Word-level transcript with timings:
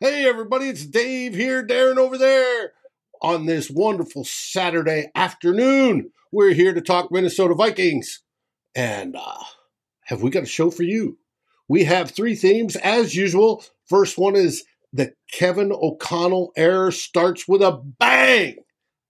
Hey, 0.00 0.28
everybody, 0.28 0.68
it's 0.68 0.86
Dave 0.86 1.34
here, 1.34 1.66
Darren 1.66 1.96
over 1.96 2.16
there. 2.16 2.70
On 3.20 3.46
this 3.46 3.68
wonderful 3.68 4.22
Saturday 4.22 5.10
afternoon, 5.12 6.12
we're 6.30 6.52
here 6.52 6.72
to 6.72 6.80
talk 6.80 7.10
Minnesota 7.10 7.54
Vikings. 7.54 8.22
And 8.76 9.16
uh, 9.16 9.42
have 10.04 10.22
we 10.22 10.30
got 10.30 10.44
a 10.44 10.46
show 10.46 10.70
for 10.70 10.84
you? 10.84 11.18
We 11.66 11.82
have 11.82 12.12
three 12.12 12.36
themes 12.36 12.76
as 12.76 13.16
usual. 13.16 13.64
First 13.86 14.16
one 14.16 14.36
is 14.36 14.62
the 14.92 15.14
Kevin 15.32 15.72
O'Connell 15.72 16.52
error 16.56 16.92
starts 16.92 17.48
with 17.48 17.60
a 17.60 17.72
bang. 17.72 18.58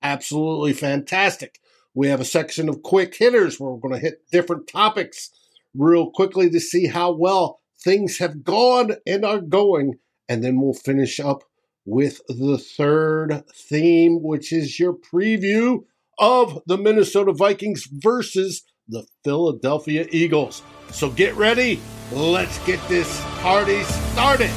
Absolutely 0.03 0.73
fantastic. 0.73 1.61
We 1.93 2.09
have 2.09 2.23
a 2.23 2.25
section 2.25 2.67
of 2.71 2.83
quick 2.83 3.15
hitters 3.15 3.61
where 3.61 3.71
we're 3.73 3.81
going 3.87 3.93
to 3.93 4.01
hit 4.01 4.23
different 4.33 4.67
topics 4.67 5.33
real 5.75 6.11
quickly 6.11 6.49
to 6.49 6.61
see 6.61 6.87
how 6.87 7.13
well 7.13 7.61
things 7.79 8.17
have 8.21 8.43
gone 8.43 8.93
and 9.07 9.23
are 9.23 9.43
going 9.43 9.99
and 10.29 10.45
then 10.45 10.61
we'll 10.61 10.75
finish 10.75 11.19
up 11.19 11.45
with 11.85 12.21
the 12.29 12.59
third 12.59 13.43
theme, 13.55 14.23
which 14.23 14.53
is 14.53 14.79
your 14.79 14.93
preview 14.93 15.85
of 16.19 16.61
the 16.67 16.77
Minnesota 16.77 17.33
Vikings 17.33 17.89
versus 17.91 18.63
the 18.89 19.07
Philadelphia 19.25 20.07
Eagles. 20.11 20.63
So 20.91 21.11
get 21.11 21.35
ready. 21.35 21.81
Let's 22.13 22.59
get 22.67 22.87
this 22.89 23.23
party 23.41 23.83
started. 23.85 24.51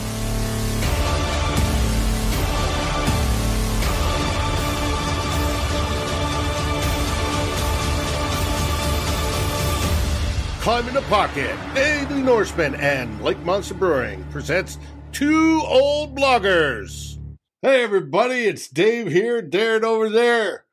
Climb 10.62 10.88
in 10.88 10.94
the 10.94 11.02
Pocket, 11.02 11.58
Daily 11.74 12.22
Norseman, 12.22 12.76
and 12.76 13.20
Lake 13.24 13.40
Monster 13.44 13.74
Brewing 13.74 14.24
presents 14.26 14.78
two 15.12 15.62
old 15.66 16.16
bloggers. 16.16 17.18
Hey, 17.62 17.84
everybody, 17.84 18.46
it's 18.46 18.68
Dave 18.68 19.12
here, 19.12 19.42
Darren 19.42 19.84
over 19.84 20.10
there. 20.10 20.66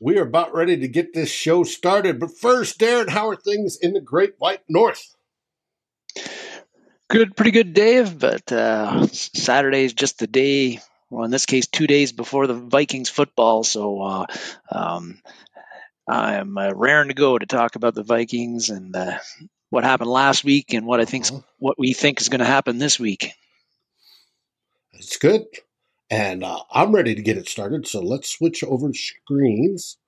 We 0.00 0.18
are 0.18 0.24
about 0.24 0.52
ready 0.52 0.76
to 0.78 0.88
get 0.88 1.14
this 1.14 1.30
show 1.30 1.62
started. 1.62 2.18
But 2.18 2.36
first, 2.36 2.78
Darren, 2.78 3.08
how 3.08 3.28
are 3.28 3.36
things 3.36 3.76
in 3.76 3.92
the 3.92 4.00
Great 4.00 4.34
White 4.38 4.62
North? 4.68 5.14
Good, 7.08 7.36
pretty 7.36 7.52
good, 7.52 7.72
Dave. 7.72 8.18
But 8.18 8.50
uh, 8.50 9.06
Saturday 9.06 9.84
is 9.84 9.94
just 9.94 10.18
the 10.18 10.26
day, 10.26 10.80
well, 11.08 11.24
in 11.24 11.30
this 11.30 11.46
case, 11.46 11.66
two 11.66 11.86
days 11.86 12.12
before 12.12 12.46
the 12.46 12.54
Vikings 12.54 13.08
football. 13.08 13.62
So 13.62 14.02
uh, 14.02 14.26
um, 14.70 15.20
I'm 16.06 16.58
uh, 16.58 16.72
raring 16.74 17.08
to 17.08 17.14
go 17.14 17.38
to 17.38 17.46
talk 17.46 17.76
about 17.76 17.94
the 17.94 18.02
Vikings 18.02 18.70
and 18.70 18.94
uh, 18.94 19.18
what 19.70 19.84
happened 19.84 20.10
last 20.10 20.44
week 20.44 20.72
and 20.72 20.86
what 20.86 21.00
I 21.00 21.04
think 21.04 21.26
uh-huh. 21.26 21.40
what 21.58 21.78
we 21.78 21.92
think 21.92 22.20
is 22.20 22.28
going 22.28 22.40
to 22.40 22.44
happen 22.44 22.78
this 22.78 22.98
week. 22.98 23.32
It's 24.92 25.16
good, 25.16 25.44
and 26.10 26.42
uh, 26.42 26.60
I'm 26.70 26.94
ready 26.94 27.14
to 27.14 27.22
get 27.22 27.36
it 27.36 27.48
started. 27.48 27.86
So 27.86 28.00
let's 28.00 28.28
switch 28.28 28.64
over 28.64 28.92
screens. 28.94 29.98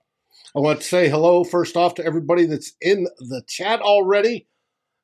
I 0.56 0.60
want 0.60 0.80
to 0.80 0.86
say 0.86 1.08
hello 1.08 1.44
first 1.44 1.76
off 1.76 1.94
to 1.96 2.04
everybody 2.04 2.46
that's 2.46 2.72
in 2.80 3.06
the 3.18 3.42
chat 3.46 3.80
already. 3.80 4.48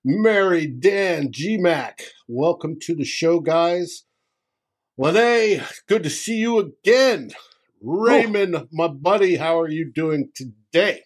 Mary, 0.04 0.66
Dan, 0.66 1.32
GMAC, 1.32 2.02
welcome 2.28 2.78
to 2.82 2.94
the 2.94 3.04
show, 3.04 3.40
guys. 3.40 4.04
Lene, 4.96 5.62
good 5.88 6.02
to 6.02 6.10
see 6.10 6.36
you 6.36 6.58
again. 6.58 7.30
Raymond, 7.82 8.54
oh. 8.54 8.68
my 8.72 8.88
buddy, 8.88 9.36
how 9.36 9.60
are 9.60 9.68
you 9.68 9.90
doing 9.90 10.30
today? 10.34 11.02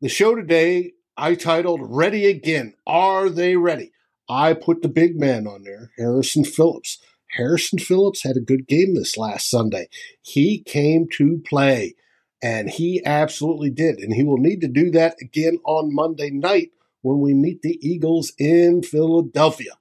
The 0.00 0.08
show 0.08 0.34
today 0.34 0.92
I 1.20 1.34
titled 1.34 1.80
Ready 1.82 2.24
Again. 2.24 2.72
Are 2.86 3.28
they 3.28 3.54
ready? 3.54 3.92
I 4.26 4.54
put 4.54 4.80
the 4.80 4.88
big 4.88 5.20
man 5.20 5.46
on 5.46 5.64
there, 5.64 5.90
Harrison 5.98 6.44
Phillips. 6.44 6.96
Harrison 7.32 7.78
Phillips 7.78 8.22
had 8.22 8.38
a 8.38 8.40
good 8.40 8.66
game 8.66 8.94
this 8.94 9.18
last 9.18 9.50
Sunday. 9.50 9.90
He 10.22 10.62
came 10.62 11.08
to 11.18 11.42
play, 11.46 11.94
and 12.42 12.70
he 12.70 13.02
absolutely 13.04 13.68
did. 13.68 13.98
And 13.98 14.14
he 14.14 14.24
will 14.24 14.38
need 14.38 14.62
to 14.62 14.66
do 14.66 14.90
that 14.92 15.16
again 15.20 15.58
on 15.66 15.94
Monday 15.94 16.30
night 16.30 16.70
when 17.02 17.20
we 17.20 17.34
meet 17.34 17.60
the 17.60 17.78
Eagles 17.86 18.32
in 18.38 18.82
Philadelphia. 18.82 19.72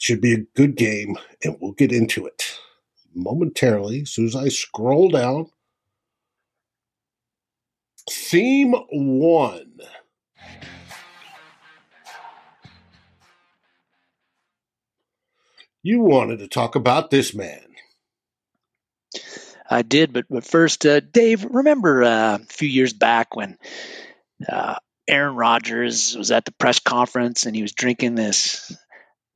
Should 0.00 0.20
be 0.20 0.34
a 0.34 0.46
good 0.56 0.74
game, 0.74 1.16
and 1.44 1.56
we'll 1.60 1.74
get 1.74 1.92
into 1.92 2.26
it 2.26 2.58
momentarily 3.14 4.00
as 4.00 4.10
soon 4.10 4.26
as 4.26 4.34
I 4.34 4.48
scroll 4.48 5.10
down 5.10 5.46
Theme 8.32 8.72
one. 8.88 9.78
You 15.82 16.00
wanted 16.00 16.38
to 16.38 16.48
talk 16.48 16.74
about 16.74 17.10
this 17.10 17.34
man. 17.34 17.60
I 19.68 19.82
did, 19.82 20.14
but 20.14 20.24
but 20.30 20.44
first, 20.44 20.86
uh, 20.86 21.00
Dave, 21.00 21.44
remember 21.44 22.04
uh, 22.04 22.36
a 22.36 22.46
few 22.46 22.70
years 22.70 22.94
back 22.94 23.36
when 23.36 23.58
uh, 24.48 24.76
Aaron 25.06 25.36
Rodgers 25.36 26.16
was 26.16 26.30
at 26.30 26.46
the 26.46 26.52
press 26.52 26.78
conference 26.78 27.44
and 27.44 27.54
he 27.54 27.60
was 27.60 27.72
drinking 27.72 28.14
this 28.14 28.74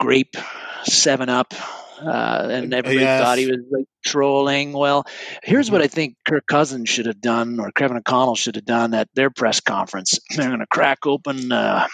grape 0.00 0.36
Seven 0.84 1.28
Up 1.28 1.52
uh, 2.00 2.48
and 2.50 2.74
everybody 2.74 3.00
yes. 3.00 3.22
thought 3.22 3.38
he 3.38 3.46
was 3.46 3.60
like 3.70 3.86
trolling. 4.04 4.72
Well, 4.72 5.04
here's 5.42 5.70
what 5.70 5.78
mm-hmm. 5.78 5.84
I 5.84 5.88
think 5.88 6.16
Kirk 6.26 6.46
Cousins 6.46 6.88
should 6.88 7.06
have 7.06 7.20
done, 7.20 7.60
or 7.60 7.70
Kevin 7.72 7.96
O'Connell 7.96 8.36
should 8.36 8.56
have 8.56 8.64
done 8.64 8.94
at 8.94 9.08
their 9.14 9.30
press 9.30 9.60
conference. 9.60 10.18
They're 10.36 10.48
going 10.48 10.60
to 10.60 10.66
crack 10.66 11.06
open 11.06 11.52
uh, 11.52 11.86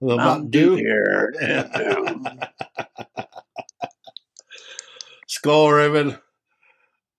Mountain 0.00 0.50
Dew 0.50 0.76
here. 0.76 1.32
Skull 5.26 5.70
Raven. 5.70 6.18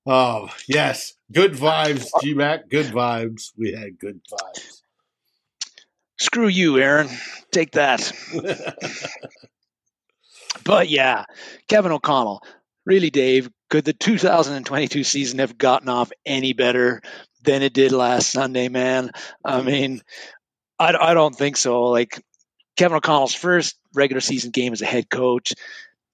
Oh 0.05 0.49
yes, 0.67 1.13
good 1.31 1.53
vibes, 1.53 2.09
G 2.21 2.33
Mac. 2.33 2.69
Good 2.69 2.87
vibes. 2.87 3.51
We 3.57 3.73
had 3.73 3.99
good 3.99 4.21
vibes. 4.31 4.81
Screw 6.17 6.47
you, 6.47 6.77
Aaron. 6.79 7.09
Take 7.51 7.71
that. 7.71 8.11
But 10.63 10.89
yeah, 10.89 11.25
Kevin 11.67 11.91
O'Connell, 11.91 12.43
really, 12.85 13.09
Dave, 13.09 13.49
could 13.69 13.85
the 13.85 13.93
2022 13.93 15.03
season 15.03 15.39
have 15.39 15.57
gotten 15.57 15.89
off 15.89 16.11
any 16.25 16.53
better 16.53 17.01
than 17.43 17.61
it 17.61 17.73
did 17.73 17.91
last 17.91 18.31
Sunday, 18.31 18.67
man? 18.67 19.11
I 19.45 19.61
mean, 19.61 20.01
I, 20.79 20.95
I 20.99 21.13
don't 21.13 21.35
think 21.35 21.57
so. 21.57 21.83
Like, 21.83 22.21
Kevin 22.77 22.97
O'Connell's 22.97 23.35
first 23.35 23.77
regular 23.93 24.21
season 24.21 24.51
game 24.51 24.73
as 24.73 24.81
a 24.81 24.85
head 24.85 25.09
coach, 25.09 25.53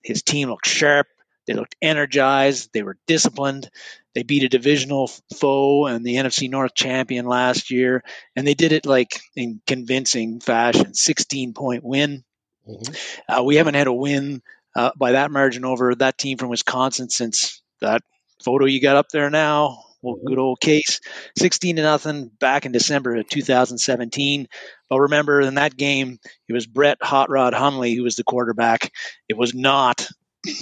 his 0.01 0.23
team 0.23 0.49
looked 0.49 0.67
sharp. 0.67 1.07
They 1.47 1.53
looked 1.53 1.75
energized. 1.81 2.71
They 2.73 2.81
were 2.81 2.97
disciplined. 3.05 3.69
They 4.15 4.23
beat 4.23 4.43
a 4.43 4.49
divisional 4.49 5.11
foe 5.35 5.85
and 5.85 6.03
the 6.03 6.15
NFC 6.15 6.49
North 6.49 6.73
champion 6.73 7.25
last 7.25 7.69
year, 7.69 8.03
and 8.35 8.47
they 8.47 8.55
did 8.55 8.71
it 8.71 8.85
like 8.85 9.19
in 9.35 9.61
convincing 9.67 10.39
fashion. 10.39 10.93
16 10.93 11.53
point 11.53 11.83
win. 11.83 12.23
Mm-hmm. 12.67 12.93
Uh, 13.27 13.43
we 13.43 13.55
haven't 13.55 13.75
had 13.75 13.87
a 13.87 13.93
win 13.93 14.41
uh, 14.75 14.91
by 14.97 15.13
that 15.13 15.31
margin 15.31 15.65
over 15.65 15.95
that 15.95 16.17
team 16.17 16.37
from 16.37 16.49
Wisconsin 16.49 17.09
since 17.09 17.61
that 17.81 18.01
photo 18.43 18.65
you 18.65 18.81
got 18.81 18.97
up 18.97 19.09
there 19.09 19.29
now. 19.29 19.83
Well, 20.01 20.15
mm-hmm. 20.15 20.27
good 20.27 20.39
old 20.39 20.59
case, 20.59 20.99
sixteen 21.37 21.77
to 21.77 21.81
nothing 21.81 22.29
back 22.39 22.65
in 22.65 22.71
December 22.71 23.15
of 23.15 23.27
2017. 23.29 24.47
But 24.89 24.99
remember, 24.99 25.41
in 25.41 25.55
that 25.55 25.75
game, 25.75 26.19
it 26.47 26.53
was 26.53 26.67
Brett 26.67 26.97
Hot 27.01 27.29
Rod 27.29 27.53
Hundley 27.53 27.95
who 27.95 28.03
was 28.03 28.15
the 28.15 28.23
quarterback. 28.23 28.91
It 29.29 29.37
was 29.37 29.53
not 29.53 30.07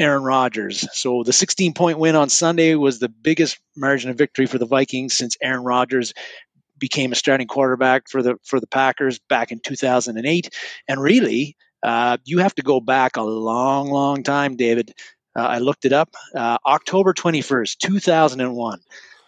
Aaron 0.00 0.22
Rodgers. 0.22 0.88
So 0.92 1.22
the 1.24 1.32
16 1.32 1.74
point 1.74 1.98
win 1.98 2.16
on 2.16 2.30
Sunday 2.30 2.74
was 2.74 2.98
the 2.98 3.10
biggest 3.10 3.58
margin 3.76 4.10
of 4.10 4.16
victory 4.16 4.46
for 4.46 4.56
the 4.56 4.66
Vikings 4.66 5.14
since 5.14 5.36
Aaron 5.42 5.62
Rodgers 5.62 6.14
became 6.80 7.12
a 7.12 7.14
starting 7.14 7.46
quarterback 7.46 8.08
for 8.08 8.22
the 8.22 8.36
for 8.44 8.58
the 8.58 8.66
Packers 8.66 9.18
back 9.28 9.52
in 9.52 9.60
2008. 9.60 10.50
And 10.88 11.00
really, 11.00 11.56
uh, 11.82 12.16
you 12.24 12.38
have 12.38 12.54
to 12.56 12.62
go 12.62 12.80
back 12.80 13.16
a 13.16 13.22
long, 13.22 13.90
long 13.90 14.22
time, 14.22 14.56
David. 14.56 14.92
Uh, 15.36 15.42
I 15.42 15.58
looked 15.58 15.84
it 15.84 15.92
up. 15.92 16.14
Uh, 16.34 16.58
October 16.66 17.14
21st, 17.14 17.78
2001. 17.78 18.80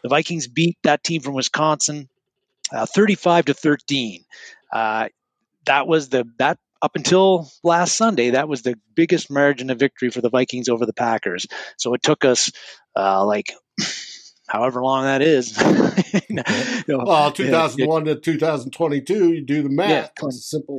The 0.02 0.08
Vikings 0.08 0.49
beat 0.49 0.76
that 0.82 1.04
team 1.04 1.20
from 1.20 1.34
Wisconsin, 1.34 2.08
uh, 2.72 2.87
35 2.87 3.46
to 3.46 3.55
13. 3.55 4.25
Uh, 4.72 5.08
that 5.66 5.87
was 5.87 6.08
the 6.08 6.25
that 6.38 6.58
up 6.82 6.96
until 6.96 7.48
last 7.62 7.94
Sunday, 7.94 8.31
that 8.31 8.48
was 8.48 8.62
the 8.62 8.75
biggest 8.96 9.31
margin 9.31 9.70
of 9.70 9.78
victory 9.78 10.10
for 10.10 10.20
the 10.20 10.31
Vikings 10.31 10.69
over 10.69 10.84
the 10.84 10.93
Packers. 10.93 11.46
So 11.78 11.94
it 11.94 12.02
took 12.02 12.25
us 12.25 12.50
uh, 12.96 13.25
like 13.25 13.52
however 14.52 14.82
long 14.82 15.04
that 15.04 15.22
is. 15.22 15.56
you 16.28 16.37
know, 16.37 17.04
well, 17.04 17.32
2001 17.32 18.06
yeah, 18.06 18.14
to 18.14 18.20
2022, 18.20 19.32
you 19.32 19.43
do 19.43 19.62
the 19.62 19.70
math. 19.70 19.88
Yeah, 19.88 20.28
it's 20.28 20.50
simple 20.50 20.78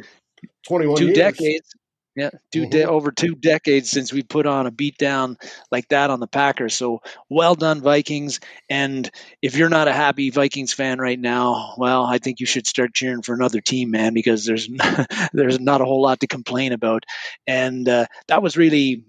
21 0.67 0.97
two 0.97 1.05
years. 1.05 1.17
decades. 1.17 1.75
Yeah, 2.15 2.29
2 2.51 2.67
mm-hmm. 2.67 2.89
over 2.91 3.11
two 3.11 3.33
decades 3.33 3.89
since 3.89 4.13
we 4.13 4.21
put 4.21 4.45
on 4.45 4.67
a 4.67 4.71
beatdown 4.71 5.35
like 5.71 5.87
that 5.87 6.11
on 6.11 6.19
the 6.19 6.27
Packers. 6.27 6.75
So 6.75 7.01
well 7.27 7.55
done, 7.55 7.81
Vikings. 7.81 8.39
And 8.69 9.09
if 9.41 9.57
you're 9.57 9.69
not 9.69 9.87
a 9.87 9.93
happy 9.93 10.29
Vikings 10.29 10.73
fan 10.73 10.99
right 10.99 11.19
now, 11.19 11.73
well, 11.75 12.03
I 12.03 12.19
think 12.19 12.39
you 12.39 12.45
should 12.45 12.67
start 12.67 12.93
cheering 12.93 13.23
for 13.23 13.33
another 13.33 13.61
team, 13.61 13.89
man, 13.89 14.13
because 14.13 14.45
there's 14.45 14.69
there's 15.33 15.59
not 15.59 15.81
a 15.81 15.85
whole 15.85 16.03
lot 16.03 16.19
to 16.19 16.27
complain 16.27 16.71
about. 16.71 17.03
And 17.47 17.89
uh, 17.89 18.05
that 18.27 18.43
was 18.43 18.55
really 18.57 19.03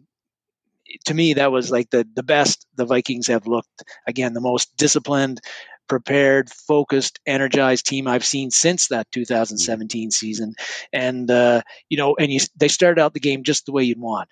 to 1.05 1.15
me, 1.15 1.35
that 1.35 1.53
was 1.53 1.71
like 1.71 1.91
the 1.91 2.07
the 2.15 2.23
best 2.23 2.67
the 2.77 2.85
Vikings 2.85 3.27
have 3.29 3.47
looked. 3.47 3.83
Again, 4.07 4.35
the 4.35 4.41
most 4.41 4.77
disciplined, 4.77 5.41
prepared, 5.89 6.51
focused, 6.51 7.21
energized 7.27 7.87
team 7.87 8.07
I've 8.07 8.25
seen 8.25 8.51
since 8.51 8.89
that 8.89 9.11
2017 9.13 10.11
season. 10.11 10.55
And 10.93 11.31
uh, 11.31 11.63
you 11.89 11.97
know, 11.97 12.17
and 12.19 12.33
you, 12.33 12.41
they 12.57 12.69
started 12.69 13.01
out 13.01 13.15
the 13.15 13.21
game 13.21 13.43
just 13.43 13.67
the 13.67 13.73
way 13.73 13.85
you'd 13.85 14.01
want. 14.01 14.29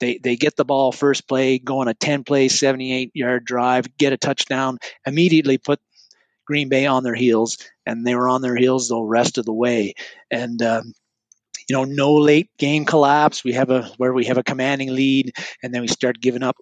They 0.00 0.18
they 0.18 0.36
get 0.36 0.56
the 0.56 0.64
ball 0.64 0.92
first 0.92 1.28
play, 1.28 1.58
go 1.58 1.80
on 1.80 1.88
a 1.88 1.94
10 1.94 2.24
play, 2.24 2.48
78 2.48 3.10
yard 3.14 3.44
drive, 3.44 3.96
get 3.96 4.12
a 4.12 4.18
touchdown, 4.18 4.78
immediately 5.06 5.58
put 5.58 5.80
Green 6.46 6.68
Bay 6.68 6.86
on 6.86 7.02
their 7.02 7.14
heels, 7.14 7.58
and 7.86 8.06
they 8.06 8.14
were 8.14 8.28
on 8.28 8.42
their 8.42 8.56
heels 8.56 8.88
the 8.88 9.00
rest 9.00 9.38
of 9.38 9.44
the 9.44 9.52
way. 9.52 9.94
And 10.30 10.62
um, 10.62 10.92
you 11.68 11.76
know, 11.76 11.84
no 11.84 12.14
late 12.14 12.48
game 12.58 12.84
collapse. 12.84 13.42
We 13.44 13.52
have 13.52 13.70
a 13.70 13.82
where 13.96 14.12
we 14.12 14.24
have 14.26 14.38
a 14.38 14.42
commanding 14.42 14.94
lead, 14.94 15.32
and 15.62 15.74
then 15.74 15.80
we 15.80 15.88
start 15.88 16.20
giving 16.20 16.42
up 16.42 16.56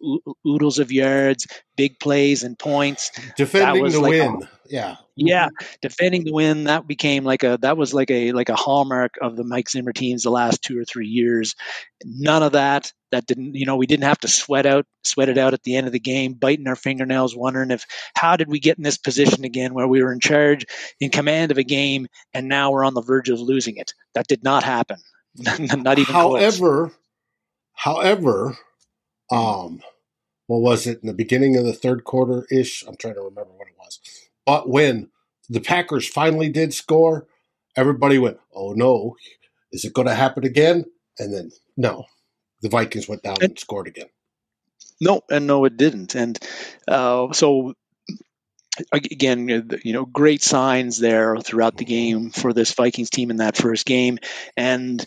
oodles 0.47 0.79
of 0.79 0.91
yards, 0.91 1.47
big 1.77 1.99
plays 2.01 2.43
and 2.43 2.59
points. 2.59 3.11
Defending 3.37 3.91
the 3.91 4.01
like 4.01 4.11
win, 4.11 4.49
yeah, 4.67 4.97
yeah, 5.17 5.49
defending 5.83 6.25
the 6.25 6.33
win. 6.33 6.65
That 6.65 6.87
became 6.87 7.25
like 7.25 7.43
a 7.43 7.59
that 7.63 7.77
was 7.77 7.93
like 7.93 8.11
a 8.11 8.33
like 8.33 8.49
a 8.49 8.57
hallmark 8.57 9.15
of 9.21 9.37
the 9.37 9.45
Mike 9.45 9.69
Zimmer 9.69 9.93
teams 9.93 10.23
the 10.23 10.31
last 10.31 10.63
two 10.63 10.79
or 10.79 10.85
three 10.85 11.07
years. 11.07 11.55
None 12.05 12.43
of 12.43 12.53
that. 12.53 12.93
That 13.11 13.27
didn't, 13.27 13.55
you 13.55 13.65
know, 13.65 13.77
we 13.77 13.87
didn't 13.87 14.05
have 14.05 14.19
to 14.21 14.29
sweat 14.29 14.67
out, 14.67 14.87
sweat 15.05 15.29
it 15.29 15.39
out 15.39 15.55
at 15.55 15.63
the 15.63 15.77
end 15.77 15.87
of 15.87 15.93
the 15.93 16.01
game, 16.01 16.33
biting 16.33 16.67
our 16.67 16.75
fingernails, 16.75 17.37
wondering 17.37 17.71
if 17.71 17.85
how 18.17 18.37
did 18.37 18.49
we 18.49 18.59
get 18.59 18.77
in 18.77 18.83
this 18.83 18.99
position 18.99 19.45
again 19.45 19.73
where 19.73 19.87
we 19.87 20.03
were 20.03 20.13
in 20.13 20.21
charge, 20.21 20.67
in 20.99 21.11
command 21.11 21.53
of 21.53 21.59
a 21.59 21.63
game, 21.63 22.09
and 22.33 22.49
now 22.49 22.73
we're 22.73 22.85
on 22.85 22.95
the 22.95 23.03
verge 23.03 23.29
of 23.29 23.39
losing 23.39 23.77
it. 23.77 23.95
That 24.15 24.27
did 24.27 24.43
not 24.43 24.65
happen. 24.65 24.97
not 25.59 25.99
even. 25.99 26.13
However, 26.13 26.89
close. 26.89 26.93
however, 27.75 28.59
um, 29.31 29.81
what 30.47 30.61
was 30.61 30.87
it 30.87 31.01
in 31.03 31.07
the 31.07 31.15
beginning 31.15 31.57
of 31.57 31.65
the 31.65 31.73
third 31.73 32.05
quarter 32.05 32.47
ish? 32.51 32.85
I'm 32.87 32.97
trying 32.97 33.15
to 33.15 33.21
remember 33.21 33.53
what 33.53 33.69
it 33.69 33.75
was. 33.79 34.01
But 34.47 34.69
when 34.69 35.11
the 35.49 35.61
Packers 35.61 36.09
finally 36.09 36.49
did 36.49 36.75
score, 36.75 37.27
everybody 37.77 38.19
went, 38.19 38.39
"Oh 38.55 38.73
no, 38.73 39.17
is 39.73 39.85
it 39.85 39.95
going 39.95 40.09
to 40.09 40.15
happen 40.15 40.45
again?" 40.45 40.85
And 41.19 41.33
then 41.33 41.51
no, 41.77 42.05
the 42.63 42.69
Vikings 42.69 43.09
went 43.09 43.23
down 43.23 43.37
and, 43.41 43.51
and 43.51 43.59
scored 43.59 43.87
again. 43.87 44.09
No, 45.01 45.23
and 45.31 45.47
no, 45.47 45.65
it 45.65 45.77
didn't. 45.77 46.15
And 46.15 46.39
uh, 46.89 47.33
so 47.33 47.75
again, 48.93 49.49
you 49.85 49.93
know, 49.93 50.05
great 50.05 50.43
signs 50.43 50.99
there 50.99 51.37
throughout 51.39 51.77
the 51.77 51.85
game 51.85 52.31
for 52.31 52.53
this 52.53 52.73
Vikings 52.73 53.11
team 53.11 53.31
in 53.31 53.37
that 53.39 53.57
first 53.57 53.87
game. 53.87 54.19
And 54.57 55.05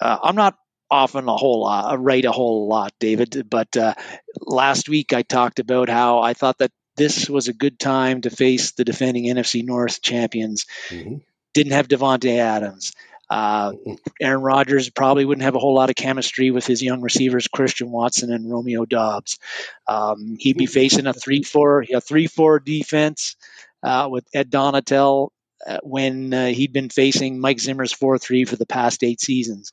uh, 0.00 0.18
I'm 0.22 0.36
not 0.36 0.56
often 0.90 1.28
a 1.28 1.36
whole 1.36 1.62
lot, 1.62 1.92
uh, 1.92 1.98
right 1.98 2.24
a 2.24 2.32
whole 2.32 2.68
lot, 2.68 2.92
David. 3.00 3.46
But 3.48 3.76
uh, 3.76 3.94
last 4.40 4.88
week 4.88 5.12
I 5.12 5.22
talked 5.22 5.58
about 5.58 5.88
how 5.88 6.20
I 6.20 6.34
thought 6.34 6.58
that 6.58 6.72
this 6.98 7.30
was 7.30 7.48
a 7.48 7.52
good 7.52 7.78
time 7.78 8.20
to 8.22 8.30
face 8.30 8.72
the 8.72 8.84
defending 8.84 9.24
NFC 9.24 9.64
North 9.64 10.02
champions. 10.02 10.66
Mm-hmm. 10.88 11.16
Didn't 11.54 11.72
have 11.72 11.88
Davante 11.88 12.38
Adams. 12.38 12.92
Uh, 13.30 13.72
Aaron 14.20 14.42
Rodgers 14.42 14.88
probably 14.90 15.24
wouldn't 15.24 15.44
have 15.44 15.54
a 15.54 15.58
whole 15.58 15.74
lot 15.74 15.90
of 15.90 15.96
chemistry 15.96 16.50
with 16.50 16.66
his 16.66 16.82
young 16.82 17.02
receivers, 17.02 17.46
Christian 17.46 17.90
Watson 17.90 18.32
and 18.32 18.50
Romeo 18.50 18.84
Doubs. 18.86 19.38
Um, 19.86 20.36
he'd 20.38 20.56
be 20.56 20.66
facing 20.66 21.06
a 21.06 21.12
three-four, 21.12 21.84
a 21.92 22.00
three-four 22.00 22.60
defense 22.60 23.36
uh, 23.82 24.08
with 24.10 24.26
Ed 24.32 24.50
Donatell 24.50 25.30
uh, 25.66 25.78
when 25.82 26.32
uh, 26.32 26.46
he'd 26.46 26.72
been 26.72 26.88
facing 26.88 27.38
Mike 27.38 27.60
Zimmer's 27.60 27.92
four-three 27.92 28.44
for 28.44 28.56
the 28.56 28.66
past 28.66 29.04
eight 29.04 29.20
seasons. 29.20 29.72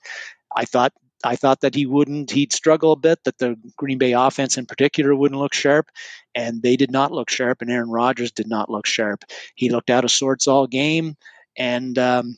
I 0.54 0.66
thought 0.66 0.94
I 1.26 1.36
thought 1.36 1.62
that 1.62 1.76
he 1.76 1.86
wouldn't. 1.86 2.32
He'd 2.32 2.54
struggle 2.54 2.92
a 2.92 2.96
bit. 2.96 3.20
That 3.26 3.38
the 3.40 3.56
Green 3.78 3.98
Bay 3.98 4.14
offense, 4.14 4.58
in 4.58 4.66
particular, 4.66 5.16
wouldn't 5.16 5.42
look 5.42 5.54
sharp, 5.54 5.90
and 6.36 6.62
they 6.62 6.76
did 6.76 6.92
not 6.92 7.12
look 7.12 7.30
sharp. 7.30 7.62
And 7.62 7.72
Aaron 7.72 7.90
Rodgers 7.90 8.32
did 8.32 8.48
not 8.48 8.70
look 8.70 8.86
sharp. 8.86 9.24
He 9.56 9.70
looked 9.70 9.90
out 9.90 10.04
of 10.04 10.12
sorts 10.12 10.48
all 10.48 10.68
game, 10.68 11.16
and 11.58 11.98
um, 11.98 12.38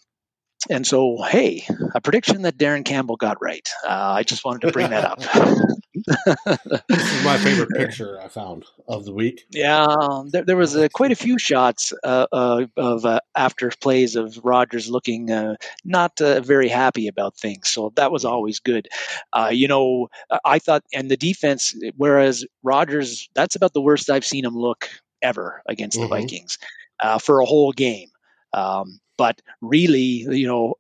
and 0.69 0.86
so, 0.86 1.22
hey, 1.22 1.66
a 1.94 2.01
prediction 2.01 2.42
that 2.44 2.57
Darren 2.57 2.84
Campbell 2.84 3.18
got 3.18 3.42
right. 3.42 3.68
Uh, 3.86 4.13
I 4.16 4.24
just 4.24 4.44
wanted 4.44 4.66
to 4.66 4.72
bring 4.72 4.90
that 4.90 5.06
up. 5.06 5.22
this 6.06 7.14
is 7.14 7.26
my 7.26 7.38
favorite 7.38 7.70
picture 7.76 8.20
I 8.22 8.28
found 8.28 8.66
of 8.88 9.06
the 9.06 9.14
week. 9.14 9.46
Yeah, 9.52 9.96
there, 10.32 10.44
there 10.44 10.58
was 10.58 10.76
uh, 10.76 10.88
quite 10.94 11.12
a 11.12 11.16
few 11.16 11.38
shots 11.40 11.94
uh, 12.04 12.28
uh 12.32 12.66
of 12.78 13.06
uh, 13.06 13.20
after 13.36 13.72
plays 13.82 14.16
of 14.16 14.40
Rodgers 14.44 14.90
looking 14.90 15.32
uh, 15.32 15.56
not 15.84 16.20
very 16.20 16.70
happy 16.70 17.08
about 17.08 17.36
things. 17.36 17.70
So 17.70 17.92
that 17.96 18.12
was 18.12 18.26
always 18.26 18.60
good. 18.60 18.88
you 19.52 19.68
know, 19.68 20.08
I 20.46 20.60
thought, 20.60 20.84
and 20.94 21.10
the 21.10 21.18
defense, 21.18 21.76
whereas 21.96 22.46
Rodgers, 22.64 23.30
that's 23.36 23.56
about 23.56 23.74
the 23.74 23.82
worst 23.82 24.10
I've 24.10 24.26
seen 24.26 24.46
him 24.46 24.56
look 24.56 24.90
ever 25.22 25.62
against 25.68 25.98
mm-hmm. 25.98 26.10
the 26.10 26.16
Vikings 26.16 26.58
for 27.22 27.40
a 27.40 27.46
whole 27.46 27.72
game. 27.72 28.10
Um, 28.54 29.00
but 29.18 29.42
really, 29.62 30.26
you 30.30 30.48
know, 30.48 30.76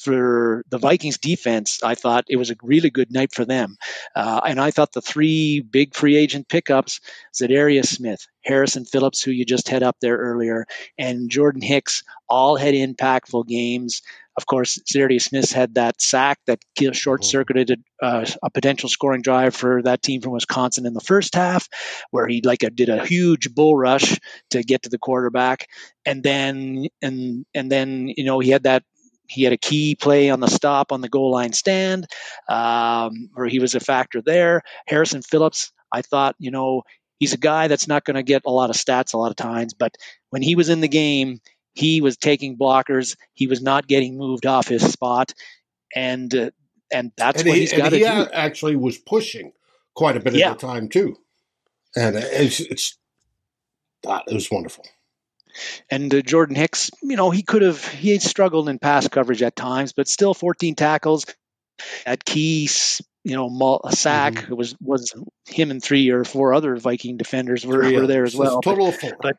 for 0.00 0.64
the 0.70 0.78
Vikings 0.78 1.18
defense, 1.18 1.80
I 1.82 1.94
thought 1.94 2.24
it 2.28 2.36
was 2.36 2.50
a 2.50 2.56
really 2.62 2.90
good 2.90 3.12
night 3.12 3.32
for 3.32 3.44
them. 3.44 3.76
Uh, 4.14 4.40
and 4.46 4.60
I 4.60 4.70
thought 4.70 4.92
the 4.92 5.00
three 5.00 5.60
big 5.60 5.94
free 5.94 6.16
agent 6.16 6.48
pickups, 6.48 7.00
Za'Darius 7.34 7.86
Smith, 7.86 8.26
Harrison 8.42 8.84
Phillips, 8.84 9.22
who 9.22 9.30
you 9.30 9.44
just 9.44 9.68
had 9.68 9.82
up 9.82 9.96
there 10.00 10.16
earlier, 10.16 10.66
and 10.98 11.30
Jordan 11.30 11.62
Hicks, 11.62 12.02
all 12.28 12.56
had 12.56 12.74
impactful 12.74 13.46
games. 13.46 14.02
Of 14.36 14.46
course, 14.46 14.78
Za'Darius 14.92 15.22
Smith 15.22 15.52
had 15.52 15.74
that 15.74 16.02
sack 16.02 16.38
that 16.46 16.58
short 16.92 17.24
circuited 17.24 17.82
uh, 18.02 18.26
a 18.42 18.50
potential 18.50 18.88
scoring 18.88 19.22
drive 19.22 19.54
for 19.54 19.82
that 19.82 20.02
team 20.02 20.20
from 20.20 20.32
Wisconsin 20.32 20.86
in 20.86 20.94
the 20.94 21.00
first 21.00 21.34
half, 21.34 21.68
where 22.10 22.26
he 22.26 22.42
like 22.42 22.62
a, 22.62 22.70
did 22.70 22.88
a 22.88 23.06
huge 23.06 23.54
bull 23.54 23.76
rush 23.76 24.18
to 24.50 24.62
get 24.62 24.82
to 24.82 24.88
the 24.88 24.98
quarterback, 24.98 25.68
and 26.04 26.22
then 26.22 26.88
and 27.00 27.46
and 27.54 27.70
then 27.70 28.12
you 28.16 28.24
know 28.24 28.40
he 28.40 28.50
had 28.50 28.64
that 28.64 28.82
he 29.28 29.42
had 29.42 29.52
a 29.52 29.58
key 29.58 29.94
play 29.94 30.30
on 30.30 30.40
the 30.40 30.48
stop 30.48 30.92
on 30.92 31.00
the 31.00 31.08
goal 31.08 31.30
line 31.30 31.52
stand, 31.52 32.06
um, 32.48 33.30
where 33.34 33.46
he 33.46 33.58
was 33.58 33.74
a 33.74 33.80
factor 33.80 34.20
there. 34.20 34.62
Harrison 34.86 35.22
Phillips, 35.22 35.72
I 35.92 36.02
thought, 36.02 36.36
you 36.38 36.50
know, 36.50 36.82
he's 37.18 37.32
a 37.32 37.38
guy 37.38 37.68
that's 37.68 37.88
not 37.88 38.04
going 38.04 38.16
to 38.16 38.22
get 38.22 38.42
a 38.44 38.50
lot 38.50 38.70
of 38.70 38.76
stats 38.76 39.14
a 39.14 39.18
lot 39.18 39.30
of 39.30 39.36
times, 39.36 39.74
but 39.74 39.96
when 40.30 40.42
he 40.42 40.54
was 40.54 40.68
in 40.68 40.80
the 40.80 40.88
game, 40.88 41.40
he 41.74 42.00
was 42.00 42.16
taking 42.16 42.56
blockers. 42.56 43.16
He 43.34 43.46
was 43.46 43.60
not 43.60 43.86
getting 43.86 44.16
moved 44.16 44.46
off 44.46 44.68
his 44.68 44.82
spot, 44.82 45.34
and 45.94 46.32
uh, 46.34 46.50
and 46.92 47.12
that's 47.16 47.40
and 47.40 47.48
what 47.48 47.56
he, 47.56 47.62
he's 47.62 47.72
got 47.72 47.90
to 47.90 47.98
do. 47.98 48.26
Actually, 48.32 48.76
was 48.76 48.96
pushing 48.98 49.52
quite 49.94 50.16
a 50.16 50.20
bit 50.20 50.34
yeah. 50.34 50.52
at 50.52 50.58
the 50.60 50.66
time 50.66 50.88
too, 50.88 51.16
and 51.96 52.16
it's, 52.16 52.60
it's 52.60 52.96
that 54.04 54.22
it 54.28 54.34
was 54.34 54.50
wonderful. 54.50 54.84
And 55.90 56.12
uh, 56.14 56.22
Jordan 56.22 56.56
Hicks, 56.56 56.90
you 57.02 57.16
know, 57.16 57.30
he 57.30 57.42
could 57.42 57.62
have 57.62 57.86
he 57.86 58.18
struggled 58.18 58.68
in 58.68 58.78
pass 58.78 59.08
coverage 59.08 59.42
at 59.42 59.56
times, 59.56 59.92
but 59.92 60.08
still 60.08 60.34
14 60.34 60.74
tackles 60.74 61.26
at 62.06 62.24
keys. 62.24 63.00
You 63.24 63.34
know, 63.34 63.80
a 63.84 63.92
sack 63.92 64.34
mm-hmm. 64.34 64.54
was 64.54 64.76
was 64.80 65.14
him 65.46 65.70
and 65.70 65.82
three 65.82 66.10
or 66.10 66.24
four 66.24 66.52
other 66.52 66.76
Viking 66.76 67.16
defenders 67.16 67.64
were, 67.64 67.90
were 67.90 68.06
there 68.06 68.24
as 68.24 68.36
well. 68.36 68.60
Total 68.60 68.86
but, 68.86 68.94
of 68.94 69.00
four. 69.00 69.16
But 69.20 69.36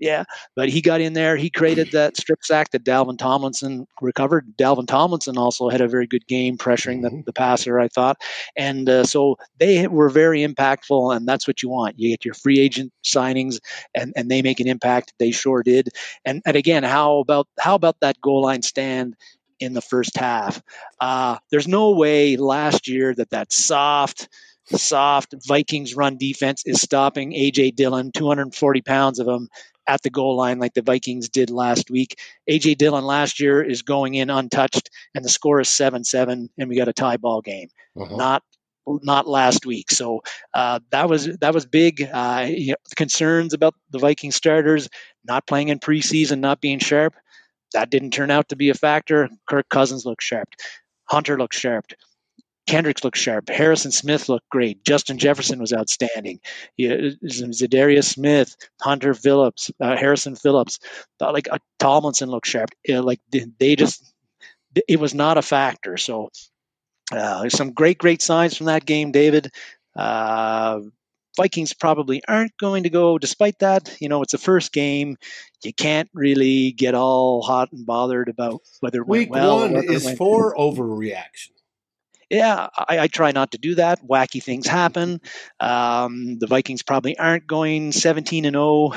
yeah, 0.00 0.24
but 0.56 0.70
he 0.70 0.80
got 0.80 1.02
in 1.02 1.12
there. 1.12 1.36
He 1.36 1.50
created 1.50 1.92
that 1.92 2.16
strip 2.16 2.42
sack 2.42 2.70
that 2.70 2.84
Dalvin 2.84 3.18
Tomlinson 3.18 3.86
recovered. 4.00 4.46
Dalvin 4.56 4.86
Tomlinson 4.86 5.36
also 5.36 5.68
had 5.68 5.82
a 5.82 5.88
very 5.88 6.06
good 6.06 6.26
game 6.26 6.56
pressuring 6.56 7.02
the, 7.02 7.10
mm-hmm. 7.10 7.20
the 7.26 7.34
passer, 7.34 7.78
I 7.78 7.88
thought. 7.88 8.16
And 8.56 8.88
uh, 8.88 9.04
so 9.04 9.36
they 9.58 9.86
were 9.86 10.08
very 10.08 10.40
impactful, 10.40 11.14
and 11.14 11.28
that's 11.28 11.46
what 11.46 11.62
you 11.62 11.68
want. 11.68 11.98
You 11.98 12.08
get 12.08 12.24
your 12.24 12.34
free 12.34 12.58
agent 12.58 12.92
signings, 13.04 13.60
and, 13.94 14.14
and 14.16 14.30
they 14.30 14.40
make 14.40 14.58
an 14.58 14.68
impact. 14.68 15.12
They 15.18 15.32
sure 15.32 15.62
did. 15.62 15.90
And, 16.24 16.40
and 16.46 16.56
again, 16.56 16.82
how 16.82 17.18
about 17.18 17.46
how 17.58 17.74
about 17.74 18.00
that 18.00 18.20
goal 18.22 18.42
line 18.42 18.62
stand 18.62 19.16
in 19.60 19.74
the 19.74 19.82
first 19.82 20.16
half? 20.16 20.62
Uh, 20.98 21.36
there's 21.50 21.68
no 21.68 21.90
way 21.90 22.38
last 22.38 22.88
year 22.88 23.14
that 23.14 23.30
that 23.30 23.52
soft 23.52 24.28
soft 24.78 25.34
Vikings 25.46 25.94
run 25.94 26.16
defense 26.16 26.62
is 26.64 26.80
stopping 26.80 27.32
AJ 27.32 27.76
Dillon, 27.76 28.12
240 28.12 28.80
pounds 28.82 29.18
of 29.18 29.26
him, 29.26 29.48
at 29.90 30.02
the 30.02 30.10
goal 30.10 30.36
line 30.36 30.60
like 30.60 30.74
the 30.74 30.82
Vikings 30.82 31.28
did 31.28 31.50
last 31.50 31.90
week. 31.90 32.16
AJ 32.48 32.78
Dillon 32.78 33.04
last 33.04 33.40
year 33.40 33.60
is 33.60 33.82
going 33.82 34.14
in 34.14 34.30
untouched, 34.30 34.88
and 35.16 35.24
the 35.24 35.28
score 35.28 35.60
is 35.60 35.68
seven 35.68 36.04
seven, 36.04 36.48
and 36.56 36.68
we 36.68 36.76
got 36.76 36.88
a 36.88 36.92
tie 36.92 37.16
ball 37.16 37.40
game. 37.40 37.68
Uh-huh. 38.00 38.16
Not 38.16 38.44
not 39.02 39.26
last 39.26 39.66
week. 39.66 39.90
So 39.90 40.22
uh, 40.54 40.78
that 40.90 41.08
was 41.08 41.26
that 41.38 41.52
was 41.52 41.66
big. 41.66 42.08
Uh, 42.12 42.46
you 42.48 42.70
know, 42.70 42.76
concerns 42.94 43.52
about 43.52 43.74
the 43.90 43.98
Viking 43.98 44.30
starters 44.30 44.88
not 45.24 45.46
playing 45.48 45.68
in 45.68 45.80
preseason, 45.80 46.38
not 46.38 46.60
being 46.60 46.78
sharp. 46.78 47.14
That 47.72 47.90
didn't 47.90 48.12
turn 48.12 48.30
out 48.30 48.48
to 48.50 48.56
be 48.56 48.70
a 48.70 48.74
factor. 48.74 49.28
Kirk 49.48 49.68
Cousins 49.68 50.06
looked 50.06 50.22
sharp. 50.22 50.48
Hunter 51.08 51.36
looked 51.36 51.54
sharp. 51.54 51.86
Kendricks 52.66 53.02
looked 53.02 53.16
sharp. 53.16 53.48
Harrison 53.48 53.90
Smith 53.90 54.28
looked 54.28 54.48
great. 54.48 54.84
Justin 54.84 55.18
Jefferson 55.18 55.58
was 55.58 55.72
outstanding. 55.72 56.40
Yeah, 56.76 56.96
Za'Darius 57.24 58.04
Smith, 58.04 58.56
Hunter 58.80 59.14
Phillips, 59.14 59.70
uh, 59.80 59.96
Harrison 59.96 60.36
Phillips, 60.36 60.78
uh, 61.20 61.32
like 61.32 61.48
uh, 61.50 61.58
Tomlinson 61.78 62.30
looked 62.30 62.46
sharp. 62.46 62.70
Yeah, 62.86 63.00
like 63.00 63.20
they 63.30 63.76
just, 63.76 64.14
it 64.86 65.00
was 65.00 65.14
not 65.14 65.38
a 65.38 65.42
factor. 65.42 65.96
So 65.96 66.30
uh, 67.12 67.48
some 67.48 67.72
great, 67.72 67.98
great 67.98 68.22
signs 68.22 68.56
from 68.56 68.66
that 68.66 68.86
game, 68.86 69.10
David. 69.10 69.50
Uh, 69.96 70.80
Vikings 71.36 71.72
probably 71.72 72.22
aren't 72.28 72.56
going 72.58 72.82
to 72.82 72.90
go, 72.90 73.18
despite 73.18 73.58
that. 73.60 73.96
You 74.00 74.08
know, 74.08 74.22
it's 74.22 74.34
a 74.34 74.38
first 74.38 74.72
game. 74.72 75.16
You 75.64 75.72
can't 75.72 76.10
really 76.12 76.72
get 76.72 76.94
all 76.94 77.42
hot 77.42 77.72
and 77.72 77.86
bothered 77.86 78.28
about 78.28 78.60
whether 78.80 79.00
it 79.00 79.08
Week 79.08 79.30
went 79.30 79.42
well. 79.42 79.60
one 79.60 79.84
is 79.84 80.10
for 80.12 80.54
overreaction 80.56 81.50
yeah, 82.30 82.68
I, 82.76 83.00
I, 83.00 83.06
try 83.08 83.32
not 83.32 83.50
to 83.52 83.58
do 83.58 83.74
that. 83.74 84.06
Wacky 84.06 84.40
things 84.40 84.66
happen. 84.68 85.20
Um, 85.58 86.38
the 86.38 86.46
Vikings 86.46 86.82
probably 86.82 87.18
aren't 87.18 87.46
going 87.48 87.90
17 87.90 88.44
and 88.44 88.54
0 88.54 88.92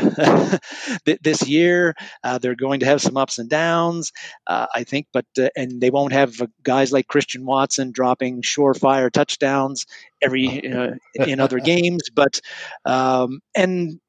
this 1.21 1.47
year. 1.47 1.95
Uh, 2.23 2.37
they're 2.37 2.55
going 2.55 2.81
to 2.81 2.85
have 2.85 3.01
some 3.01 3.17
ups 3.17 3.39
and 3.39 3.49
downs, 3.49 4.11
uh, 4.45 4.67
I 4.73 4.83
think, 4.83 5.07
but 5.11 5.25
uh, 5.39 5.49
and 5.55 5.81
they 5.81 5.89
won't 5.89 6.13
have 6.13 6.35
guys 6.61 6.93
like 6.93 7.07
Christian 7.07 7.43
Watson 7.43 7.91
dropping 7.91 8.43
surefire 8.43 9.11
touchdowns 9.11 9.87
every 10.21 10.71
uh, 10.71 10.91
in 11.15 11.39
other 11.39 11.59
games. 11.59 12.03
But 12.13 12.39
um, 12.85 13.39
and 13.55 13.99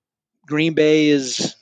Green 0.46 0.74
Bay 0.74 1.08
is 1.08 1.56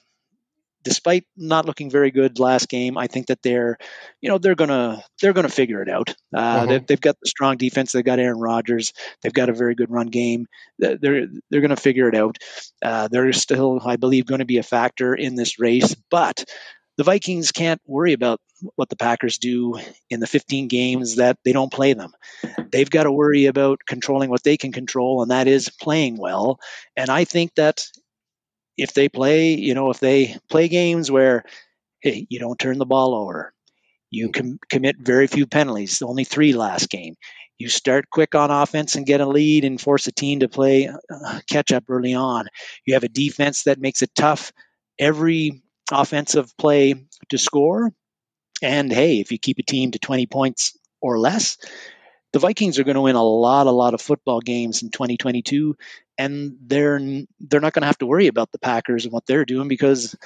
despite 0.82 1.24
not 1.36 1.66
looking 1.66 1.90
very 1.90 2.10
good 2.10 2.38
last 2.38 2.68
game, 2.68 2.98
I 2.98 3.06
think 3.06 3.26
that 3.26 3.42
they're, 3.42 3.78
you 4.20 4.28
know, 4.28 4.38
they're 4.38 4.54
gonna 4.54 5.02
they're 5.20 5.32
gonna 5.32 5.48
figure 5.48 5.82
it 5.82 5.88
out. 5.88 6.14
Uh, 6.34 6.38
uh-huh. 6.38 6.66
they've, 6.66 6.86
they've, 6.86 7.00
got 7.00 7.16
the 7.20 7.28
strong 7.28 7.56
defense. 7.56 7.92
They've 7.92 8.04
got 8.04 8.18
Aaron 8.18 8.40
Rodgers. 8.40 8.92
They've 9.22 9.32
got 9.32 9.48
a 9.48 9.54
very 9.54 9.74
good 9.74 9.90
run 9.90 10.08
game. 10.08 10.46
They're 10.78 11.26
they're 11.50 11.60
gonna 11.60 11.76
figure 11.76 12.08
it 12.08 12.14
out. 12.14 12.38
Uh, 12.82 13.08
they're 13.08 13.32
still, 13.32 13.80
I 13.84 13.96
believe, 13.96 14.26
going 14.26 14.40
to 14.40 14.44
be 14.44 14.58
a 14.58 14.62
factor 14.62 15.14
in 15.14 15.34
this 15.34 15.58
race, 15.58 15.94
but. 16.10 16.44
The 16.98 17.04
Vikings 17.04 17.52
can't 17.52 17.80
worry 17.86 18.12
about 18.12 18.38
what 18.76 18.90
the 18.90 18.96
Packers 18.96 19.38
do 19.38 19.78
in 20.10 20.20
the 20.20 20.26
15 20.26 20.68
games 20.68 21.16
that 21.16 21.38
they 21.42 21.52
don't 21.52 21.72
play 21.72 21.94
them. 21.94 22.12
They've 22.70 22.88
got 22.88 23.04
to 23.04 23.12
worry 23.12 23.46
about 23.46 23.80
controlling 23.86 24.30
what 24.30 24.42
they 24.42 24.58
can 24.58 24.72
control, 24.72 25.22
and 25.22 25.30
that 25.30 25.48
is 25.48 25.70
playing 25.70 26.18
well. 26.18 26.58
And 26.94 27.08
I 27.08 27.24
think 27.24 27.54
that 27.54 27.86
if 28.76 28.94
they 28.94 29.08
play, 29.08 29.54
you 29.54 29.74
know, 29.74 29.90
if 29.90 30.00
they 30.00 30.36
play 30.50 30.68
games 30.68 31.10
where 31.10 31.44
hey, 32.00 32.26
you 32.30 32.40
don't 32.40 32.58
turn 32.58 32.78
the 32.78 32.86
ball 32.86 33.14
over, 33.14 33.52
you 34.10 34.30
com- 34.30 34.58
commit 34.70 34.96
very 35.00 35.26
few 35.26 35.46
penalties, 35.46 36.02
only 36.02 36.24
three 36.24 36.52
last 36.52 36.90
game. 36.90 37.14
You 37.58 37.68
start 37.68 38.10
quick 38.10 38.34
on 38.34 38.50
offense 38.50 38.96
and 38.96 39.06
get 39.06 39.20
a 39.20 39.26
lead 39.26 39.64
and 39.64 39.80
force 39.80 40.06
a 40.06 40.12
team 40.12 40.40
to 40.40 40.48
play 40.48 40.88
uh, 40.88 41.40
catch 41.50 41.72
up 41.72 41.84
early 41.88 42.14
on. 42.14 42.46
You 42.86 42.94
have 42.94 43.04
a 43.04 43.08
defense 43.08 43.64
that 43.64 43.80
makes 43.80 44.02
it 44.02 44.10
tough 44.14 44.52
every 44.98 45.62
offensive 45.92 46.52
play 46.58 46.94
to 47.30 47.38
score. 47.38 47.92
And 48.62 48.92
hey, 48.92 49.20
if 49.20 49.32
you 49.32 49.38
keep 49.38 49.58
a 49.58 49.62
team 49.64 49.92
to 49.92 49.98
20 49.98 50.26
points 50.26 50.76
or 51.00 51.18
less, 51.18 51.58
the 52.32 52.38
Vikings 52.38 52.78
are 52.78 52.84
going 52.84 52.96
to 52.96 53.02
win 53.02 53.16
a 53.16 53.22
lot, 53.22 53.66
a 53.66 53.70
lot 53.70 53.94
of 53.94 54.00
football 54.00 54.40
games 54.40 54.82
in 54.82 54.90
2022, 54.90 55.76
and 56.18 56.56
they're 56.62 56.98
they're 57.40 57.60
not 57.60 57.72
going 57.72 57.82
to 57.82 57.86
have 57.86 57.98
to 57.98 58.06
worry 58.06 58.26
about 58.26 58.50
the 58.52 58.58
Packers 58.58 59.04
and 59.04 59.12
what 59.12 59.26
they're 59.26 59.44
doing 59.44 59.68
because 59.68 60.16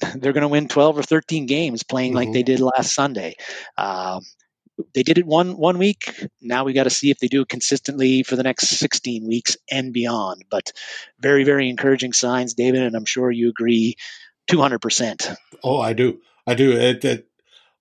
they're 0.14 0.32
going 0.32 0.42
to 0.42 0.48
win 0.48 0.68
12 0.68 0.98
or 0.98 1.02
13 1.02 1.46
games 1.46 1.82
playing 1.82 2.10
mm-hmm. 2.10 2.16
like 2.16 2.32
they 2.32 2.42
did 2.42 2.60
last 2.60 2.94
Sunday. 2.94 3.34
Um, 3.76 4.22
they 4.94 5.02
did 5.02 5.18
it 5.18 5.26
one 5.26 5.56
one 5.56 5.78
week. 5.78 6.28
Now 6.40 6.62
we 6.62 6.72
got 6.72 6.84
to 6.84 6.90
see 6.90 7.10
if 7.10 7.18
they 7.18 7.26
do 7.26 7.42
it 7.42 7.48
consistently 7.48 8.22
for 8.22 8.36
the 8.36 8.44
next 8.44 8.68
16 8.68 9.26
weeks 9.26 9.56
and 9.70 9.92
beyond. 9.92 10.44
But 10.48 10.72
very, 11.18 11.42
very 11.42 11.68
encouraging 11.68 12.12
signs, 12.12 12.54
David, 12.54 12.82
and 12.82 12.94
I'm 12.94 13.04
sure 13.04 13.30
you 13.32 13.48
agree 13.48 13.96
200%. 14.48 15.36
Oh, 15.64 15.80
I 15.80 15.94
do. 15.94 16.20
I 16.46 16.54
do. 16.54 16.70
It, 16.70 17.04
it, 17.04 17.28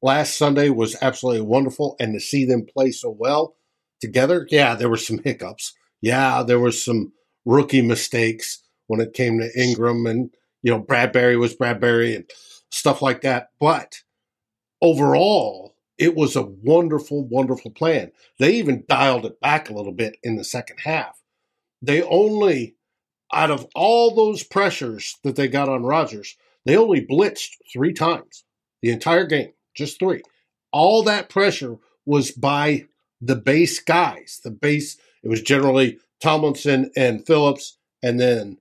last 0.02 0.36
Sunday 0.38 0.70
was 0.70 0.96
absolutely 1.00 1.42
wonderful, 1.42 1.96
and 2.00 2.16
to 2.16 2.20
see 2.20 2.46
them 2.46 2.66
play 2.66 2.90
so 2.90 3.12
well 3.12 3.57
together, 4.00 4.48
yeah, 4.50 4.76
there 4.76 4.90
were 4.90 4.98
some 4.98 5.20
hiccups. 5.24 5.74
Yeah, 6.02 6.44
there 6.44 6.60
were 6.60 6.72
some 6.72 7.14
rookie 7.46 7.82
mistakes 7.82 8.64
when 8.88 9.00
it 9.00 9.14
came 9.14 9.40
to 9.40 9.60
Ingram 9.60 10.06
and 10.06 10.30
you 10.62 10.72
know 10.72 10.80
Bradbury 10.80 11.38
was 11.38 11.56
Bradbury 11.56 12.16
and 12.16 12.30
stuff 12.70 13.02
like 13.02 13.22
that. 13.22 13.50
But 13.60 14.02
overall, 14.82 15.76
it 15.98 16.16
was 16.16 16.36
a 16.36 16.44
wonderful, 16.44 17.28
wonderful 17.28 17.72
plan. 17.72 18.12
They 18.40 18.54
even 18.54 18.86
dialed 18.88 19.26
it 19.26 19.40
back 19.40 19.70
a 19.70 19.74
little 19.74 19.92
bit 19.92 20.18
in 20.24 20.36
the 20.36 20.44
second 20.44 20.78
half. 20.84 21.20
They 21.82 22.02
only, 22.04 22.76
out 23.34 23.52
of 23.52 23.68
all 23.76 24.16
those 24.16 24.44
pressures 24.44 25.18
that 25.24 25.36
they 25.36 25.48
got 25.48 25.70
on 25.70 25.84
Rodgers, 25.84 26.36
they 26.66 26.78
only 26.78 27.06
blitzed 27.06 27.52
three 27.72 27.94
times 27.94 28.44
the 28.82 28.92
entire 28.92 29.26
game, 29.26 29.54
just 29.76 30.00
three. 30.00 30.22
All 30.72 31.04
that 31.04 31.30
pressure 31.30 31.78
was 32.06 32.32
by 32.32 32.86
the 33.22 33.36
base 33.36 33.80
guys. 33.80 34.40
The 34.44 34.52
base, 34.52 34.98
it 35.24 35.30
was 35.30 35.42
generally 35.42 36.00
Tomlinson 36.22 36.92
and 36.96 37.26
Phillips, 37.26 37.78
and 38.04 38.20
then 38.20 38.58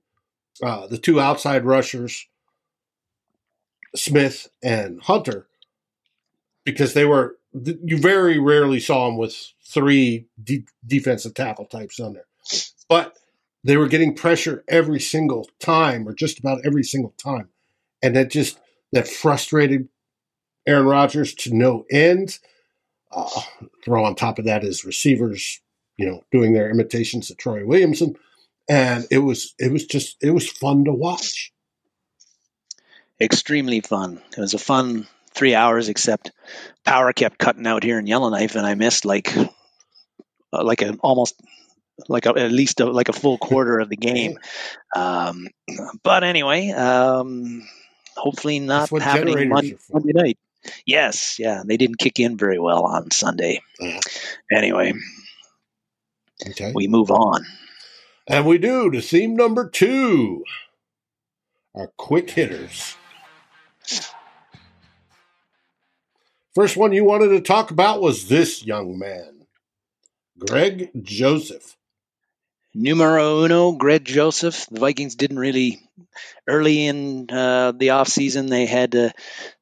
uh, 0.63 0.87
the 0.87 0.97
two 0.97 1.19
outside 1.19 1.65
rushers, 1.65 2.27
Smith 3.95 4.49
and 4.63 5.01
Hunter, 5.03 5.47
because 6.65 6.93
they 6.93 7.05
were 7.05 7.37
you 7.53 7.97
very 7.97 8.37
rarely 8.37 8.79
saw 8.79 9.07
them 9.07 9.17
with 9.17 9.35
three 9.65 10.27
de- 10.41 10.65
defensive 10.85 11.33
tackle 11.33 11.65
types 11.65 11.99
on 11.99 12.13
there, 12.13 12.27
but 12.89 13.17
they 13.63 13.77
were 13.77 13.87
getting 13.87 14.15
pressure 14.15 14.63
every 14.67 14.99
single 14.99 15.49
time, 15.59 16.07
or 16.07 16.13
just 16.13 16.39
about 16.39 16.59
every 16.65 16.83
single 16.83 17.13
time, 17.17 17.49
and 18.01 18.15
that 18.15 18.29
just 18.29 18.59
that 18.91 19.07
frustrated 19.07 19.89
Aaron 20.67 20.85
Rodgers 20.85 21.33
to 21.35 21.55
no 21.55 21.85
end. 21.91 22.39
Uh, 23.11 23.41
throw 23.85 24.03
on 24.03 24.15
top 24.15 24.37
of 24.37 24.45
that 24.45 24.63
his 24.63 24.83
receivers 24.83 25.61
you 25.97 26.05
know, 26.05 26.23
doing 26.31 26.53
their 26.53 26.69
imitations 26.69 27.29
of 27.29 27.37
Troy 27.37 27.65
Williamson, 27.65 28.15
and 28.69 29.05
it 29.11 29.19
was 29.19 29.53
it 29.59 29.71
was 29.71 29.85
just 29.85 30.17
it 30.21 30.31
was 30.31 30.49
fun 30.49 30.85
to 30.85 30.93
watch. 30.93 31.51
Extremely 33.19 33.81
fun. 33.81 34.21
It 34.37 34.39
was 34.39 34.53
a 34.53 34.59
fun 34.59 35.07
three 35.33 35.55
hours, 35.55 35.89
except 35.89 36.31
power 36.85 37.11
kept 37.13 37.39
cutting 37.39 37.65
out 37.65 37.83
here 37.83 37.97
in 37.97 38.05
Yellowknife, 38.05 38.55
and 38.55 38.65
I 38.65 38.75
missed 38.75 39.05
like 39.05 39.35
uh, 39.35 40.63
like 40.63 40.83
an 40.83 40.99
almost 41.01 41.41
like 42.07 42.27
a, 42.27 42.37
at 42.37 42.51
least 42.51 42.79
a, 42.79 42.85
like 42.85 43.09
a 43.09 43.13
full 43.13 43.37
quarter 43.39 43.79
of 43.79 43.89
the 43.89 43.97
game. 43.97 44.37
Um, 44.95 45.47
but 46.03 46.23
anyway, 46.23 46.69
um, 46.69 47.67
hopefully 48.15 48.59
not 48.59 48.89
happening 49.01 49.49
Monday, 49.49 49.77
Monday, 49.91 50.13
night. 50.13 50.37
Yes, 50.85 51.37
yeah, 51.39 51.63
they 51.65 51.77
didn't 51.77 51.99
kick 51.99 52.19
in 52.19 52.37
very 52.37 52.59
well 52.59 52.85
on 52.85 53.11
Sunday. 53.11 53.61
Uh-huh. 53.79 53.99
Anyway, 54.51 54.93
Okay. 56.45 56.71
We 56.73 56.87
move 56.87 57.11
on. 57.11 57.45
And 58.27 58.45
we 58.45 58.57
do 58.57 58.91
to 58.91 59.01
theme 59.01 59.35
number 59.35 59.69
two 59.69 60.43
our 61.75 61.91
quick 61.97 62.31
hitters. 62.31 62.95
First 66.55 66.75
one 66.75 66.91
you 66.91 67.03
wanted 67.03 67.29
to 67.29 67.41
talk 67.41 67.69
about 67.69 68.01
was 68.01 68.27
this 68.27 68.65
young 68.65 68.97
man, 68.97 69.45
Greg 70.39 70.89
Joseph 71.03 71.76
numero 72.77 73.43
uno, 73.43 73.71
Greg 73.71 74.05
Joseph. 74.05 74.67
The 74.69 74.79
Vikings 74.79 75.15
didn't 75.15 75.39
really 75.39 75.81
early 76.47 76.85
in 76.85 77.29
uh, 77.29 77.71
the 77.71 77.87
offseason 77.87 78.49
they 78.49 78.65
had 78.65 78.95
uh, 78.95 79.09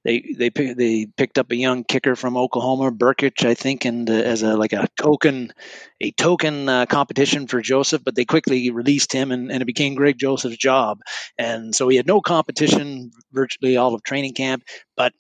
they 0.04 0.36
they 0.38 0.50
they 0.50 1.06
picked 1.18 1.38
up 1.38 1.52
a 1.52 1.56
young 1.56 1.84
kicker 1.84 2.16
from 2.16 2.36
Oklahoma, 2.36 2.92
Brkic, 2.92 3.46
I 3.46 3.54
think, 3.54 3.86
and 3.86 4.10
uh, 4.10 4.14
as 4.14 4.44
a 4.44 4.58
like 4.58 4.74
a 4.74 4.88
token 5.00 5.54
a 6.02 6.12
token 6.12 6.68
uh, 6.68 6.86
competition 6.86 7.48
for 7.48 7.62
Joseph, 7.62 8.04
but 8.04 8.16
they 8.16 8.26
quickly 8.26 8.70
released 8.70 9.14
him 9.14 9.32
and, 9.32 9.52
and 9.52 9.62
it 9.62 9.66
became 9.66 9.96
Greg 9.96 10.18
Joseph's 10.18 10.58
job, 10.58 11.00
and 11.38 11.74
so 11.74 11.88
he 11.88 11.98
had 11.98 12.08
no 12.08 12.22
competition 12.22 13.12
virtually 13.32 13.78
all 13.78 13.96
of 13.96 14.04
training 14.04 14.34
camp, 14.34 14.64
but 14.98 15.14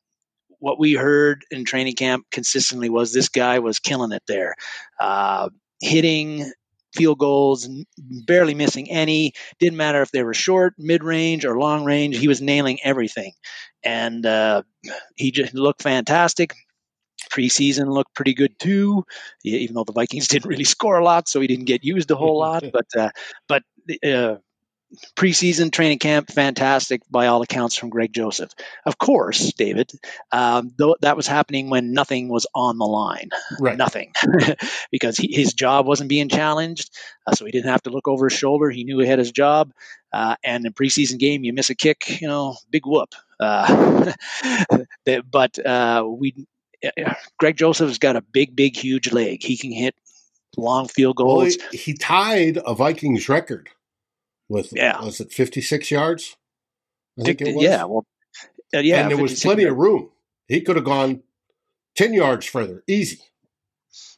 what 0.59 0.79
we 0.79 0.93
heard 0.93 1.45
in 1.51 1.63
training 1.63 1.95
camp 1.95 2.25
consistently 2.31 2.89
was 2.89 3.13
this 3.13 3.29
guy 3.29 3.59
was 3.59 3.79
killing 3.79 4.11
it 4.11 4.23
there, 4.27 4.55
uh, 4.99 5.49
hitting 5.81 6.51
field 6.95 7.19
goals, 7.19 7.69
barely 8.25 8.53
missing 8.53 8.89
any. 8.89 9.33
Didn't 9.59 9.77
matter 9.77 10.01
if 10.01 10.11
they 10.11 10.23
were 10.23 10.33
short, 10.33 10.73
mid 10.77 11.03
range, 11.03 11.45
or 11.45 11.59
long 11.59 11.85
range. 11.85 12.17
He 12.17 12.27
was 12.27 12.41
nailing 12.41 12.79
everything, 12.83 13.33
and 13.83 14.25
uh, 14.25 14.63
he 15.15 15.31
just 15.31 15.53
looked 15.53 15.83
fantastic. 15.83 16.53
Preseason 17.31 17.89
looked 17.91 18.13
pretty 18.15 18.33
good 18.33 18.57
too, 18.59 19.03
even 19.43 19.75
though 19.75 19.83
the 19.83 19.93
Vikings 19.93 20.27
didn't 20.29 20.49
really 20.49 20.63
score 20.63 20.97
a 20.97 21.03
lot, 21.03 21.27
so 21.27 21.39
he 21.41 21.47
didn't 21.47 21.65
get 21.65 21.83
used 21.83 22.11
a 22.11 22.15
whole 22.15 22.39
lot. 22.39 22.63
But 22.73 22.87
uh, 22.97 23.09
but 23.47 23.63
uh, 24.03 24.37
preseason 25.15 25.71
training 25.71 25.99
camp, 25.99 26.29
fantastic 26.31 27.01
by 27.09 27.27
all 27.27 27.41
accounts 27.41 27.75
from 27.75 27.89
Greg 27.89 28.13
Joseph. 28.13 28.51
Of 28.85 28.97
course, 28.97 29.51
David, 29.53 29.91
um, 30.31 30.71
though 30.77 30.95
that 31.01 31.17
was 31.17 31.27
happening 31.27 31.69
when 31.69 31.91
nothing 31.91 32.29
was 32.29 32.47
on 32.55 32.77
the 32.77 32.85
line, 32.85 33.29
Right. 33.59 33.77
nothing, 33.77 34.13
because 34.91 35.17
he, 35.17 35.33
his 35.33 35.53
job 35.53 35.85
wasn't 35.85 36.09
being 36.09 36.29
challenged, 36.29 36.91
uh, 37.27 37.33
so 37.33 37.45
he 37.45 37.51
didn't 37.51 37.69
have 37.71 37.83
to 37.83 37.89
look 37.89 38.07
over 38.07 38.27
his 38.29 38.37
shoulder. 38.37 38.69
He 38.69 38.83
knew 38.83 38.99
he 38.99 39.07
had 39.07 39.19
his 39.19 39.31
job, 39.31 39.71
uh, 40.13 40.35
and 40.43 40.65
in 40.65 40.73
preseason 40.73 41.17
game, 41.19 41.43
you 41.43 41.51
miss 41.53 41.69
a 41.69 41.75
kick, 41.75 42.21
you 42.21 42.27
know, 42.27 42.55
big 42.69 42.85
whoop. 42.85 43.13
Uh, 43.39 44.13
but 45.31 45.65
uh, 45.65 46.05
we, 46.07 46.47
Greg 47.37 47.57
Joseph's 47.57 47.97
got 47.97 48.15
a 48.15 48.21
big, 48.21 48.55
big, 48.55 48.77
huge 48.77 49.11
leg. 49.11 49.43
He 49.43 49.57
can 49.57 49.71
hit 49.71 49.95
long 50.57 50.87
field 50.87 51.17
Well, 51.17 51.37
goals. 51.41 51.57
he, 51.71 51.77
he 51.77 51.93
tied 51.93 52.57
a 52.65 52.73
Vikings 52.73 53.27
record 53.27 53.69
with 54.49 54.71
Yeah. 54.73 55.03
was 55.03 55.19
it 55.19 55.31
56 55.31 55.91
yards? 55.91 56.35
I 57.19 57.23
think 57.23 57.41
it 57.41 57.55
was. 57.55 57.63
yeah, 57.63 57.83
well, 57.85 58.05
uh, 58.75 58.79
yeah, 58.79 59.01
and 59.01 59.11
there 59.11 59.17
was 59.17 59.41
plenty 59.41 59.63
yards. 59.63 59.73
of 59.73 59.77
room. 59.79 60.09
He 60.47 60.61
could 60.61 60.75
have 60.75 60.85
gone 60.85 61.23
10 61.95 62.13
yards 62.13 62.45
further, 62.45 62.83
easy. 62.87 63.19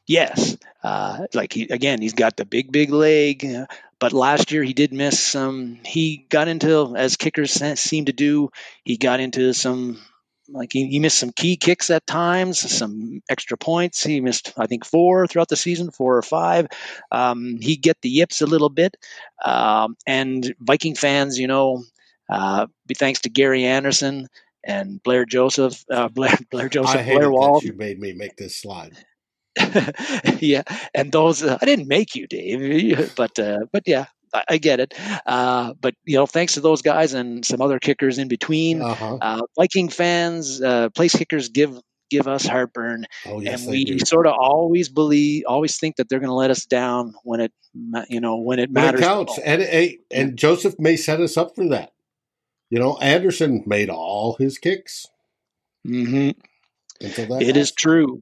Yes, 0.08 0.58
uh, 0.84 1.28
like 1.34 1.52
he 1.54 1.64
again, 1.70 2.02
he's 2.02 2.14
got 2.14 2.38
the 2.38 2.46
big, 2.46 2.72
big 2.72 2.90
leg. 2.92 3.46
Uh, 3.46 3.66
but 4.00 4.14
last 4.14 4.52
year 4.52 4.64
he 4.64 4.74
did 4.74 4.94
miss 4.94 5.20
some. 5.20 5.80
He 5.86 6.26
got 6.30 6.48
into 6.48 6.96
as 6.96 7.18
kickers 7.18 7.52
seem 7.80 8.06
to 8.06 8.14
do. 8.14 8.50
He 8.86 8.98
got 8.98 9.20
into 9.20 9.54
some 9.54 10.00
like 10.50 10.74
he, 10.74 10.88
he 10.88 11.00
missed 11.00 11.20
some 11.20 11.32
key 11.32 11.58
kicks 11.58 11.89
at 11.89 12.06
times, 12.08 12.60
some 12.60 13.22
extra 13.30 13.58
points. 13.58 14.04
He 14.04 14.22
missed 14.22 14.54
I 14.58 14.68
think 14.68 14.86
four 14.86 15.27
throughout 15.27 15.50
the 15.50 15.56
season, 15.56 15.92
four 15.92 16.18
or 16.18 16.22
five. 16.22 16.68
Um, 17.12 17.58
he 17.62 17.75
get 17.75 18.01
the 18.01 18.10
yips 18.10 18.42
a 18.42 18.46
little 18.46 18.70
bit, 18.70 18.98
um, 19.46 19.98
and 20.06 20.54
Viking 20.60 20.96
fans, 20.96 21.38
you 21.39 21.48
know, 21.48 21.84
uh, 22.30 22.68
be 22.86 22.94
thanks 22.94 23.22
to 23.22 23.30
Gary 23.30 23.66
Anderson 23.66 24.27
and 24.63 25.01
Blair 25.04 25.25
Joseph, 25.25 25.84
uh, 25.92 26.08
Blair 26.10 26.38
Blair 26.51 26.70
Joseph, 26.70 27.06
Blair 27.06 27.32
Walsh. 27.32 27.63
you 27.63 27.74
made 27.74 28.00
me 28.00 28.13
make 28.13 28.38
this 28.38 28.56
slide. 28.56 28.98
yeah, 30.39 30.63
and 30.94 31.12
those 31.12 31.44
uh, 31.44 31.58
I 31.62 31.66
didn't 31.66 31.88
make 31.88 32.16
you, 32.16 32.27
Dave, 32.27 33.13
but 33.16 33.38
uh, 33.39 33.60
but 33.72 33.84
yeah, 33.88 34.06
I, 34.34 34.44
I 34.50 34.58
get 34.58 34.80
it. 34.80 34.94
Uh, 35.26 35.74
but 35.80 35.96
you 36.06 36.18
know, 36.18 36.26
thanks 36.26 36.54
to 36.56 36.60
those 36.62 36.82
guys 36.82 37.14
and 37.14 37.44
some 37.46 37.62
other 37.62 37.80
kickers 37.80 38.18
in 38.18 38.28
between, 38.28 38.82
Uh-huh. 38.82 39.18
uh, 39.22 39.42
Viking 39.58 39.90
fans, 39.90 40.62
uh, 40.62 40.90
place 40.90 41.16
kickers 41.16 41.50
give 41.50 41.80
give 42.10 42.26
us 42.28 42.46
heartburn, 42.46 43.06
Oh, 43.26 43.42
yes, 43.42 43.64
and 43.64 43.72
we 43.72 43.84
do. 43.84 44.00
sort 44.00 44.28
of 44.28 44.34
always 44.40 44.88
believe, 44.88 45.44
always 45.46 45.76
think 45.78 45.98
that 45.98 46.08
they're 46.08 46.20
going 46.20 46.30
to 46.30 46.34
let 46.36 46.50
us 46.52 46.66
down 46.66 47.14
when 47.24 47.42
it, 47.42 47.52
you 48.10 48.22
know, 48.22 48.38
when 48.38 48.60
it 48.60 48.70
When 48.72 48.84
it 48.84 48.86
matters. 48.86 49.00
the 49.02 49.06
counts. 49.06 49.38
And, 49.40 49.62
and, 49.62 49.92
and 50.10 50.38
Joseph 50.38 50.80
may 50.80 50.96
set 50.96 51.20
us 51.20 51.36
up 51.36 51.54
for 51.54 51.68
that. 51.68 51.92
You 52.70 52.80
know, 52.80 52.96
Anderson 53.00 53.62
made 53.66 53.90
all 53.90 54.38
his 54.40 54.58
kicks 54.58 55.08
Mhm. 55.86 56.36
that. 57.02 57.42
It 57.42 57.58
is 57.58 57.68
last- 57.72 57.78
true. 57.78 58.22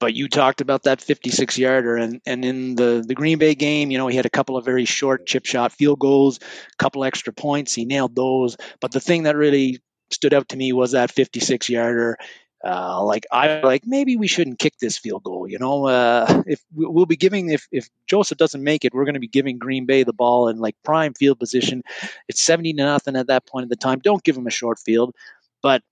But 0.00 0.14
you 0.14 0.28
talked 0.28 0.62
about 0.62 0.84
that 0.84 1.00
56 1.00 1.58
yarder, 1.58 1.96
and, 1.96 2.20
and 2.26 2.44
in 2.44 2.74
the, 2.74 3.04
the 3.06 3.14
Green 3.14 3.38
Bay 3.38 3.54
game, 3.54 3.90
you 3.90 3.98
know, 3.98 4.08
he 4.08 4.16
had 4.16 4.26
a 4.26 4.30
couple 4.30 4.56
of 4.56 4.64
very 4.64 4.86
short 4.86 5.26
chip 5.26 5.44
shot 5.44 5.72
field 5.72 5.98
goals, 5.98 6.38
a 6.38 6.76
couple 6.78 7.04
extra 7.04 7.32
points. 7.32 7.74
He 7.74 7.84
nailed 7.84 8.16
those. 8.16 8.56
But 8.80 8.92
the 8.92 9.00
thing 9.00 9.24
that 9.24 9.36
really 9.36 9.80
stood 10.10 10.32
out 10.34 10.48
to 10.48 10.56
me 10.56 10.72
was 10.72 10.92
that 10.92 11.10
56 11.12 11.68
yarder. 11.68 12.16
Uh, 12.62 13.02
like 13.04 13.26
I 13.32 13.60
like 13.60 13.86
maybe 13.86 14.16
we 14.18 14.26
shouldn't 14.26 14.58
kick 14.58 14.74
this 14.80 14.98
field 14.98 15.22
goal. 15.22 15.48
You 15.48 15.58
know, 15.58 15.86
uh, 15.86 16.42
if 16.46 16.60
we- 16.74 16.86
we'll 16.86 17.06
be 17.06 17.16
giving 17.16 17.48
if 17.50 17.66
if 17.72 17.88
Joseph 18.06 18.36
doesn't 18.36 18.62
make 18.62 18.84
it, 18.84 18.92
we're 18.92 19.04
going 19.04 19.14
to 19.14 19.20
be 19.20 19.28
giving 19.28 19.56
Green 19.56 19.86
Bay 19.86 20.02
the 20.02 20.12
ball 20.12 20.48
in 20.48 20.58
like 20.58 20.76
prime 20.84 21.14
field 21.14 21.38
position. 21.38 21.82
It's 22.28 22.42
70 22.42 22.74
to 22.74 22.82
nothing 22.82 23.16
at 23.16 23.28
that 23.28 23.46
point 23.46 23.62
in 23.62 23.70
the 23.70 23.76
time. 23.76 24.00
Don't 24.00 24.22
give 24.24 24.36
him 24.36 24.46
a 24.46 24.50
short 24.50 24.78
field. 24.78 25.14
But 25.62 25.82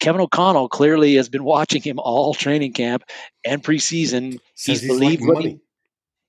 Kevin 0.00 0.20
O'Connell 0.20 0.68
clearly 0.68 1.14
has 1.16 1.28
been 1.28 1.44
watching 1.44 1.82
him 1.82 1.98
all 1.98 2.34
training 2.34 2.72
camp 2.72 3.04
and 3.44 3.62
preseason. 3.62 4.38
Says 4.54 4.80
he's 4.80 4.80
he's 4.82 4.88
believed 4.88 5.22
what 5.26 5.44
he- 5.44 5.60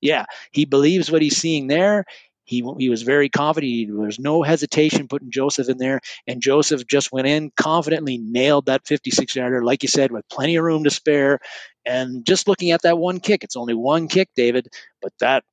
Yeah, 0.02 0.26
he 0.52 0.66
believes 0.66 1.12
what 1.12 1.22
he's 1.22 1.38
seeing 1.38 1.68
there. 1.68 2.06
He 2.46 2.62
he 2.78 2.90
was 2.90 3.04
very 3.04 3.30
confident. 3.30 3.72
He, 3.72 3.86
there 3.86 3.96
was 3.96 4.20
no 4.20 4.44
hesitation 4.44 5.08
putting 5.08 5.32
Joseph 5.32 5.70
in 5.70 5.78
there, 5.78 6.02
and 6.28 6.42
Joseph 6.42 6.86
just 6.88 7.12
went 7.12 7.26
in 7.28 7.52
confidently, 7.56 8.18
nailed 8.18 8.66
that 8.66 8.86
56 8.86 9.34
yarder, 9.36 9.64
like 9.64 9.82
you 9.82 9.88
said, 9.90 10.12
with 10.12 10.28
plenty 10.30 10.58
of 10.58 10.66
room 10.66 10.84
to 10.84 10.90
spare. 10.90 11.40
And 11.86 12.26
just 12.26 12.48
looking 12.48 12.72
at 12.72 12.82
that 12.82 12.98
one 12.98 13.20
kick, 13.22 13.44
it's 13.44 13.56
only 13.56 13.74
one 13.74 14.08
kick, 14.10 14.30
David, 14.36 14.68
but 15.02 15.14
that 15.20 15.44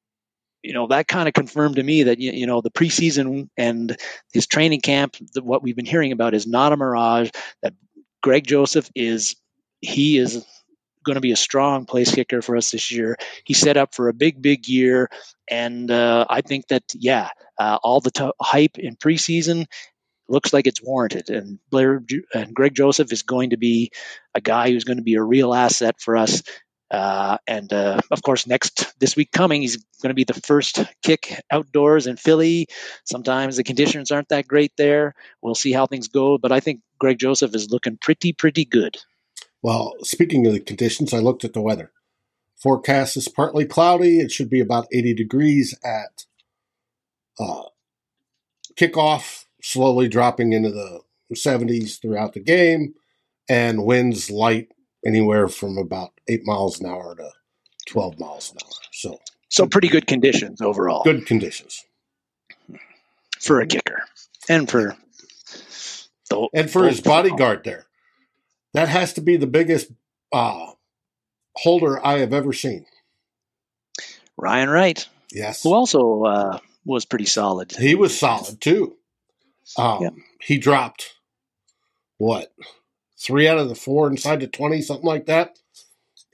you 0.63 0.73
know 0.75 0.89
that 0.89 1.07
kind 1.09 1.29
of 1.29 1.35
confirmed 1.35 1.77
to 1.77 1.83
me 1.83 2.03
that 2.03 2.19
you, 2.19 2.33
you 2.33 2.47
know 2.47 2.61
the 2.61 2.71
preseason 2.71 3.49
and 3.57 3.97
his 4.33 4.47
training 4.47 4.81
camp, 4.81 5.17
the, 5.33 5.43
what 5.43 5.63
we've 5.63 5.77
been 5.77 5.87
hearing 5.87 6.13
about 6.13 6.35
is 6.35 6.47
not 6.47 6.73
a 6.73 6.77
mirage. 6.77 7.31
That 7.63 7.73
Greg 8.23 8.47
Joseph 8.47 8.91
is 8.95 9.37
he 9.81 10.19
is 10.19 10.45
going 11.05 11.15
to 11.15 11.21
be 11.21 11.33
a 11.33 11.37
strong 11.37 11.87
place 11.87 12.15
kicker 12.15 12.43
for 12.43 12.57
us 12.57 12.71
this 12.71 12.91
year. 12.91 13.17
He's 13.45 13.59
set 13.59 13.77
up 13.77 13.95
for 13.95 14.09
a 14.09 14.15
big, 14.15 14.43
big 14.43 14.69
year, 14.69 15.09
and 15.51 15.91
uh, 15.91 16.27
I 16.29 16.43
think 16.43 16.69
that 16.69 16.83
yeah, 16.95 17.31
uh, 17.59 17.79
all 17.83 18.01
the 18.01 18.11
t- 18.11 18.31
hype 18.41 18.79
in 18.79 18.97
preseason 18.97 19.67
looks 20.29 20.53
like 20.53 20.67
it's 20.67 20.83
warranted. 20.83 21.31
And 21.31 21.59
Blair 21.71 22.03
and 22.35 22.55
Greg 22.55 22.75
Joseph 22.75 23.13
is 23.13 23.23
going 23.23 23.51
to 23.51 23.57
be 23.57 23.91
a 24.35 24.41
guy 24.41 24.71
who's 24.71 24.85
going 24.85 24.99
to 24.99 25.03
be 25.03 25.15
a 25.15 25.23
real 25.23 25.55
asset 25.55 25.97
for 26.01 26.17
us. 26.17 26.43
Uh, 26.91 27.39
and 27.47 27.73
uh, 27.73 28.01
of 28.11 28.23
course, 28.23 28.47
next 28.47 28.99
this 28.99 29.15
week 29.15 29.31
coming, 29.31 29.63
he's 29.63 29.77
going 30.03 30.11
to 30.11 30.15
be 30.15 30.25
the 30.25 30.35
first 30.35 30.85
kick 31.03 31.41
outdoors 31.51 32.07
in 32.07 32.17
Philly. 32.17 32.67
Sometimes 33.05 33.57
the 33.57 33.65
conditions 33.65 34.11
aren't 34.11 34.31
that 34.31 34.49
great 34.49 34.73
there. 34.77 35.15
We'll 35.41 35.55
see 35.55 35.73
how 35.73 35.87
things 35.87 36.09
go, 36.09 36.37
but 36.37 36.51
I 36.51 36.61
think 36.61 36.81
Greg 36.99 37.19
Joseph 37.19 37.55
is 37.55 37.71
looking 37.71 37.97
pretty, 37.97 38.33
pretty 38.33 38.65
good. 38.65 38.99
Well, 39.63 39.95
speaking 40.03 40.47
of 40.47 40.53
the 40.53 40.61
conditions, 40.61 41.15
I 41.15 41.19
looked 41.19 41.45
at 41.45 41.53
the 41.53 41.61
weather. 41.61 41.93
Forecast 42.57 43.17
is 43.17 43.29
partly 43.29 43.65
cloudy. 43.65 44.19
It 44.19 44.33
should 44.33 44.51
be 44.51 44.61
about 44.61 44.89
80 44.93 45.15
degrees 45.15 45.79
at 45.85 46.25
uh, 47.39 47.65
kickoff, 48.75 49.45
slowly 49.63 50.09
dropping 50.09 50.53
into 50.53 50.71
the 50.71 51.01
70s 51.35 52.01
throughout 52.01 52.33
the 52.33 52.41
game, 52.41 52.95
and 53.49 53.85
winds 53.85 54.31
light 54.31 54.73
anywhere 55.05 55.49
from 55.49 55.79
about 55.79 56.11
8 56.29 56.45
miles 56.45 56.81
an 56.81 56.87
hour 56.87 57.15
to 57.17 57.31
12 57.89 58.19
miles 58.19 58.51
an 58.53 58.59
hour. 58.65 58.71
So 58.93 59.19
So 59.49 59.67
pretty 59.67 59.89
good 59.89 60.07
conditions 60.07 60.61
overall 60.61 61.03
good 61.05 61.27
conditions. 61.27 61.85
for 63.41 63.61
a 63.61 63.67
kicker 63.67 64.05
and 64.49 64.71
for 64.71 64.97
the 66.29 66.49
And 66.55 66.71
for 66.71 66.87
his 66.87 67.01
bodyguard 67.01 67.65
there, 67.65 67.87
that 68.75 68.89
has 68.89 69.13
to 69.15 69.21
be 69.21 69.37
the 69.37 69.47
biggest 69.49 69.91
uh, 70.33 70.73
holder 71.57 72.05
I 72.07 72.19
have 72.19 72.33
ever 72.33 72.53
seen. 72.53 72.87
Ryan 74.37 74.71
Wright, 74.71 75.09
Yes. 75.33 75.63
who 75.63 75.73
also 75.75 76.23
uh, 76.25 76.59
was 76.85 77.05
pretty 77.05 77.27
solid. 77.27 77.73
He 77.73 77.95
was 77.95 78.17
solid 78.19 78.61
too. 78.61 78.97
Um, 79.77 80.03
Yeah. 80.03 80.11
He 80.41 80.59
dropped 80.59 81.15
what 82.19 82.53
three 83.21 83.47
out 83.49 83.59
of 83.59 83.69
the 83.69 83.75
four 83.75 84.09
inside 84.09 84.41
the 84.41 84.47
twenty, 84.47 84.83
something 84.83 85.07
like 85.07 85.27
that. 85.27 85.59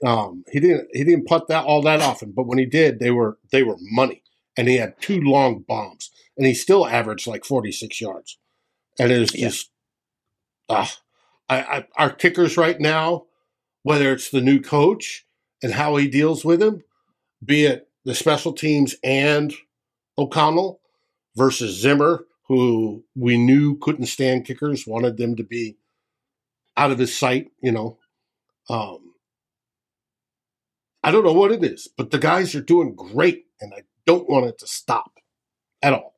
Um, 0.05 0.43
he 0.51 0.59
didn't 0.59 0.89
he 0.93 1.03
didn't 1.03 1.27
put 1.27 1.47
that 1.47 1.65
all 1.65 1.81
that 1.83 2.01
often, 2.01 2.31
but 2.31 2.47
when 2.47 2.57
he 2.57 2.65
did, 2.65 2.99
they 2.99 3.11
were 3.11 3.37
they 3.51 3.63
were 3.63 3.77
money, 3.79 4.23
and 4.55 4.67
he 4.67 4.77
had 4.77 4.99
two 5.01 5.19
long 5.21 5.63
bombs, 5.67 6.11
and 6.37 6.45
he 6.45 6.53
still 6.53 6.85
averaged 6.87 7.27
like 7.27 7.45
forty 7.45 7.71
six 7.71 7.99
yards, 7.99 8.37
and 8.99 9.11
it 9.11 9.19
was 9.19 9.33
Yeah. 9.35 9.49
just 9.49 9.71
ah, 10.69 10.95
I, 11.49 11.61
I 11.61 11.85
our 11.97 12.11
kickers 12.11 12.57
right 12.57 12.79
now, 12.79 13.25
whether 13.83 14.11
it's 14.11 14.29
the 14.29 14.41
new 14.41 14.59
coach 14.61 15.25
and 15.63 15.73
how 15.73 15.95
he 15.95 16.07
deals 16.07 16.45
with 16.45 16.61
him, 16.61 16.83
be 17.43 17.65
it 17.65 17.89
the 18.05 18.13
special 18.13 18.53
teams 18.53 18.95
and 19.03 19.53
O'Connell 20.17 20.79
versus 21.35 21.75
Zimmer, 21.79 22.25
who 22.47 23.03
we 23.15 23.37
knew 23.37 23.77
couldn't 23.79 24.05
stand 24.05 24.45
kickers, 24.45 24.85
wanted 24.87 25.17
them 25.17 25.35
to 25.35 25.43
be 25.43 25.77
out 26.77 26.91
of 26.91 26.99
his 26.99 27.17
sight, 27.17 27.51
you 27.61 27.71
know. 27.71 27.97
Um, 28.69 29.13
I 31.03 31.11
don't 31.11 31.25
know 31.25 31.33
what 31.33 31.51
it 31.51 31.63
is, 31.63 31.89
but 31.97 32.11
the 32.11 32.19
guys 32.19 32.53
are 32.55 32.61
doing 32.61 32.95
great, 32.95 33.45
and 33.59 33.73
I 33.73 33.81
don't 34.05 34.29
want 34.29 34.45
it 34.45 34.59
to 34.59 34.67
stop 34.67 35.19
at 35.81 35.93
all. 35.93 36.13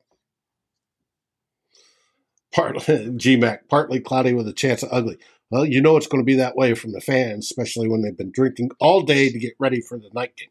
Partly 2.52 2.80
GMAC, 3.10 3.60
partly 3.68 4.00
cloudy 4.00 4.34
with 4.34 4.46
a 4.48 4.52
chance 4.52 4.82
of 4.82 4.90
ugly. 4.92 5.18
Well, 5.50 5.64
you 5.64 5.80
know 5.80 5.96
it's 5.96 6.06
going 6.06 6.22
to 6.22 6.26
be 6.26 6.36
that 6.36 6.56
way 6.56 6.74
from 6.74 6.92
the 6.92 7.00
fans, 7.00 7.46
especially 7.46 7.88
when 7.88 8.02
they've 8.02 8.16
been 8.16 8.30
drinking 8.30 8.70
all 8.78 9.02
day 9.02 9.30
to 9.30 9.38
get 9.38 9.54
ready 9.58 9.80
for 9.80 9.98
the 9.98 10.10
night 10.12 10.36
game. 10.36 10.50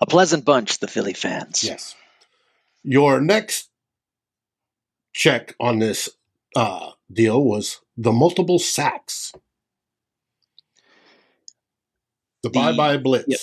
A 0.00 0.06
pleasant 0.06 0.44
bunch, 0.44 0.78
the 0.78 0.88
Philly 0.88 1.14
fans. 1.14 1.64
Yes. 1.64 1.94
Your 2.82 3.20
next 3.20 3.70
check 5.12 5.54
on 5.58 5.78
this 5.78 6.10
uh, 6.54 6.90
deal 7.10 7.42
was 7.42 7.80
the 7.96 8.12
multiple 8.12 8.58
sacks. 8.58 9.32
The 12.42 12.50
The- 12.50 12.54
bye 12.54 12.72
bye 12.76 12.96
blitz. 12.98 13.26
yep. 13.28 13.40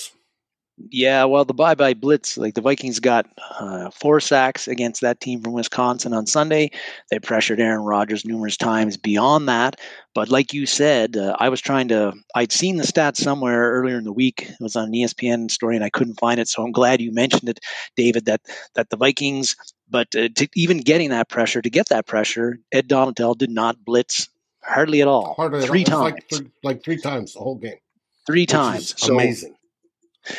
Yeah, 0.90 1.24
well, 1.26 1.44
the 1.44 1.54
bye 1.54 1.76
bye 1.76 1.94
blitz, 1.94 2.36
like 2.36 2.54
the 2.54 2.60
Vikings 2.60 2.98
got 2.98 3.26
uh, 3.60 3.90
four 3.90 4.18
sacks 4.18 4.66
against 4.66 5.02
that 5.02 5.20
team 5.20 5.40
from 5.40 5.52
Wisconsin 5.52 6.12
on 6.12 6.26
Sunday. 6.26 6.72
They 7.10 7.20
pressured 7.20 7.60
Aaron 7.60 7.82
Rodgers 7.84 8.24
numerous 8.24 8.56
times 8.56 8.96
beyond 8.96 9.48
that. 9.48 9.80
But 10.16 10.30
like 10.30 10.52
you 10.52 10.66
said, 10.66 11.16
uh, 11.16 11.36
I 11.38 11.48
was 11.48 11.60
trying 11.60 11.88
to, 11.88 12.12
I'd 12.34 12.50
seen 12.50 12.76
the 12.76 12.82
stats 12.82 13.18
somewhere 13.18 13.70
earlier 13.72 13.98
in 13.98 14.04
the 14.04 14.12
week. 14.12 14.48
It 14.50 14.56
was 14.60 14.74
on 14.74 14.86
an 14.86 14.92
ESPN 14.94 15.48
story 15.48 15.76
and 15.76 15.84
I 15.84 15.90
couldn't 15.90 16.18
find 16.18 16.40
it. 16.40 16.48
So 16.48 16.64
I'm 16.64 16.72
glad 16.72 17.00
you 17.00 17.12
mentioned 17.12 17.48
it, 17.48 17.60
David, 17.96 18.24
that, 18.24 18.40
that 18.74 18.90
the 18.90 18.96
Vikings, 18.96 19.54
but 19.88 20.08
uh, 20.16 20.28
to 20.34 20.48
even 20.56 20.78
getting 20.78 21.10
that 21.10 21.28
pressure, 21.28 21.62
to 21.62 21.70
get 21.70 21.88
that 21.90 22.06
pressure, 22.06 22.58
Ed 22.72 22.88
Donatell 22.88 23.38
did 23.38 23.50
not 23.50 23.84
blitz 23.84 24.28
hardly 24.64 25.02
at 25.02 25.08
all. 25.08 25.34
Hardly 25.34 25.66
three 25.66 25.82
at 25.82 25.92
all. 25.92 26.02
times. 26.02 26.14
Like, 26.14 26.28
th- 26.28 26.50
like, 26.62 26.84
three 26.84 26.98
times 26.98 27.34
the 27.34 27.40
whole 27.40 27.56
game. 27.56 27.78
Three 28.26 28.46
times. 28.46 28.94
So, 28.96 29.14
amazing. 29.14 29.54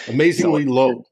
Amazingly 0.07 0.65
so, 0.65 0.71
low. 0.71 1.05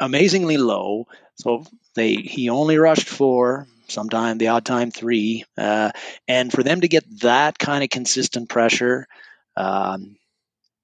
Amazingly 0.00 0.56
low. 0.56 1.06
So 1.36 1.64
they 1.94 2.14
he 2.14 2.50
only 2.50 2.76
rushed 2.76 3.08
four, 3.08 3.66
sometime 3.88 4.38
the 4.38 4.48
odd 4.48 4.64
time 4.64 4.90
three, 4.90 5.44
uh, 5.56 5.92
and 6.26 6.52
for 6.52 6.62
them 6.62 6.80
to 6.80 6.88
get 6.88 7.04
that 7.20 7.58
kind 7.58 7.84
of 7.84 7.90
consistent 7.90 8.48
pressure. 8.48 9.06
Um, 9.56 10.16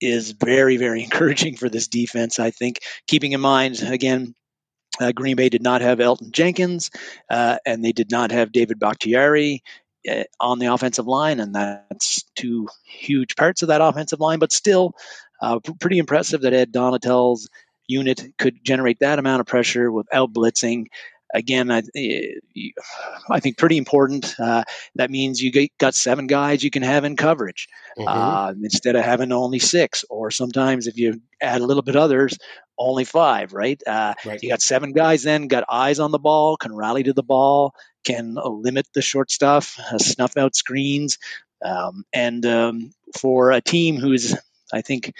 is 0.00 0.30
very, 0.30 0.76
very 0.76 1.02
encouraging 1.04 1.56
for 1.56 1.68
this 1.68 1.88
defense. 1.88 2.38
I 2.38 2.50
think, 2.52 2.80
keeping 3.08 3.32
in 3.32 3.40
mind 3.40 3.82
again, 3.82 4.34
uh, 5.00 5.12
Green 5.12 5.36
Bay 5.36 5.48
did 5.48 5.62
not 5.62 5.80
have 5.80 5.98
Elgton 5.98 6.30
Jenkins, 6.30 6.90
uh, 7.30 7.58
and 7.66 7.84
they 7.84 7.92
did 7.92 8.10
not 8.10 8.30
have 8.30 8.52
David 8.52 8.78
Bakhtiari 8.78 9.62
on 10.40 10.58
the 10.58 10.66
offensive 10.66 11.06
line, 11.06 11.40
and 11.40 11.54
that's 11.54 12.22
two 12.34 12.68
huge 12.84 13.36
parts 13.36 13.62
of 13.62 13.68
that 13.68 13.80
offensive 13.80 14.20
line. 14.20 14.38
But 14.38 14.52
still, 14.52 14.94
uh, 15.40 15.60
pretty 15.80 15.98
impressive 15.98 16.42
that 16.42 16.52
Ed 16.52 16.72
Donatell's 16.72 17.48
unit 17.86 18.22
could 18.38 18.62
generate 18.64 19.00
that 19.00 19.18
amount 19.18 19.40
of 19.40 19.46
pressure 19.46 19.90
without 19.90 20.32
blitzing. 20.32 20.86
Again, 21.34 21.70
I, 21.70 21.82
eh, 21.94 22.22
I 23.30 23.40
think 23.40 23.58
pretty 23.58 23.76
important. 23.76 24.34
Uh, 24.38 24.64
that 24.94 25.10
means 25.10 25.42
you 25.42 25.68
got 25.78 25.94
seven 25.94 26.26
guys 26.26 26.64
you 26.64 26.70
can 26.70 26.82
have 26.82 27.04
in 27.04 27.16
coverage 27.16 27.68
mm-hmm. 27.98 28.08
uh, 28.08 28.52
instead 28.62 28.96
of 28.96 29.04
having 29.04 29.30
only 29.30 29.58
six, 29.58 30.06
or 30.08 30.30
sometimes 30.30 30.86
if 30.86 30.96
you 30.96 31.20
add 31.42 31.60
a 31.60 31.66
little 31.66 31.82
bit 31.82 31.96
others, 31.96 32.38
only 32.78 33.04
five. 33.04 33.52
Right? 33.52 33.80
Uh, 33.86 34.14
right. 34.24 34.42
You 34.42 34.48
got 34.48 34.62
seven 34.62 34.92
guys. 34.92 35.22
Then 35.22 35.48
got 35.48 35.64
eyes 35.68 35.98
on 35.98 36.12
the 36.12 36.18
ball, 36.18 36.56
can 36.56 36.74
rally 36.74 37.02
to 37.02 37.12
the 37.12 37.22
ball, 37.22 37.74
can 38.04 38.36
limit 38.42 38.86
the 38.94 39.02
short 39.02 39.30
stuff, 39.30 39.78
uh, 39.78 39.98
snuff 39.98 40.36
out 40.36 40.54
screens, 40.54 41.18
um, 41.64 42.04
and 42.12 42.44
um, 42.46 42.90
for 43.18 43.52
a 43.52 43.60
team 43.60 43.96
who's 43.96 44.36
I 44.72 44.82
think, 44.82 45.12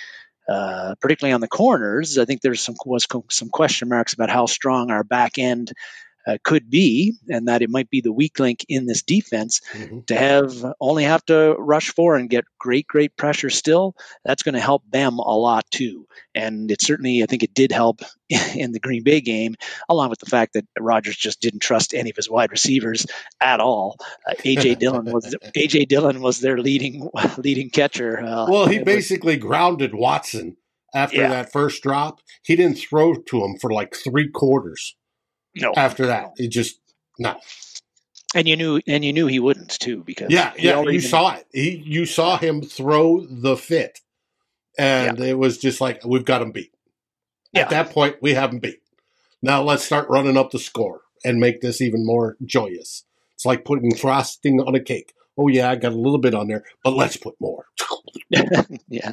uh, 0.49 0.95
particularly 1.01 1.33
on 1.33 1.41
the 1.41 1.49
corners, 1.49 2.19
I 2.19 2.25
think 2.25 2.41
there's 2.41 2.61
some 2.61 2.77
was 2.85 3.07
some 3.31 3.49
question 3.51 3.89
marks 3.89 4.13
about 4.13 4.31
how 4.31 4.47
strong 4.47 4.91
our 4.91 5.05
back 5.05 5.39
end 5.39 5.73
uh, 6.29 6.37
could 6.45 6.69
be, 6.69 7.15
and 7.31 7.49
that 7.49 7.63
it 7.63 7.71
might 7.71 7.89
be 7.89 8.01
the 8.01 8.13
weak 8.13 8.39
link 8.39 8.65
in 8.69 8.87
this 8.87 9.03
defense 9.03 9.61
mm-hmm. 9.73 10.01
to 10.07 10.15
have 10.15 10.53
only 10.81 11.05
have 11.05 11.25
to 11.25 11.57
rush 11.59 11.89
for 11.89 12.17
and 12.17 12.29
get 12.29 12.45
great, 12.59 12.87
great 12.87 13.17
pressure 13.17 13.49
still. 13.49 13.95
That's 14.25 14.43
going 14.43 14.55
to 14.55 14.61
help 14.61 14.83
them 14.91 15.19
a 15.19 15.37
lot 15.37 15.65
too. 15.71 16.07
And 16.35 16.71
it 16.71 16.83
certainly, 16.83 17.23
I 17.23 17.27
think 17.27 17.43
it 17.43 17.55
did 17.55 17.73
help 17.73 18.03
in 18.55 18.73
the 18.73 18.81
Green 18.81 19.03
Bay 19.03 19.23
game, 19.23 19.55
along 19.89 20.11
with 20.11 20.19
the 20.19 20.27
fact 20.27 20.53
that 20.53 20.67
Rodgers 20.79 21.17
just 21.17 21.41
didn't 21.41 21.61
trust 21.61 21.95
any 21.95 22.11
of 22.11 22.17
his 22.17 22.29
wide 22.29 22.51
receivers 22.51 23.07
at 23.41 23.61
all. 23.61 23.97
Uh, 24.29 24.35
AJ 24.45 24.79
Dillon 24.81 25.07
was 25.07 25.35
AJ 25.57 25.89
Dillon 25.89 26.21
was 26.21 26.41
their 26.41 26.59
leading 26.59 27.09
leading 27.39 27.71
catcher. 27.71 28.21
Uh, 28.21 28.47
well, 28.51 28.67
he 28.67 28.81
basically 28.81 29.37
was, 29.37 29.45
grounded 29.45 29.95
Watson 29.95 30.59
after 30.95 31.17
yeah. 31.23 31.29
that 31.29 31.53
first 31.53 31.83
drop. 31.83 32.21
He 32.45 32.55
didn't 32.55 32.77
throw 32.77 33.15
to 33.15 33.45
him 33.45 33.57
for 33.59 33.73
like 33.73 33.95
three 33.95 34.29
quarters. 34.29 34.95
No. 35.61 35.73
After 35.77 36.07
that, 36.07 36.33
it 36.37 36.49
just 36.49 36.79
no. 37.19 37.37
And 38.35 38.47
you 38.47 38.57
knew, 38.57 38.81
and 38.87 39.05
you 39.05 39.13
knew 39.13 39.27
he 39.27 39.41
wouldn't 39.41 39.71
too, 39.71 40.03
because 40.05 40.31
yeah, 40.31 40.53
yeah, 40.59 40.83
you 40.83 41.01
saw 41.01 41.35
it. 41.35 41.47
He, 41.53 41.83
you 41.85 42.05
saw 42.05 42.37
him 42.37 42.63
throw 42.63 43.25
the 43.27 43.57
fit, 43.57 44.01
and 44.79 45.19
yeah. 45.19 45.27
it 45.27 45.39
was 45.39 45.59
just 45.59 45.81
like 45.81 46.05
we've 46.05 46.25
got 46.25 46.43
him 46.43 46.53
beat. 46.53 46.73
Yeah. 47.53 47.63
At 47.63 47.71
that 47.71 47.91
point, 47.91 48.17
we 48.21 48.35
have 48.35 48.53
him 48.53 48.59
beat. 48.59 48.81
Now 49.41 49.63
let's 49.63 49.85
start 49.85 50.11
running 50.11 50.37
up 50.37 50.51
the 50.51 50.59
score 50.59 51.03
and 51.25 51.41
make 51.41 51.61
this 51.61 51.81
even 51.81 52.05
more 52.05 52.37
joyous. 52.45 53.05
It's 53.35 53.47
like 53.47 53.65
putting 53.65 53.95
frosting 53.95 54.61
on 54.61 54.75
a 54.75 54.81
cake. 54.81 55.15
Oh 55.39 55.49
yeah, 55.49 55.71
I 55.71 55.77
got 55.77 55.93
a 55.93 55.97
little 55.97 56.19
bit 56.19 56.35
on 56.35 56.49
there, 56.49 56.65
but 56.83 56.95
let's 56.95 57.17
put 57.17 57.35
more. 57.41 57.65
yeah, 58.89 59.13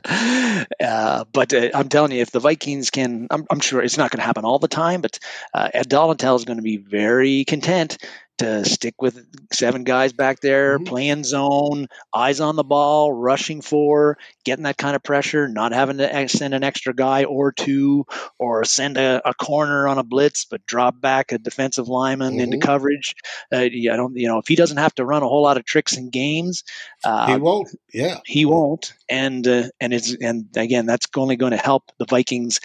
uh, 0.83 1.23
but 1.31 1.53
uh, 1.53 1.69
I'm 1.73 1.87
telling 1.87 2.11
you, 2.11 2.21
if 2.21 2.31
the 2.31 2.39
Vikings 2.39 2.89
can, 2.89 3.27
I'm, 3.29 3.45
I'm 3.51 3.59
sure 3.59 3.81
it's 3.81 3.97
not 3.97 4.11
going 4.11 4.19
to 4.19 4.25
happen 4.25 4.43
all 4.43 4.59
the 4.59 4.67
time, 4.67 5.01
but 5.01 5.19
uh, 5.53 5.69
Ed 5.73 5.93
is 5.93 6.45
going 6.45 6.57
to 6.57 6.63
be 6.63 6.77
very 6.77 7.45
content 7.45 7.97
to 8.37 8.65
stick 8.65 9.01
with 9.01 9.25
seven 9.53 9.83
guys 9.83 10.13
back 10.13 10.39
there, 10.41 10.77
mm-hmm. 10.77 10.85
playing 10.85 11.23
zone, 11.23 11.87
eyes 12.13 12.39
on 12.39 12.55
the 12.55 12.63
ball, 12.63 13.11
rushing 13.11 13.61
for, 13.61 14.17
getting 14.43 14.63
that 14.63 14.77
kind 14.77 14.95
of 14.95 15.03
pressure, 15.03 15.47
not 15.47 15.71
having 15.71 15.97
to 15.97 16.27
send 16.27 16.53
an 16.53 16.63
extra 16.63 16.93
guy 16.93 17.23
or 17.23 17.51
two, 17.51 18.05
or 18.37 18.63
send 18.65 18.97
a, 18.97 19.21
a 19.27 19.33
corner 19.33 19.87
on 19.87 19.97
a 19.97 20.03
blitz, 20.03 20.45
but 20.45 20.65
drop 20.65 20.99
back 20.99 21.31
a 21.31 21.37
defensive 21.37 21.87
lineman 21.87 22.33
mm-hmm. 22.33 22.41
into 22.41 22.57
coverage. 22.57 23.15
Uh, 23.51 23.57
I 23.57 23.69
don't, 23.69 24.15
you 24.15 24.27
know, 24.27 24.39
if 24.39 24.47
he 24.47 24.55
doesn't 24.55 24.77
have 24.77 24.95
to 24.95 25.05
run 25.05 25.23
a 25.23 25.27
whole 25.27 25.43
lot 25.43 25.57
of 25.57 25.65
tricks 25.65 25.97
and 25.97 26.11
games, 26.11 26.63
uh, 27.03 27.27
he 27.27 27.35
won't. 27.37 27.69
Yeah, 27.93 28.19
he 28.25 28.45
won't. 28.45 28.93
And 29.09 29.47
uh, 29.47 29.69
and 29.79 29.93
it's 29.93 30.15
and 30.15 30.47
again, 30.55 30.85
that's 30.85 31.07
only 31.15 31.35
going 31.35 31.51
to 31.51 31.57
help 31.57 31.91
the 31.97 32.05
Vikings 32.05 32.59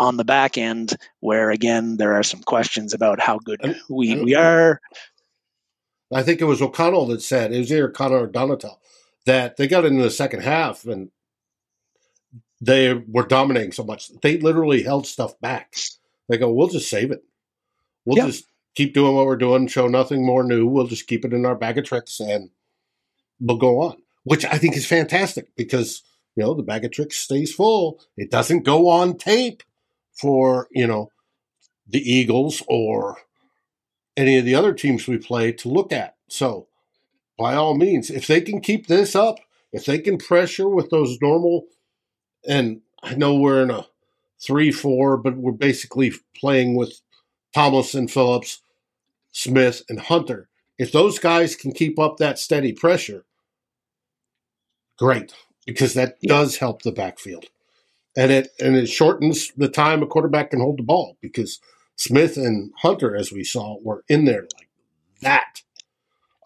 on 0.00 0.16
the 0.16 0.24
back 0.24 0.58
end, 0.58 0.96
where 1.20 1.50
again 1.50 1.98
there 1.98 2.14
are 2.14 2.22
some 2.24 2.42
questions 2.42 2.92
about 2.94 3.20
how 3.20 3.38
good 3.38 3.60
we, 3.88 4.20
we 4.20 4.34
are. 4.34 4.80
I 6.12 6.24
think 6.24 6.40
it 6.40 6.46
was 6.46 6.60
O'Connell 6.60 7.06
that 7.06 7.22
said 7.22 7.52
it 7.52 7.58
was 7.58 7.70
either 7.70 7.88
O'Connell 7.88 8.22
or 8.22 8.28
Donatell 8.28 8.78
that 9.26 9.56
they 9.56 9.68
got 9.68 9.84
into 9.84 10.02
the 10.02 10.10
second 10.10 10.42
half 10.42 10.84
and 10.86 11.10
they 12.60 12.94
were 12.94 13.26
dominating 13.26 13.72
so 13.72 13.84
much 13.84 14.10
they 14.22 14.38
literally 14.38 14.82
held 14.82 15.06
stuff 15.06 15.38
back. 15.40 15.76
They 16.28 16.38
go, 16.38 16.50
"We'll 16.50 16.68
just 16.68 16.90
save 16.90 17.10
it. 17.10 17.22
We'll 18.04 18.18
yeah. 18.18 18.26
just 18.26 18.46
keep 18.74 18.94
doing 18.94 19.14
what 19.14 19.26
we're 19.26 19.36
doing. 19.36 19.66
Show 19.66 19.86
nothing 19.86 20.24
more 20.24 20.42
new. 20.42 20.66
We'll 20.66 20.86
just 20.86 21.06
keep 21.06 21.24
it 21.24 21.32
in 21.32 21.46
our 21.46 21.54
bag 21.54 21.78
of 21.78 21.84
tricks 21.84 22.20
and 22.20 22.50
we'll 23.38 23.58
go 23.58 23.80
on." 23.80 23.96
Which 24.24 24.44
I 24.44 24.58
think 24.58 24.76
is 24.76 24.86
fantastic 24.86 25.54
because 25.56 26.02
you 26.36 26.42
know 26.42 26.54
the 26.54 26.62
bag 26.62 26.84
of 26.84 26.90
tricks 26.90 27.16
stays 27.16 27.54
full. 27.54 28.00
It 28.16 28.30
doesn't 28.30 28.64
go 28.64 28.88
on 28.88 29.16
tape 29.16 29.62
for, 30.20 30.68
you 30.70 30.86
know, 30.86 31.10
the 31.86 32.00
Eagles 32.00 32.62
or 32.68 33.18
any 34.16 34.38
of 34.38 34.44
the 34.44 34.54
other 34.54 34.74
teams 34.74 35.06
we 35.06 35.18
play 35.18 35.52
to 35.52 35.68
look 35.68 35.92
at. 35.92 36.16
So, 36.28 36.68
by 37.38 37.54
all 37.54 37.76
means, 37.76 38.10
if 38.10 38.26
they 38.26 38.40
can 38.40 38.60
keep 38.60 38.86
this 38.86 39.14
up, 39.14 39.38
if 39.72 39.84
they 39.84 39.98
can 39.98 40.18
pressure 40.18 40.68
with 40.68 40.90
those 40.90 41.18
normal, 41.22 41.64
and 42.46 42.82
I 43.02 43.14
know 43.14 43.34
we're 43.34 43.62
in 43.62 43.70
a 43.70 43.86
3 44.44 44.70
4, 44.72 45.16
but 45.16 45.36
we're 45.36 45.52
basically 45.52 46.12
playing 46.36 46.76
with 46.76 47.00
Thomas 47.54 47.94
and 47.94 48.10
Phillips, 48.10 48.60
Smith, 49.32 49.82
and 49.88 50.00
Hunter. 50.00 50.48
If 50.78 50.92
those 50.92 51.18
guys 51.18 51.56
can 51.56 51.72
keep 51.72 51.98
up 51.98 52.16
that 52.16 52.38
steady 52.38 52.72
pressure, 52.72 53.24
great, 54.98 55.32
because 55.66 55.94
that 55.94 56.16
yeah. 56.20 56.28
does 56.28 56.56
help 56.56 56.82
the 56.82 56.92
backfield 56.92 57.46
and 58.16 58.30
it 58.30 58.48
and 58.60 58.76
it 58.76 58.88
shortens 58.88 59.52
the 59.56 59.68
time 59.68 60.02
a 60.02 60.06
quarterback 60.06 60.50
can 60.50 60.60
hold 60.60 60.78
the 60.78 60.84
ball 60.84 61.16
because 61.20 61.60
Smith 61.96 62.36
and 62.36 62.72
Hunter, 62.78 63.14
as 63.14 63.30
we 63.30 63.44
saw, 63.44 63.78
were 63.82 64.04
in 64.08 64.24
there 64.24 64.42
like 64.42 64.68
that. 65.20 65.62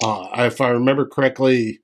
Uh, 0.03 0.29
if 0.39 0.61
I 0.61 0.69
remember 0.69 1.07
correctly, 1.07 1.81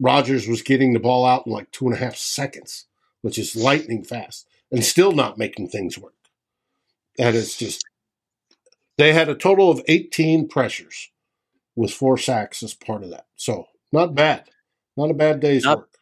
Rodgers 0.00 0.46
was 0.46 0.62
getting 0.62 0.92
the 0.92 1.00
ball 1.00 1.26
out 1.26 1.46
in 1.46 1.52
like 1.52 1.70
two 1.70 1.86
and 1.86 1.94
a 1.94 1.98
half 1.98 2.16
seconds, 2.16 2.86
which 3.20 3.38
is 3.38 3.56
lightning 3.56 4.04
fast, 4.04 4.46
and 4.70 4.84
still 4.84 5.12
not 5.12 5.38
making 5.38 5.68
things 5.68 5.98
work. 5.98 6.14
And 7.18 7.36
it's 7.36 7.56
just 7.56 7.84
they 8.96 9.12
had 9.12 9.28
a 9.28 9.34
total 9.34 9.70
of 9.70 9.82
18 9.88 10.48
pressures 10.48 11.10
with 11.74 11.92
four 11.92 12.16
sacks 12.16 12.62
as 12.62 12.74
part 12.74 13.02
of 13.02 13.10
that. 13.10 13.26
So 13.36 13.66
not 13.92 14.14
bad, 14.14 14.44
not 14.96 15.10
a 15.10 15.14
bad 15.14 15.40
day's 15.40 15.64
not, 15.64 15.78
work 15.78 15.97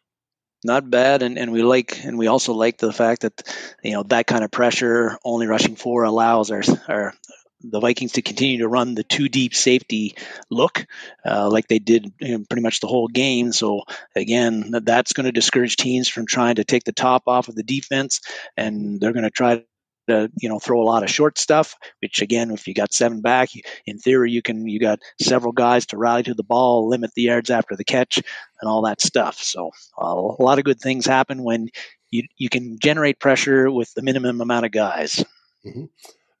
not 0.67 0.89
bad 0.89 1.23
and, 1.23 1.39
and 1.39 1.51
we 1.51 1.63
like 1.63 2.03
and 2.05 2.17
we 2.17 2.27
also 2.27 2.53
like 2.53 2.77
the 2.77 2.93
fact 2.93 3.21
that 3.23 3.41
you 3.83 3.93
know 3.93 4.03
that 4.03 4.27
kind 4.27 4.43
of 4.43 4.51
pressure 4.51 5.17
only 5.23 5.47
rushing 5.47 5.75
four 5.75 6.03
allows 6.03 6.51
our, 6.51 6.61
our 6.87 7.13
the 7.61 7.79
Vikings 7.79 8.13
to 8.13 8.21
continue 8.21 8.59
to 8.59 8.67
run 8.67 8.93
the 8.93 9.03
two 9.03 9.29
deep 9.29 9.55
safety 9.55 10.15
look 10.49 10.85
uh, 11.25 11.49
like 11.49 11.67
they 11.67 11.79
did 11.79 12.13
you 12.19 12.37
know, 12.37 12.45
pretty 12.47 12.61
much 12.61 12.79
the 12.79 12.87
whole 12.87 13.07
game. 13.07 13.51
So 13.51 13.83
again, 14.15 14.71
that's 14.83 15.13
going 15.13 15.25
to 15.25 15.31
discourage 15.31 15.75
teams 15.75 16.07
from 16.07 16.27
trying 16.27 16.55
to 16.55 16.63
take 16.63 16.83
the 16.83 16.91
top 16.91 17.23
off 17.27 17.47
of 17.47 17.55
the 17.55 17.63
defense, 17.63 18.21
and 18.55 18.99
they're 18.99 19.13
going 19.13 19.23
to 19.23 19.31
try 19.31 19.63
to 20.07 20.31
you 20.39 20.49
know 20.49 20.59
throw 20.59 20.81
a 20.81 20.83
lot 20.83 21.03
of 21.03 21.09
short 21.09 21.37
stuff 21.37 21.75
which 22.01 22.21
again 22.21 22.51
if 22.51 22.67
you 22.67 22.73
got 22.73 22.93
seven 22.93 23.21
back 23.21 23.49
in 23.85 23.97
theory 23.97 24.31
you 24.31 24.41
can 24.41 24.67
you 24.67 24.79
got 24.79 24.99
several 25.21 25.51
guys 25.51 25.85
to 25.85 25.97
rally 25.97 26.23
to 26.23 26.33
the 26.33 26.43
ball 26.43 26.87
limit 26.87 27.11
the 27.15 27.23
yards 27.23 27.49
after 27.49 27.75
the 27.75 27.83
catch 27.83 28.17
and 28.17 28.69
all 28.69 28.81
that 28.81 29.01
stuff 29.01 29.37
so 29.37 29.71
uh, 30.01 30.05
a 30.05 30.43
lot 30.43 30.59
of 30.59 30.65
good 30.65 30.79
things 30.79 31.05
happen 31.05 31.43
when 31.43 31.69
you, 32.11 32.23
you 32.37 32.49
can 32.49 32.77
generate 32.79 33.19
pressure 33.19 33.69
with 33.71 33.93
the 33.93 34.01
minimum 34.01 34.41
amount 34.41 34.65
of 34.65 34.71
guys. 34.71 35.23
Mm-hmm. 35.65 35.85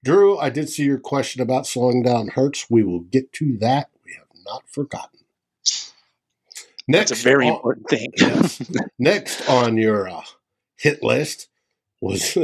Drew, 0.03 0.37
I 0.37 0.49
did 0.49 0.69
see 0.69 0.83
your 0.83 0.99
question 0.99 1.41
about 1.41 1.67
slowing 1.67 2.03
down 2.03 2.29
Hurts. 2.29 2.67
We 2.69 2.83
will 2.83 3.01
get 3.01 3.33
to 3.33 3.57
that. 3.59 3.89
We 4.05 4.13
have 4.13 4.27
not 4.45 4.63
forgotten. 4.69 5.19
Next, 6.89 7.09
That's 7.09 7.21
a 7.21 7.23
very 7.23 7.47
on, 7.47 7.55
important 7.55 7.89
thing. 7.89 8.13
yes. 8.17 8.61
Next 8.97 9.49
on 9.49 9.75
your 9.77 10.07
uh, 10.07 10.21
hit 10.77 11.03
list 11.03 11.49
was 11.99 12.37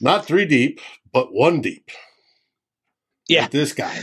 not 0.00 0.26
three 0.26 0.46
deep, 0.46 0.80
but 1.12 1.32
one 1.32 1.60
deep. 1.60 1.90
Yeah. 3.28 3.44
With 3.44 3.52
this 3.52 3.72
guy. 3.72 4.00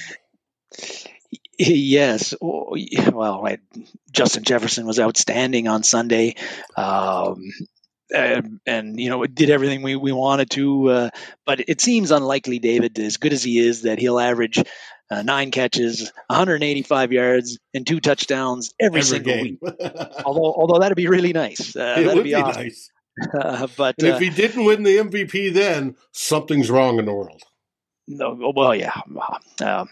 Yes. 1.60 2.34
Well, 2.40 3.42
right. 3.42 3.60
Justin 4.12 4.44
Jefferson 4.44 4.86
was 4.86 5.00
outstanding 5.00 5.68
on 5.68 5.84
Sunday. 5.84 6.36
Um, 6.76 7.42
and, 8.14 8.60
and, 8.66 9.00
you 9.00 9.10
know 9.10 9.26
did 9.26 9.50
everything 9.50 9.82
we, 9.82 9.96
we 9.96 10.12
wanted 10.12 10.50
to 10.52 10.90
uh, 10.90 11.10
but 11.46 11.60
it 11.68 11.82
seems 11.82 12.10
unlikely 12.10 12.58
david 12.58 12.98
as 13.00 13.18
good 13.18 13.34
as 13.34 13.44
he 13.44 13.60
is 13.60 13.82
that 13.82 14.00
he'll 14.00 14.18
average 14.18 14.64
uh, 15.12 15.22
nine 15.24 15.52
catches 15.52 16.12
185 16.28 17.12
yards 17.12 17.60
and 17.74 17.86
two 17.86 18.00
touchdowns 18.00 18.74
every, 18.80 19.00
every 19.00 19.02
single 19.02 19.34
game. 19.34 19.58
week 19.62 19.74
although 20.26 20.54
although 20.54 20.80
that'd 20.80 20.96
be 20.96 21.08
really 21.08 21.34
nice 21.34 21.76
uh, 21.76 21.96
it 21.98 22.04
that'd 22.06 22.24
be, 22.24 22.30
be 22.30 22.36
awesome. 22.36 22.64
nice 22.64 22.90
uh, 23.34 23.68
but 23.78 23.96
if 23.98 24.16
uh, 24.16 24.20
he 24.20 24.30
didn't 24.30 24.66
win 24.66 24.84
the 24.84 24.98
mvp 24.98 25.54
then 25.54 25.96
something's 26.12 26.70
wrong 26.70 27.00
in 27.00 27.06
the 27.06 27.14
world 27.14 27.44
no, 28.08 28.54
well, 28.56 28.74
yeah, 28.74 29.02
um, 29.62 29.90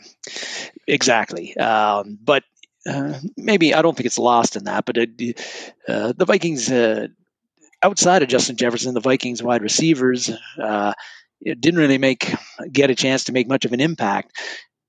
exactly. 0.88 1.55
Um, 1.57 2.17
but 2.23 2.43
uh, 2.88 3.19
maybe 3.35 3.73
I 3.73 3.81
don't 3.81 3.95
think 3.95 4.05
it's 4.05 4.17
lost 4.17 4.55
in 4.55 4.63
that. 4.65 4.85
But 4.85 4.97
it, 4.97 5.41
uh, 5.88 6.13
the 6.15 6.25
Vikings, 6.25 6.71
uh, 6.71 7.07
outside 7.83 8.23
of 8.23 8.29
Justin 8.29 8.55
Jefferson, 8.55 8.93
the 8.93 9.01
Vikings 9.01 9.43
wide 9.43 9.61
receivers 9.61 10.31
uh, 10.61 10.93
didn't 11.43 11.79
really 11.79 11.97
make 11.97 12.33
get 12.71 12.89
a 12.89 12.95
chance 12.95 13.25
to 13.25 13.33
make 13.33 13.49
much 13.49 13.65
of 13.65 13.73
an 13.73 13.81
impact. 13.81 14.31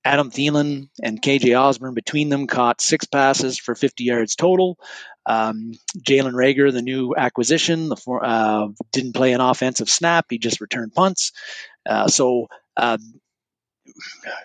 Adam 0.05 0.31
Thielen 0.31 0.89
and 1.03 1.21
KJ 1.21 1.59
Osborn 1.61 1.95
between 1.95 2.29
them 2.29 2.47
caught 2.47 2.81
six 2.81 3.07
passes 3.07 3.59
for 3.59 3.75
50 3.75 4.05
yards 4.05 4.37
total. 4.37 4.79
Um, 5.27 5.73
Jalen 5.99 6.33
Reagor, 6.35 6.73
the 6.73 6.83
new 6.83 7.15
acquisition, 7.17 7.89
the 7.89 7.97
uh, 8.23 8.69
didn't 8.93 9.15
play 9.15 9.33
an 9.33 9.41
offensive 9.41 9.91
snap. 9.91 10.27
He 10.31 10.39
just 10.39 10.61
returned 10.61 10.95
punts. 10.95 11.33
Uh, 11.89 12.09
so 12.09 12.47
uh, 12.77 12.99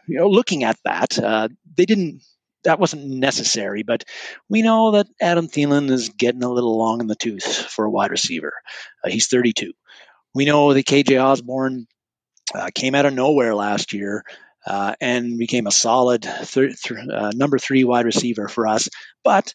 you 0.08 0.18
know, 0.18 0.28
looking 0.28 0.64
at 0.64 0.78
that, 0.86 1.18
uh, 1.18 1.50
they 1.78 1.86
didn't. 1.86 2.22
That 2.64 2.80
wasn't 2.80 3.08
necessary, 3.08 3.82
but 3.82 4.04
we 4.48 4.62
know 4.62 4.92
that 4.92 5.08
Adam 5.20 5.48
Thielen 5.48 5.90
is 5.90 6.10
getting 6.10 6.44
a 6.44 6.52
little 6.52 6.78
long 6.78 7.02
in 7.02 7.08
the 7.08 7.16
tooth 7.16 7.44
for 7.44 7.86
a 7.86 7.90
wide 7.90 8.12
receiver. 8.12 8.54
Uh, 9.04 9.10
he's 9.10 9.26
32. 9.28 9.74
We 10.36 10.46
know 10.46 10.72
that 10.72 10.86
KJ 10.86 11.20
Osborn 11.24 11.88
uh, 12.54 12.70
came 12.76 12.96
out 12.96 13.08
of 13.08 13.14
nowhere 13.14 13.56
last 13.56 13.94
year 13.94 14.24
uh, 14.68 14.94
and 15.02 15.38
became 15.40 15.68
a 15.68 15.72
solid 15.72 16.22
th- 16.22 16.82
th- 16.82 17.00
uh, 17.12 17.32
number 17.34 17.58
three 17.58 17.84
wide 17.84 18.06
receiver 18.06 18.48
for 18.48 18.68
us. 18.68 18.90
But 19.24 19.54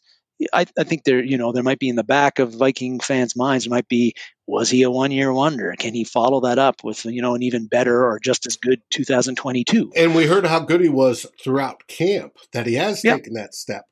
I, 0.52 0.66
I, 0.78 0.84
think 0.84 1.04
there, 1.04 1.22
you 1.22 1.38
know, 1.38 1.52
there 1.52 1.62
might 1.62 1.78
be 1.78 1.88
in 1.88 1.96
the 1.96 2.04
back 2.04 2.38
of 2.38 2.52
Viking 2.52 3.00
fans' 3.00 3.36
minds, 3.36 3.64
there 3.64 3.70
might 3.70 3.88
be, 3.88 4.14
was 4.46 4.68
he 4.68 4.82
a 4.82 4.90
one-year 4.90 5.32
wonder? 5.32 5.74
Can 5.78 5.94
he 5.94 6.04
follow 6.04 6.40
that 6.42 6.58
up 6.58 6.84
with, 6.84 7.04
you 7.06 7.22
know, 7.22 7.34
an 7.34 7.42
even 7.42 7.66
better 7.66 8.04
or 8.04 8.18
just 8.18 8.46
as 8.46 8.56
good 8.56 8.80
2022? 8.90 9.92
And 9.96 10.14
we 10.14 10.26
heard 10.26 10.44
how 10.44 10.60
good 10.60 10.82
he 10.82 10.88
was 10.88 11.26
throughout 11.42 11.86
camp, 11.88 12.34
that 12.52 12.66
he 12.66 12.74
has 12.74 13.02
yep. 13.02 13.18
taken 13.18 13.34
that 13.34 13.54
step, 13.54 13.86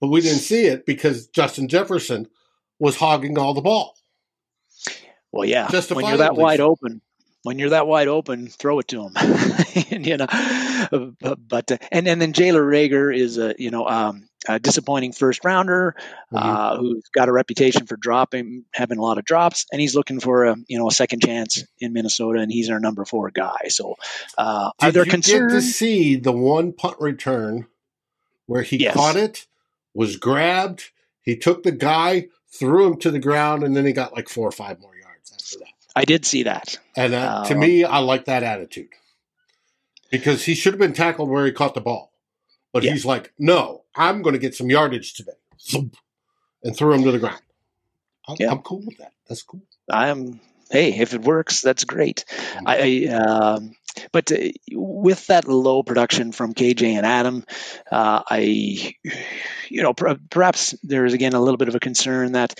but 0.00 0.08
we 0.08 0.20
didn't 0.20 0.38
see 0.38 0.64
it 0.64 0.84
because 0.84 1.28
Justin 1.28 1.68
Jefferson 1.68 2.26
was 2.78 2.96
hogging 2.96 3.38
all 3.38 3.54
the 3.54 3.62
ball. 3.62 3.94
Well, 5.30 5.44
yeah, 5.44 5.68
when 5.90 6.06
you're 6.06 6.18
that 6.18 6.36
wide 6.36 6.60
open, 6.60 7.00
when 7.44 7.58
you're 7.58 7.70
that 7.70 7.86
wide 7.86 8.08
open, 8.08 8.48
throw 8.48 8.80
it 8.80 8.88
to 8.88 9.02
him. 9.02 9.12
and, 9.90 10.06
you 10.06 10.16
know, 10.16 10.26
but 11.48 11.70
and 11.92 12.08
and 12.08 12.20
then 12.20 12.32
Jalen 12.32 12.66
Reagor 12.66 13.16
is 13.16 13.38
a 13.38 13.54
you 13.58 13.70
know 13.70 13.86
um, 13.86 14.28
a 14.48 14.58
disappointing 14.58 15.12
first 15.12 15.44
rounder 15.44 15.94
mm-hmm. 16.32 16.36
uh, 16.36 16.76
who's 16.78 17.04
got 17.14 17.28
a 17.28 17.32
reputation 17.32 17.86
for 17.86 17.96
dropping, 17.96 18.64
having 18.72 18.98
a 18.98 19.02
lot 19.02 19.18
of 19.18 19.24
drops, 19.24 19.66
and 19.70 19.80
he's 19.80 19.94
looking 19.94 20.20
for 20.20 20.44
a 20.44 20.56
you 20.68 20.78
know 20.78 20.88
a 20.88 20.92
second 20.92 21.22
chance 21.22 21.62
in 21.78 21.92
Minnesota, 21.92 22.40
and 22.40 22.50
he's 22.50 22.70
our 22.70 22.80
number 22.80 23.04
four 23.04 23.30
guy. 23.30 23.68
So, 23.68 23.96
uh, 24.38 24.70
Did 24.80 24.86
are 24.88 24.92
there 24.92 25.04
you 25.04 25.10
concerns? 25.10 25.52
Get 25.52 25.60
to 25.60 25.62
see 25.62 26.16
the 26.16 26.32
one 26.32 26.72
punt 26.72 26.96
return 26.98 27.66
where 28.46 28.62
he 28.62 28.78
yes. 28.78 28.94
caught 28.94 29.16
it, 29.16 29.46
was 29.94 30.16
grabbed, 30.16 30.90
he 31.22 31.36
took 31.36 31.62
the 31.62 31.72
guy, 31.72 32.28
threw 32.52 32.86
him 32.86 32.98
to 33.00 33.10
the 33.10 33.18
ground, 33.18 33.62
and 33.62 33.76
then 33.76 33.86
he 33.86 33.92
got 33.92 34.14
like 34.14 34.28
four 34.28 34.46
or 34.48 34.52
five 34.52 34.80
more 34.80 34.94
yards 34.94 35.32
after 35.32 35.58
that. 35.58 35.73
I 35.96 36.04
did 36.04 36.24
see 36.26 36.44
that, 36.44 36.78
and 36.96 37.14
uh, 37.14 37.44
to 37.44 37.54
me, 37.54 37.84
I 37.84 37.98
like 37.98 38.24
that 38.24 38.42
attitude 38.42 38.88
because 40.10 40.44
he 40.44 40.54
should 40.54 40.72
have 40.72 40.80
been 40.80 40.92
tackled 40.92 41.28
where 41.28 41.44
he 41.44 41.52
caught 41.52 41.74
the 41.74 41.80
ball. 41.80 42.12
But 42.72 42.82
yeah. 42.82 42.92
he's 42.92 43.04
like, 43.04 43.32
no, 43.38 43.84
I'm 43.94 44.22
going 44.22 44.34
to 44.34 44.38
get 44.38 44.54
some 44.54 44.68
yardage 44.68 45.14
today. 45.14 45.32
And 46.62 46.76
threw 46.76 46.92
him 46.92 47.04
to 47.04 47.12
the 47.12 47.18
ground. 47.18 47.40
I'm, 48.26 48.36
yeah. 48.40 48.50
I'm 48.50 48.62
cool 48.62 48.82
with 48.84 48.98
that. 48.98 49.12
That's 49.28 49.42
cool. 49.42 49.62
I'm, 49.90 50.40
hey, 50.70 50.98
if 50.98 51.14
it 51.14 51.22
works, 51.22 51.60
that's 51.60 51.84
great. 51.84 52.24
Mm-hmm. 52.28 52.64
I, 52.66 53.06
um, 53.14 53.76
but 54.12 54.32
uh, 54.32 54.50
with 54.72 55.26
that 55.28 55.46
low 55.46 55.82
production 55.82 56.32
from 56.32 56.54
KJ 56.54 56.94
and 56.94 57.06
Adam, 57.06 57.44
uh, 57.92 58.22
I, 58.28 58.94
you 59.68 59.82
know, 59.82 59.94
per- 59.94 60.18
perhaps 60.30 60.74
there 60.82 61.04
is 61.04 61.12
again 61.12 61.34
a 61.34 61.40
little 61.40 61.58
bit 61.58 61.68
of 61.68 61.74
a 61.74 61.80
concern 61.80 62.32
that 62.32 62.58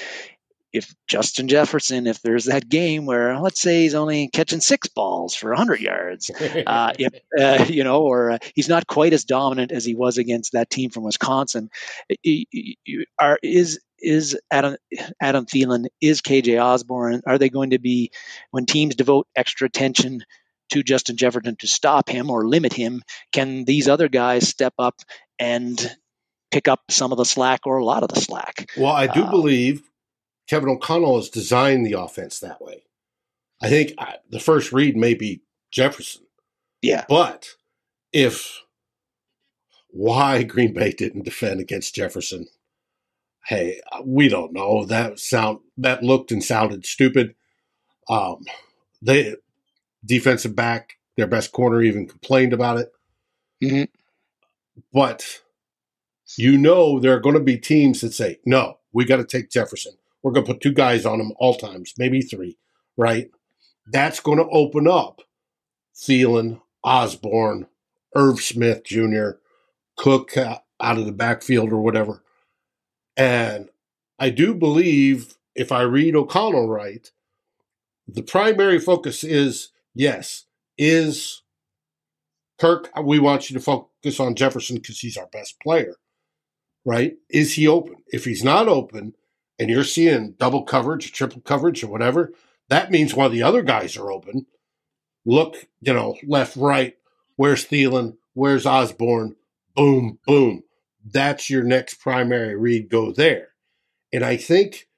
if 0.75 0.93
Justin 1.07 1.47
Jefferson, 1.47 2.09
if 2.09 2.21
there's 2.21 2.47
that 2.47 2.69
game 2.69 3.07
where 3.07 3.39
let's 3.39 3.61
say 3.61 3.83
he's 3.83 3.95
only 3.95 4.29
catching 4.29 4.61
six 4.61 4.89
balls 4.89 5.35
for 5.35 5.51
100 5.51 5.81
yards, 5.81 6.31
uh, 6.31 6.93
if 6.99 7.15
uh, 7.41 7.65
you 7.73 7.85
know, 7.85 8.03
or 8.03 8.33
uh, 8.33 8.39
he's 8.55 8.69
not 8.69 8.87
quite 8.89 9.13
as 9.13 9.25
dominant 9.25 9.71
as 9.71 9.85
he 9.85 9.95
was 9.95 10.19
against 10.19 10.53
that 10.53 10.69
team 10.69 10.91
from 10.91 11.05
Wisconsin, 11.05 11.71
are 13.19 13.39
is 13.43 13.79
is 14.01 14.37
Adam 14.51 14.77
Adam 15.23 15.47
Thielen 15.47 15.87
is 16.01 16.21
KJ 16.21 16.61
Osborn? 16.61 17.23
Are 17.25 17.39
they 17.39 17.49
going 17.49 17.71
to 17.71 17.79
be 17.79 18.11
when 18.51 18.67
teams 18.67 18.97
devote 18.97 19.27
extra 19.35 19.67
attention? 19.67 20.25
To 20.71 20.83
Justin 20.83 21.19
Jefferson 21.19 21.57
to 21.61 21.67
stop 21.67 22.09
him 22.09 22.31
or 22.31 22.49
limit 22.49 22.73
him, 22.73 23.03
can 23.33 23.67
these 23.67 23.87
other 23.87 24.09
guys 24.09 24.49
step 24.49 24.73
up 24.79 24.97
and 25.39 25.79
pick 26.51 26.69
up 26.69 26.81
some 26.89 27.13
of 27.13 27.19
the 27.19 27.25
slack 27.27 27.61
or 27.67 27.77
a 27.77 27.85
lot 27.85 28.03
of 28.03 28.09
the 28.09 28.19
slack? 28.19 28.71
Well, 28.77 28.91
I 28.91 29.07
do 29.07 29.25
uh, 29.25 29.31
believe 29.31 29.83
Kevin 30.49 30.69
O'Connell 30.69 31.17
has 31.17 31.29
designed 31.29 31.87
the 31.87 31.99
offense 31.99 32.39
that 32.41 32.61
way. 32.61 32.85
I 33.63 33.69
think 33.69 33.93
I, 33.99 34.17
the 34.31 34.41
first 34.41 34.73
read 34.73 34.97
may 34.97 35.15
be 35.15 35.43
Jefferson. 35.71 36.23
Yeah. 36.83 37.05
But 37.09 37.49
if 38.13 38.63
why 39.89 40.43
Green 40.43 40.75
Bay 40.75 40.93
didn't 40.93 41.25
defend 41.25 41.61
against 41.61 41.95
Jefferson, 41.95 42.47
hey, 43.47 43.81
we 44.05 44.29
don't 44.29 44.53
know. 44.53 44.85
That 44.85 45.19
sound 45.19 45.61
that 45.79 46.03
looked 46.03 46.31
and 46.31 46.45
sounded 46.45 46.85
stupid. 46.85 47.35
Um, 48.09 48.45
they 49.01 49.37
defensive 50.05 50.55
back, 50.55 50.99
their 51.17 51.27
best 51.27 51.53
corner, 51.53 51.81
even 51.83 52.07
complained 52.07 52.53
about 52.53 52.79
it. 52.79 52.93
Mm-hmm. 53.63 53.85
But 54.93 55.41
you 56.37 56.59
know 56.59 56.99
there 56.99 57.15
are 57.15 57.21
going 57.21 57.37
to 57.37 57.41
be 57.41 57.57
teams 57.57 58.03
that 58.03 58.13
say, 58.13 58.41
"No, 58.45 58.79
we 58.93 59.07
got 59.07 59.17
to 59.17 59.25
take 59.25 59.51
Jefferson 59.51 59.95
we're 60.25 60.33
going 60.33 60.47
to 60.47 60.53
put 60.53 60.63
two 60.63 60.73
guys 60.73 61.05
on 61.05 61.21
him 61.21 61.33
all 61.37 61.55
times, 61.55 61.93
maybe 61.99 62.23
three, 62.23 62.57
right? 62.97 63.31
That's 63.93 64.21
going 64.21 64.39
to 64.39 64.49
open 64.49 64.89
up 64.89 65.21
Thielen, 65.95 66.63
Osborn, 66.83 67.67
Irv 68.17 68.41
Smith 68.41 68.83
Jr., 68.85 69.33
Cook 69.97 70.37
out 70.37 70.65
of 70.81 71.07
the 71.07 71.13
backfield 71.13 71.71
or 71.71 71.81
whatever. 71.81 72.25
And 73.17 73.69
I 74.19 74.31
do 74.31 74.55
believe, 74.55 75.37
if 75.55 75.71
I 75.71 75.83
read 75.83 76.17
O'Connell 76.17 76.69
right, 76.69 77.09
the 78.09 78.23
primary 78.23 78.81
focus 78.81 79.23
is 79.23 79.69
yes, 79.95 80.47
is 80.77 81.43
Kirk, 82.59 82.91
we 83.05 83.21
want 83.21 83.51
you 83.51 83.55
to 83.55 83.63
focus 83.63 84.19
on 84.19 84.35
Jefferson 84.35 84.77
because 84.77 84.99
he's 84.99 85.17
our 85.17 85.29
best 85.29 85.61
player, 85.61 85.95
right? 86.85 87.15
Is 87.31 87.55
he 87.55 87.69
open? 87.69 87.97
If 88.09 88.25
he's 88.25 88.43
not 88.43 88.67
open, 88.67 89.15
and 89.59 89.71
you're 89.71 89.85
seeing 89.85 90.35
double 90.39 90.63
coverage, 90.63 91.13
triple 91.13 91.41
coverage, 91.41 91.83
or 91.83 91.89
whatever, 91.89 92.33
that 92.69 92.91
means 92.91 93.15
while 93.15 93.31
the 93.31 93.43
other 93.43 93.63
guys 93.63 93.97
are 93.97 94.11
open, 94.11 94.47
look, 95.25 95.67
you 95.81 95.93
know, 95.93 96.17
left, 96.27 96.57
right, 96.57 96.97
where's 97.37 97.65
Thielen, 97.65 98.17
where's 98.33 98.67
Osborn, 98.67 99.37
boom, 99.75 100.19
boom. 100.27 100.63
That's 101.05 101.51
your 101.51 101.63
next 101.63 101.95
primary 101.95 102.57
read, 102.57 102.89
go 102.89 103.13
there. 103.13 103.49
And 104.13 104.25
I 104.25 104.37
think 104.37 104.89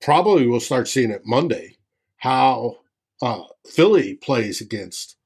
probably 0.00 0.46
we'll 0.46 0.60
start 0.60 0.88
seeing 0.88 1.10
it 1.10 1.22
Monday 1.24 1.76
how 2.18 2.76
uh, 3.22 3.42
Philly 3.66 4.14
plays 4.14 4.60
against 4.60 5.16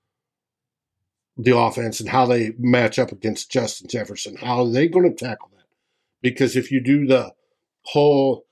the 1.37 1.57
offense 1.57 1.99
and 1.99 2.09
how 2.09 2.27
they 2.27 2.53
match 2.59 2.99
up 2.99 3.11
against 3.11 3.51
Justin 3.51 3.88
Jefferson. 3.88 4.37
How 4.37 4.61
are 4.62 4.70
they 4.70 4.87
going 4.87 5.11
to 5.11 5.25
tackle 5.25 5.51
that? 5.57 5.64
Because 6.23 6.57
if 6.57 6.70
you 6.70 6.81
do 6.81 7.07
the 7.07 7.33
whole 7.87 8.44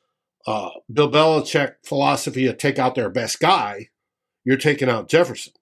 uh, 0.47 0.71
Bill 0.93 1.11
Belichick 1.11 1.75
philosophy 1.85 2.47
of 2.47 2.59
take 2.59 2.79
out 2.79 2.95
their 2.95 3.11
best 3.11 3.41
guy, 3.41 3.89
you're 4.45 4.57
taking 4.57 4.89
out 4.89 5.09
Jefferson. 5.09 5.53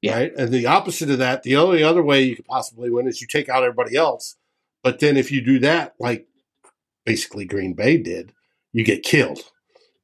Yeah. 0.00 0.16
Right. 0.16 0.32
And 0.36 0.52
the 0.52 0.66
opposite 0.66 1.10
of 1.10 1.18
that, 1.18 1.42
the 1.42 1.56
only 1.56 1.82
other 1.82 2.02
way 2.02 2.22
you 2.22 2.36
could 2.36 2.46
possibly 2.46 2.90
win 2.90 3.08
is 3.08 3.20
you 3.20 3.26
take 3.26 3.48
out 3.48 3.64
everybody 3.64 3.96
else. 3.96 4.36
But 4.82 5.00
then 5.00 5.16
if 5.16 5.32
you 5.32 5.40
do 5.40 5.58
that, 5.60 5.94
like 5.98 6.28
basically 7.04 7.44
Green 7.44 7.74
Bay 7.74 7.96
did, 7.98 8.32
you 8.72 8.84
get 8.84 9.02
killed 9.02 9.40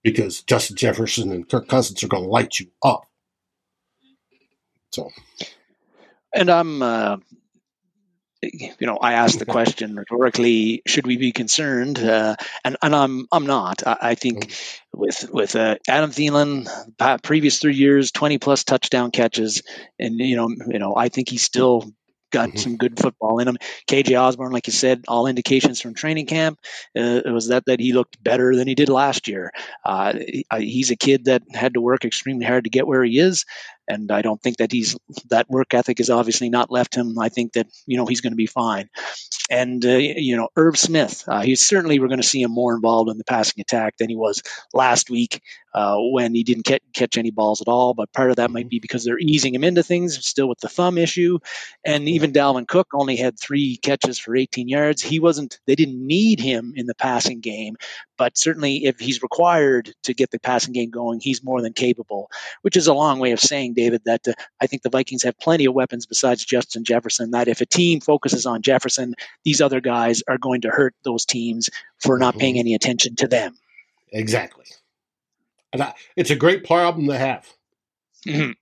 because 0.03 0.43
Justin 0.43 0.77
Jefferson 0.77 1.31
and 1.31 1.49
Kirk 1.49 1.69
Cousins 1.69 2.03
are 2.03 2.09
going 2.09 2.25
to 2.25 2.29
light 2.29 2.59
you 2.59 2.67
up. 2.83 3.05
So, 4.91 5.11
And 6.33 6.51
I'm, 6.51 6.83
uh, 6.83 7.19
you 8.53 8.87
know, 8.87 8.97
I 8.97 9.15
asked 9.15 9.39
the 9.39 9.47
question 9.47 9.97
rhetorically: 9.97 10.83
Should 10.87 11.07
we 11.07 11.17
be 11.17 11.33
concerned? 11.33 11.99
Uh, 11.99 12.37
and 12.65 12.77
and 12.83 12.95
I'm 12.95 13.27
I'm 13.33 13.47
not. 13.47 13.87
I, 13.87 13.97
I 14.01 14.15
think 14.15 14.53
with 14.93 15.29
with 15.33 15.57
uh, 15.57 15.77
Adam 15.89 16.11
Thielen, 16.11 16.69
previous 17.23 17.59
three 17.59 17.75
years, 17.75 18.11
twenty 18.13 18.39
plus 18.39 18.65
touchdown 18.65 19.11
catches, 19.11 19.63
and 19.99 20.19
you 20.19 20.37
know, 20.37 20.49
you 20.69 20.79
know, 20.79 20.95
I 20.97 21.09
think 21.09 21.29
he's 21.29 21.43
still 21.43 21.93
got 22.31 22.51
Mhm. 22.51 22.59
some 22.59 22.77
good 22.77 22.99
football 22.99 23.39
in 23.39 23.47
him. 23.47 23.57
KJ 23.89 24.21
Osborn, 24.21 24.51
like 24.53 24.67
you 24.67 24.73
said, 24.73 25.05
all 25.07 25.29
indications 25.29 25.81
from 25.81 25.95
training 25.95 26.27
camp 26.27 26.59
uh, 26.99 27.21
was 27.27 27.49
that 27.49 27.65
that 27.67 27.79
he 27.81 27.93
looked 27.93 28.23
better 28.23 28.57
than 28.57 28.67
he 28.67 28.75
did 28.75 28.89
last 28.89 29.29
year. 29.29 29.53
Uh, 29.85 30.15
he- 30.19 30.45
he's 30.59 30.91
a 30.91 30.97
kid 30.97 31.27
that 31.27 31.43
had 31.53 31.75
to 31.75 31.81
work 31.81 32.05
extremely 32.05 32.45
hard 32.45 32.65
to 32.65 32.71
get 32.71 32.87
where 32.89 33.05
he 33.05 33.19
is, 33.19 33.45
and 33.89 34.11
I 34.11 34.23
don't 34.23 34.43
think 34.43 34.59
that 34.59 34.73
he's 34.73 34.97
that 35.31 35.49
work 35.49 35.75
ethic 35.75 35.99
has 35.99 36.11
obviously 36.11 36.49
not 36.49 36.71
left 36.71 36.95
him. 36.95 37.19
I 37.19 37.29
think 37.29 37.53
that 37.53 37.67
you 37.87 37.97
know 37.97 38.07
he's 38.07 38.21
going 38.21 38.33
to 38.33 38.37
be 38.37 38.47
fine. 38.47 38.89
And 39.51 39.85
uh, 39.85 39.97
you 39.97 40.37
know, 40.37 40.49
Irv 40.57 40.79
Smith, 40.79 41.25
uh, 41.29 41.43
he's 41.43 41.67
certainly 41.67 41.99
we're 41.99 42.09
going 42.09 42.21
to 42.21 42.27
see 42.27 42.43
him 42.43 42.51
more 42.51 42.75
involved 42.75 43.11
in 43.11 43.19
the 43.19 43.25
passing 43.25 43.61
attack 43.61 43.97
than 43.99 44.09
he 44.09 44.17
was 44.17 44.43
last 44.73 45.11
week 45.11 45.43
uh, 45.75 45.97
when 45.99 46.35
he 46.35 46.45
didn't 46.45 46.65
catch, 46.65 46.83
catch 46.95 47.19
any 47.19 47.31
balls 47.31 47.61
at 47.61 47.69
all. 47.69 47.95
But 47.95 48.13
part 48.13 48.31
of 48.31 48.37
that 48.37 48.51
might 48.51 48.69
be 48.69 48.79
because 48.79 49.05
they're 49.05 49.19
easing 49.19 49.55
him 49.55 49.65
into 49.65 49.83
things, 49.83 50.25
still 50.25 50.49
with 50.49 50.61
the 50.61 50.69
thumb 50.69 50.97
issue. 50.97 51.41
And 51.85 52.09
even 52.09 52.33
Dalvin 52.33 52.69
Cook 52.69 52.89
only 52.95 53.17
had 53.17 53.39
three 53.39 53.77
catches 53.77 54.19
for 54.19 54.35
18 54.37 54.69
yards. 54.69 55.03
He 55.03 55.21
wasn't. 55.21 55.59
They 55.67 55.75
didn't 55.75 56.05
need 56.07 56.41
him 56.41 56.73
in 56.77 56.87
the 56.87 56.95
passing 56.95 57.41
game, 57.41 57.77
but 58.17 58.37
certainly 58.39 58.85
if 58.85 58.99
he's 58.99 59.23
required 59.23 59.95
to 60.03 60.15
get 60.15 60.31
the 60.31 60.39
passing 60.39 60.73
game 60.73 60.91
going, 60.91 61.21
he's 61.21 61.43
more 61.43 61.61
than 61.61 61.73
capable. 61.73 62.31
Which 62.63 62.77
is 62.77 62.87
a 62.87 62.95
long 62.95 63.19
way 63.19 63.33
of 63.33 63.41
saying, 63.41 63.75
David, 63.75 64.03
that 64.05 64.27
uh, 64.29 64.33
I 64.61 64.67
think 64.67 64.83
the 64.83 64.91
Vikings 64.91 65.23
have 65.23 65.39
plenty 65.39 65.65
of 65.65 65.75
weapons 65.75 66.07
besides 66.07 66.45
Justin 66.45 66.85
Jefferson. 66.85 67.31
That 67.33 67.49
if 67.49 67.61
a 67.61 67.67
team 67.67 68.01
focuses 68.01 68.47
on 68.47 68.63
Jefferson, 68.63 69.15
these 69.45 69.61
other 69.61 69.81
guys 69.81 70.23
are 70.29 70.39
going 70.39 70.61
to 70.63 70.69
hurt 70.69 70.95
those 71.03 71.25
teams 71.25 71.71
for 72.03 72.19
not 72.19 72.39
paying 72.39 72.59
any 72.59 72.75
attention 72.75 73.17
to 73.17 73.29
them. 73.29 73.57
exactly. 74.13 74.67
And 75.73 75.83
I, 75.83 75.95
it's 76.15 76.31
a 76.31 76.37
great 76.37 76.65
problem 76.65 77.09
to 77.09 77.19
have. 77.19 77.49
Mhm. 78.25 78.55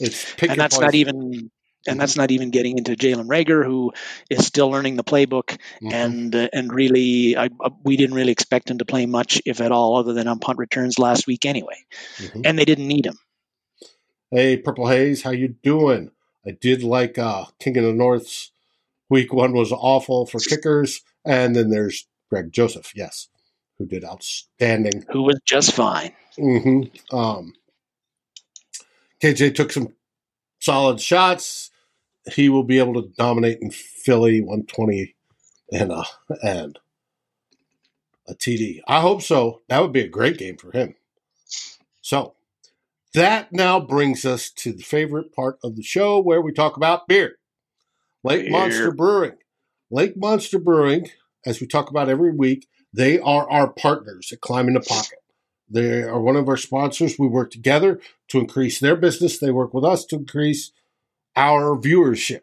It's 0.00 0.34
and 0.42 0.58
that's 0.58 0.80
not 0.80 0.94
even 0.94 1.50
and 1.86 2.00
that's 2.00 2.16
not 2.16 2.30
even 2.30 2.50
getting 2.50 2.78
into 2.78 2.92
Jalen 2.96 3.26
Reagor, 3.26 3.64
who 3.64 3.92
is 4.28 4.46
still 4.46 4.68
learning 4.70 4.96
the 4.96 5.04
playbook, 5.04 5.58
Mhm. 5.82 5.92
and 5.92 6.34
uh, 6.36 6.48
and 6.52 6.72
really, 6.72 7.36
I, 7.36 7.48
uh, 7.60 7.70
we 7.84 7.96
didn't 7.96 8.14
really 8.14 8.32
expect 8.32 8.70
him 8.70 8.78
to 8.78 8.84
play 8.84 9.06
much, 9.06 9.40
if 9.46 9.60
at 9.60 9.72
all, 9.72 9.96
other 9.96 10.12
than 10.12 10.28
on 10.28 10.38
punt 10.38 10.58
returns 10.58 10.98
last 10.98 11.26
week 11.26 11.44
anyway. 11.46 11.76
Mhm. 12.18 12.42
And 12.44 12.58
they 12.58 12.64
didn't 12.64 12.88
need 12.88 13.06
him. 13.06 13.18
Hey, 14.30 14.56
Purple 14.56 14.88
Haze, 14.88 15.22
how 15.22 15.30
you 15.30 15.48
doing? 15.62 16.10
I 16.46 16.52
did 16.52 16.82
like 16.82 17.18
uh, 17.18 17.46
King 17.58 17.76
of 17.78 17.84
the 17.84 17.92
North's 17.92 18.52
week 19.08 19.32
one 19.32 19.52
was 19.52 19.72
awful 19.72 20.26
for 20.26 20.38
kickers, 20.38 21.02
and 21.24 21.54
then 21.56 21.70
there's 21.70 22.06
Greg 22.28 22.52
Joseph, 22.52 22.92
yes, 22.94 23.28
who 23.78 23.86
did 23.86 24.04
outstanding. 24.04 25.04
Who 25.10 25.22
was 25.22 25.40
just 25.44 25.72
fine. 25.72 26.12
Mm-hmm. 26.38 27.14
Um, 27.16 27.54
KJ 29.20 29.54
took 29.54 29.72
some 29.72 29.94
solid 30.60 31.00
shots. 31.00 31.69
He 32.34 32.48
will 32.48 32.64
be 32.64 32.78
able 32.78 32.94
to 33.02 33.08
dominate 33.16 33.58
in 33.60 33.70
Philly 33.70 34.40
120 34.40 35.14
and 35.72 35.92
uh 35.92 36.04
and 36.42 36.78
a 38.28 38.34
TD. 38.34 38.80
I 38.86 39.00
hope 39.00 39.22
so. 39.22 39.62
That 39.68 39.80
would 39.80 39.92
be 39.92 40.02
a 40.02 40.08
great 40.08 40.38
game 40.38 40.56
for 40.56 40.72
him. 40.72 40.94
So 42.02 42.34
that 43.14 43.52
now 43.52 43.80
brings 43.80 44.24
us 44.24 44.50
to 44.50 44.72
the 44.72 44.82
favorite 44.82 45.34
part 45.34 45.58
of 45.64 45.76
the 45.76 45.82
show 45.82 46.20
where 46.20 46.40
we 46.40 46.52
talk 46.52 46.76
about 46.76 47.08
beer. 47.08 47.36
Lake 48.22 48.42
Beer. 48.42 48.52
Monster 48.52 48.92
Brewing. 48.92 49.36
Lake 49.90 50.16
Monster 50.16 50.58
Brewing, 50.58 51.08
as 51.44 51.60
we 51.60 51.66
talk 51.66 51.90
about 51.90 52.08
every 52.08 52.32
week, 52.32 52.68
they 52.92 53.18
are 53.18 53.50
our 53.50 53.72
partners 53.72 54.30
at 54.32 54.40
Climbing 54.40 54.74
the 54.74 54.80
Pocket. 54.80 55.18
They 55.68 56.02
are 56.02 56.20
one 56.20 56.36
of 56.36 56.48
our 56.48 56.56
sponsors. 56.56 57.18
We 57.18 57.28
work 57.28 57.50
together 57.50 58.00
to 58.28 58.38
increase 58.38 58.78
their 58.80 58.96
business. 58.96 59.38
They 59.38 59.50
work 59.50 59.72
with 59.72 59.84
us 59.84 60.04
to 60.06 60.16
increase 60.16 60.72
our 61.36 61.76
viewership. 61.76 62.42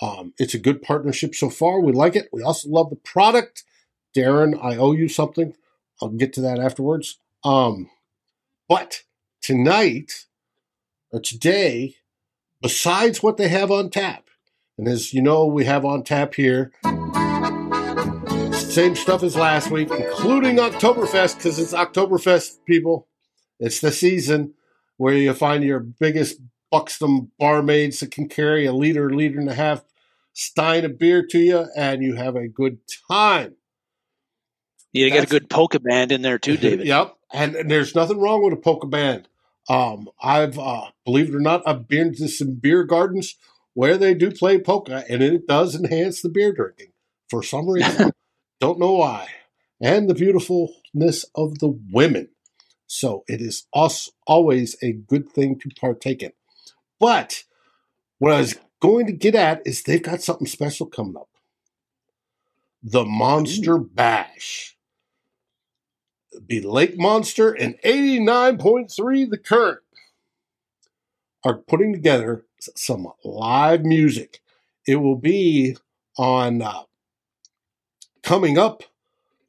Um, 0.00 0.32
it's 0.38 0.54
a 0.54 0.58
good 0.58 0.82
partnership 0.82 1.34
so 1.34 1.50
far. 1.50 1.80
We 1.80 1.92
like 1.92 2.16
it. 2.16 2.28
We 2.32 2.42
also 2.42 2.68
love 2.68 2.90
the 2.90 2.96
product. 2.96 3.64
Darren, 4.16 4.58
I 4.62 4.76
owe 4.76 4.92
you 4.92 5.08
something. 5.08 5.54
I'll 6.00 6.08
get 6.08 6.32
to 6.34 6.40
that 6.42 6.58
afterwards. 6.58 7.18
Um, 7.44 7.90
but 8.68 9.02
tonight 9.40 10.26
or 11.10 11.20
today, 11.20 11.96
besides 12.62 13.22
what 13.22 13.36
they 13.36 13.48
have 13.48 13.70
on 13.70 13.90
tap, 13.90 14.28
and 14.76 14.86
as 14.86 15.12
you 15.12 15.22
know, 15.22 15.46
we 15.46 15.64
have 15.64 15.84
on 15.84 16.04
tap 16.04 16.34
here 16.34 16.72
same 18.78 18.94
stuff 18.94 19.24
as 19.24 19.34
last 19.34 19.72
week, 19.72 19.90
including 19.90 20.58
Oktoberfest, 20.58 21.38
because 21.38 21.58
it's 21.58 21.72
Oktoberfest, 21.72 22.58
people. 22.64 23.08
It's 23.58 23.80
the 23.80 23.90
season 23.90 24.54
where 24.98 25.14
you 25.14 25.34
find 25.34 25.64
your 25.64 25.80
biggest 25.80 26.40
buxom 26.70 27.32
barmaids 27.38 28.00
that 28.00 28.10
can 28.10 28.28
carry 28.28 28.66
a 28.66 28.72
liter, 28.72 29.10
liter 29.10 29.38
and 29.38 29.48
a 29.48 29.54
half 29.54 29.84
stein 30.32 30.84
of 30.84 30.98
beer 30.98 31.26
to 31.26 31.38
you, 31.38 31.66
and 31.76 32.02
you 32.02 32.14
have 32.14 32.36
a 32.36 32.48
good 32.48 32.78
time. 33.10 33.56
You 34.92 35.10
get 35.10 35.24
a 35.24 35.26
good 35.26 35.50
polka 35.50 35.80
band 35.80 36.12
in 36.12 36.22
there 36.22 36.38
too, 36.38 36.56
David. 36.58 36.86
yep. 36.86 37.14
And, 37.32 37.54
and 37.56 37.70
there's 37.70 37.94
nothing 37.94 38.18
wrong 38.18 38.42
with 38.42 38.52
a 38.52 38.56
polka 38.56 38.86
band. 38.86 39.28
Um, 39.68 40.08
I've, 40.22 40.58
uh, 40.58 40.86
believe 41.04 41.28
it 41.28 41.34
or 41.34 41.40
not, 41.40 41.62
I've 41.66 41.86
been 41.86 42.14
to 42.14 42.28
some 42.28 42.54
beer 42.54 42.84
gardens 42.84 43.36
where 43.74 43.98
they 43.98 44.14
do 44.14 44.30
play 44.30 44.58
polka, 44.58 45.04
and 45.08 45.22
it 45.22 45.46
does 45.46 45.74
enhance 45.74 46.22
the 46.22 46.30
beer 46.30 46.52
drinking 46.52 46.92
for 47.28 47.42
some 47.42 47.68
reason. 47.70 48.12
Don't 48.60 48.78
know 48.78 48.92
why. 48.92 49.28
And 49.80 50.08
the 50.08 50.14
beautifulness 50.14 51.24
of 51.34 51.58
the 51.58 51.78
women. 51.92 52.28
So 52.86 53.24
it 53.28 53.42
is 53.42 53.66
us 53.74 54.10
always 54.26 54.76
a 54.82 54.92
good 54.92 55.28
thing 55.28 55.58
to 55.60 55.68
partake 55.78 56.22
in. 56.22 56.32
But 56.98 57.44
what 58.18 58.32
I 58.32 58.38
was 58.38 58.56
going 58.80 59.06
to 59.06 59.12
get 59.12 59.34
at 59.34 59.62
is 59.64 59.82
they've 59.82 60.02
got 60.02 60.22
something 60.22 60.46
special 60.46 60.86
coming 60.86 61.16
up. 61.16 61.28
The 62.82 63.04
Monster 63.04 63.78
Bash. 63.78 64.76
Be 66.46 66.60
Lake 66.60 66.96
Monster 66.98 67.52
and 67.52 67.76
89.3 67.84 69.30
The 69.30 69.38
Current 69.38 69.80
are 71.44 71.56
putting 71.56 71.92
together 71.92 72.44
some 72.60 73.08
live 73.24 73.84
music. 73.84 74.40
It 74.86 74.96
will 74.96 75.16
be 75.16 75.76
on 76.16 76.62
uh, 76.62 76.82
coming 78.22 78.58
up. 78.58 78.84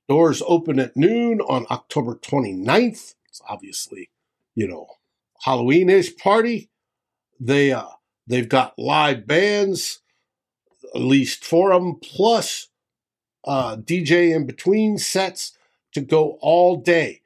Doors 0.08 0.42
open 0.48 0.80
at 0.80 0.98
noon 0.98 1.40
on 1.42 1.68
October 1.70 2.16
29th. 2.16 3.16
It's 3.28 3.42
obviously, 3.48 4.10
you 4.56 4.68
know, 4.68 4.88
Halloween-ish 5.44 6.18
party. 6.18 6.70
They 7.40 7.72
uh 7.72 7.88
they've 8.28 8.50
got 8.50 8.78
live 8.78 9.26
bands, 9.26 10.02
at 10.94 11.02
least 11.02 11.46
four 11.46 11.72
of 11.72 11.82
them, 11.82 12.00
plus 12.02 12.70
uh 13.46 13.78
DJ 13.78 14.36
in 14.36 14.46
between 14.46 14.98
sets 14.98 15.54
to 15.94 16.02
go 16.02 16.38
all 16.42 16.78
day. 16.78 17.22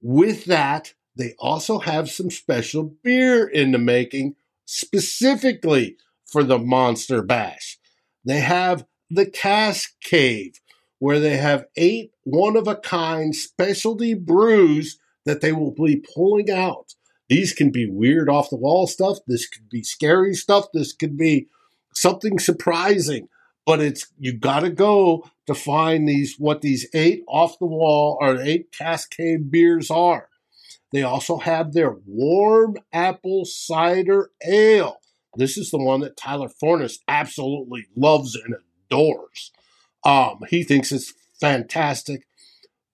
With 0.00 0.46
that, 0.46 0.94
they 1.16 1.34
also 1.38 1.78
have 1.78 2.10
some 2.10 2.30
special 2.30 2.94
beer 3.04 3.46
in 3.46 3.72
the 3.72 3.78
making 3.78 4.36
specifically 4.64 5.96
for 6.24 6.42
the 6.42 6.58
Monster 6.58 7.22
Bash. 7.22 7.78
They 8.24 8.40
have 8.40 8.86
the 9.10 9.26
Cask 9.26 9.92
Cave, 10.00 10.60
where 10.98 11.20
they 11.20 11.36
have 11.36 11.66
eight 11.76 12.12
one 12.24 12.56
of 12.56 12.66
a 12.66 12.76
kind 12.76 13.34
specialty 13.34 14.14
brews 14.14 14.98
that 15.26 15.40
they 15.40 15.52
will 15.52 15.72
be 15.72 16.02
pulling 16.14 16.50
out. 16.50 16.94
These 17.28 17.52
can 17.52 17.70
be 17.70 17.88
weird 17.88 18.28
off 18.28 18.50
the 18.50 18.56
wall 18.56 18.86
stuff. 18.86 19.18
This 19.26 19.48
could 19.48 19.68
be 19.68 19.82
scary 19.82 20.34
stuff. 20.34 20.66
This 20.74 20.92
could 20.92 21.16
be 21.16 21.48
something 21.94 22.38
surprising. 22.38 23.28
But 23.64 23.80
it's 23.80 24.08
you 24.18 24.32
got 24.32 24.60
to 24.60 24.70
go 24.70 25.30
to 25.46 25.54
find 25.54 26.08
these 26.08 26.36
what 26.38 26.62
these 26.62 26.88
eight 26.94 27.22
off 27.28 27.58
the 27.58 27.66
wall 27.66 28.18
or 28.20 28.40
eight 28.40 28.72
Cask 28.72 29.10
Cave 29.10 29.50
beers 29.50 29.90
are. 29.90 30.28
They 30.92 31.02
also 31.02 31.38
have 31.38 31.72
their 31.72 31.96
warm 32.06 32.76
apple 32.92 33.44
cider 33.44 34.30
ale. 34.46 34.98
This 35.36 35.56
is 35.56 35.70
the 35.70 35.78
one 35.78 36.00
that 36.00 36.16
Tyler 36.16 36.48
Fornes 36.50 36.98
absolutely 37.08 37.86
loves 37.96 38.34
and 38.34 38.56
adores. 38.90 39.52
Um, 40.04 40.40
he 40.50 40.64
thinks 40.64 40.92
it's 40.92 41.14
fantastic. 41.40 42.26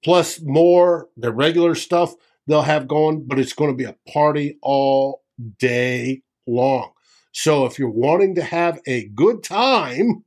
plus 0.05 0.41
more 0.41 1.09
the 1.17 1.33
regular 1.33 1.75
stuff 1.75 2.15
they'll 2.49 2.63
have 2.63 2.89
going, 2.89 3.25
but 3.27 3.39
it's 3.39 3.53
going 3.53 3.71
to 3.71 3.77
be 3.77 3.85
a 3.85 3.97
party 4.11 4.59
all 4.63 5.23
day 5.59 6.23
long. 6.47 6.93
So 7.33 7.67
if 7.67 7.79
you're 7.79 7.91
wanting 7.91 8.35
to 8.37 8.43
have 8.43 8.81
a 8.87 9.07
good 9.09 9.45
time 9.45 10.25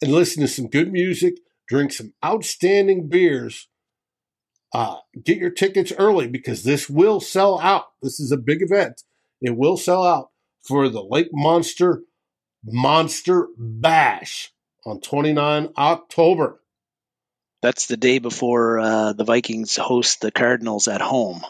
and 0.00 0.12
listen 0.12 0.42
to 0.42 0.48
some 0.48 0.68
good 0.68 0.92
music, 0.92 1.38
drink 1.66 1.92
some 1.92 2.12
outstanding 2.24 3.08
beers, 3.08 3.68
uh, 4.72 4.98
get 5.24 5.38
your 5.38 5.50
tickets 5.50 5.92
early 5.98 6.28
because 6.28 6.62
this 6.62 6.90
will 6.90 7.18
sell 7.18 7.58
out. 7.60 7.86
This 8.02 8.20
is 8.20 8.30
a 8.30 8.36
big 8.36 8.60
event. 8.60 9.02
It 9.40 9.56
will 9.56 9.78
sell 9.78 10.04
out 10.04 10.30
for 10.62 10.88
the 10.88 11.02
Lake 11.02 11.30
Monster 11.32 12.02
Monster 12.64 13.48
Bash 13.56 14.52
on 14.84 15.00
29 15.00 15.70
October. 15.78 16.60
That's 17.66 17.86
the 17.86 17.96
day 17.96 18.20
before 18.20 18.78
uh, 18.78 19.12
the 19.12 19.24
Vikings 19.24 19.76
host 19.76 20.20
the 20.20 20.30
Cardinals 20.30 20.86
at 20.86 21.00
home. 21.00 21.42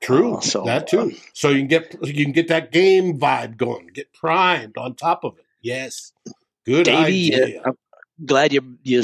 True, 0.00 0.36
uh, 0.36 0.40
so 0.40 0.62
that 0.66 0.86
too. 0.86 1.00
Um, 1.00 1.16
so 1.32 1.48
you 1.48 1.58
can 1.58 1.66
get 1.66 1.96
you 2.00 2.24
can 2.24 2.32
get 2.32 2.46
that 2.46 2.70
game 2.70 3.18
vibe 3.18 3.56
going, 3.56 3.88
get 3.92 4.12
primed 4.12 4.78
on 4.78 4.94
top 4.94 5.24
of 5.24 5.36
it. 5.36 5.44
Yes, 5.62 6.12
good 6.64 6.84
Davey, 6.84 7.34
idea. 7.34 7.60
Uh, 7.62 7.70
I'm 7.70 7.76
glad 8.24 8.52
you 8.52 8.78
you 8.84 9.02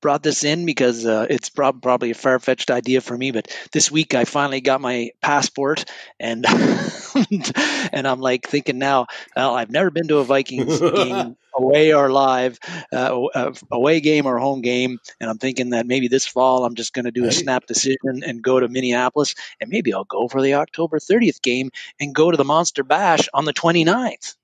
brought 0.00 0.22
this 0.22 0.44
in 0.44 0.66
because 0.66 1.04
uh, 1.04 1.26
it's 1.28 1.48
prob- 1.48 1.82
probably 1.82 2.10
a 2.10 2.14
far 2.14 2.38
fetched 2.38 2.70
idea 2.70 3.00
for 3.00 3.16
me. 3.16 3.30
But 3.30 3.54
this 3.72 3.90
week 3.90 4.14
I 4.14 4.24
finally 4.24 4.60
got 4.60 4.80
my 4.80 5.10
passport, 5.20 5.84
and 6.18 6.44
and 7.92 8.06
I'm 8.06 8.20
like 8.20 8.48
thinking 8.48 8.78
now, 8.78 9.06
well, 9.36 9.54
I've 9.54 9.70
never 9.70 9.90
been 9.90 10.08
to 10.08 10.18
a 10.18 10.24
Vikings 10.24 10.80
game 10.80 11.36
away 11.54 11.92
or 11.92 12.10
live, 12.10 12.58
uh, 12.92 13.24
uh, 13.34 13.52
away 13.70 14.00
game 14.00 14.26
or 14.26 14.38
home 14.38 14.62
game, 14.62 14.98
and 15.20 15.30
I'm 15.30 15.38
thinking 15.38 15.70
that 15.70 15.86
maybe 15.86 16.08
this 16.08 16.26
fall 16.26 16.64
I'm 16.64 16.74
just 16.74 16.92
going 16.92 17.06
to 17.06 17.10
do 17.10 17.24
a 17.24 17.32
snap 17.32 17.66
decision 17.66 18.22
and 18.24 18.42
go 18.42 18.60
to 18.60 18.68
Minneapolis, 18.68 19.34
and 19.60 19.70
maybe 19.70 19.92
I'll 19.92 20.04
go 20.04 20.28
for 20.28 20.42
the 20.42 20.54
October 20.54 20.98
30th 20.98 21.42
game 21.42 21.70
and 22.00 22.14
go 22.14 22.30
to 22.30 22.36
the 22.36 22.44
Monster 22.44 22.84
Bash 22.84 23.28
on 23.34 23.44
the 23.44 23.54
29th. 23.54 24.36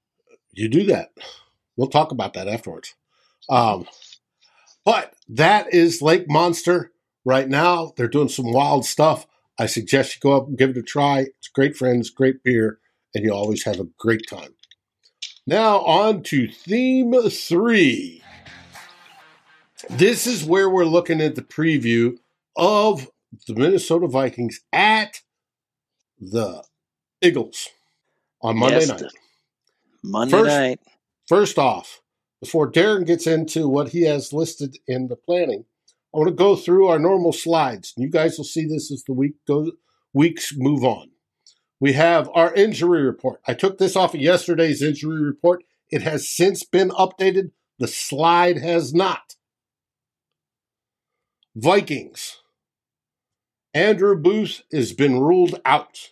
You 0.52 0.68
do 0.68 0.84
that. 0.86 1.12
We'll 1.76 1.88
talk 1.88 2.12
about 2.12 2.34
that 2.34 2.48
afterwards. 2.48 2.94
Um, 3.48 3.86
but 4.84 5.14
that 5.28 5.72
is 5.72 6.02
Lake 6.02 6.28
Monster 6.28 6.92
right 7.24 7.48
now. 7.48 7.92
They're 7.96 8.08
doing 8.08 8.28
some 8.28 8.52
wild 8.52 8.84
stuff. 8.84 9.26
I 9.58 9.66
suggest 9.66 10.16
you 10.16 10.20
go 10.20 10.36
up 10.36 10.48
and 10.48 10.58
give 10.58 10.70
it 10.70 10.76
a 10.76 10.82
try. 10.82 11.20
It's 11.20 11.48
great 11.48 11.76
friends, 11.76 12.10
great 12.10 12.42
beer, 12.42 12.78
and 13.14 13.24
you 13.24 13.32
always 13.32 13.64
have 13.64 13.80
a 13.80 13.88
great 13.98 14.22
time. 14.28 14.54
Now, 15.46 15.80
on 15.80 16.22
to 16.24 16.48
theme 16.48 17.12
three. 17.30 18.22
This 19.90 20.26
is 20.26 20.44
where 20.44 20.68
we're 20.68 20.86
looking 20.86 21.20
at 21.20 21.34
the 21.34 21.42
preview 21.42 22.16
of 22.56 23.08
the 23.46 23.54
Minnesota 23.54 24.08
Vikings 24.08 24.60
at 24.72 25.20
the 26.18 26.64
Eagles 27.20 27.68
on 28.40 28.56
Monday 28.58 28.80
yes, 28.80 28.88
night. 28.88 29.02
Monday 30.02 30.36
first, 30.36 30.48
night. 30.48 30.80
First 31.26 31.58
off, 31.58 32.00
before 32.44 32.70
Darren 32.70 33.06
gets 33.06 33.26
into 33.26 33.66
what 33.66 33.88
he 33.88 34.02
has 34.02 34.30
listed 34.30 34.76
in 34.86 35.08
the 35.08 35.16
planning, 35.16 35.64
I 36.14 36.18
want 36.18 36.28
to 36.28 36.34
go 36.34 36.56
through 36.56 36.88
our 36.88 36.98
normal 36.98 37.32
slides. 37.32 37.94
You 37.96 38.10
guys 38.10 38.36
will 38.36 38.44
see 38.44 38.66
this 38.66 38.92
as 38.92 39.02
the 39.04 39.14
week 39.14 39.36
goes, 39.48 39.70
weeks 40.12 40.52
move 40.54 40.84
on. 40.84 41.08
We 41.80 41.94
have 41.94 42.28
our 42.34 42.52
injury 42.52 43.02
report. 43.02 43.40
I 43.48 43.54
took 43.54 43.78
this 43.78 43.96
off 43.96 44.12
of 44.12 44.20
yesterday's 44.20 44.82
injury 44.82 45.22
report. 45.22 45.64
It 45.90 46.02
has 46.02 46.28
since 46.28 46.64
been 46.64 46.90
updated. 46.90 47.52
The 47.78 47.88
slide 47.88 48.58
has 48.58 48.92
not. 48.92 49.36
Vikings. 51.56 52.42
Andrew 53.72 54.20
Booth 54.20 54.60
has 54.70 54.92
been 54.92 55.18
ruled 55.18 55.62
out. 55.64 56.10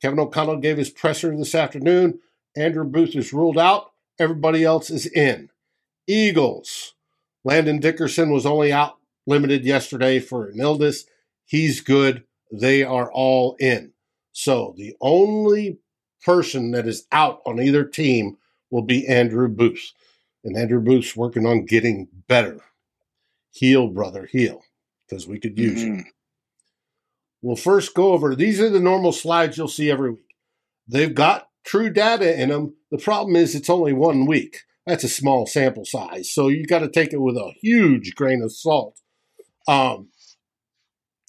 Kevin 0.00 0.20
O'Connell 0.20 0.58
gave 0.58 0.78
his 0.78 0.90
presser 0.90 1.36
this 1.36 1.56
afternoon. 1.56 2.20
Andrew 2.56 2.84
Booth 2.84 3.16
is 3.16 3.32
ruled 3.32 3.58
out. 3.58 3.90
Everybody 4.18 4.64
else 4.64 4.90
is 4.90 5.06
in. 5.06 5.50
Eagles. 6.06 6.94
Landon 7.44 7.78
Dickerson 7.78 8.32
was 8.32 8.46
only 8.46 8.72
out 8.72 8.96
limited 9.26 9.64
yesterday 9.64 10.18
for 10.18 10.48
an 10.48 10.58
illness. 10.58 11.04
He's 11.44 11.80
good. 11.80 12.24
They 12.50 12.82
are 12.82 13.12
all 13.12 13.56
in. 13.60 13.92
So 14.32 14.74
the 14.76 14.94
only 15.00 15.78
person 16.24 16.72
that 16.72 16.86
is 16.86 17.06
out 17.12 17.40
on 17.46 17.60
either 17.60 17.84
team 17.84 18.38
will 18.70 18.82
be 18.82 19.06
Andrew 19.06 19.48
Booth. 19.48 19.92
And 20.44 20.56
Andrew 20.56 20.80
Booth's 20.80 21.16
working 21.16 21.46
on 21.46 21.66
getting 21.66 22.08
better. 22.26 22.60
Heal, 23.50 23.88
brother, 23.88 24.26
heal, 24.30 24.62
because 25.08 25.26
we 25.26 25.38
could 25.38 25.58
use 25.58 25.82
mm-hmm. 25.82 25.98
you. 25.98 26.04
We'll 27.42 27.56
first 27.56 27.94
go 27.94 28.12
over 28.12 28.34
these 28.34 28.60
are 28.60 28.70
the 28.70 28.80
normal 28.80 29.12
slides 29.12 29.56
you'll 29.56 29.68
see 29.68 29.90
every 29.90 30.10
week. 30.12 30.34
They've 30.86 31.14
got 31.14 31.47
true 31.68 31.90
data 31.90 32.40
in 32.40 32.48
them. 32.48 32.74
The 32.90 32.98
problem 32.98 33.36
is 33.36 33.54
it's 33.54 33.68
only 33.68 33.92
one 33.92 34.24
week. 34.24 34.62
That's 34.86 35.04
a 35.04 35.08
small 35.08 35.46
sample 35.46 35.84
size. 35.84 36.30
So 36.30 36.48
you 36.48 36.66
got 36.66 36.78
to 36.78 36.88
take 36.88 37.12
it 37.12 37.20
with 37.20 37.36
a 37.36 37.52
huge 37.60 38.14
grain 38.14 38.40
of 38.42 38.52
salt. 38.52 38.98
Um, 39.68 40.08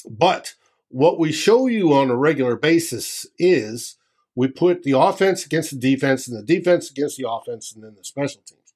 but 0.10 0.56
what 0.88 1.20
we 1.20 1.34
show 1.34 1.68
you 1.68 1.94
on 1.94 2.10
a 2.10 2.16
regular 2.16 2.56
basis 2.56 3.28
is 3.38 3.98
we 4.34 4.48
put 4.48 4.84
the 4.84 4.98
offense 4.98 5.46
against 5.46 5.72
the 5.72 5.78
defense 5.78 6.26
and 6.26 6.38
the 6.38 6.44
defense 6.44 6.90
against 6.90 7.18
the 7.18 7.30
offense 7.30 7.74
and 7.74 7.84
then 7.84 7.96
the 7.98 8.06
special 8.06 8.42
teams. 8.48 8.74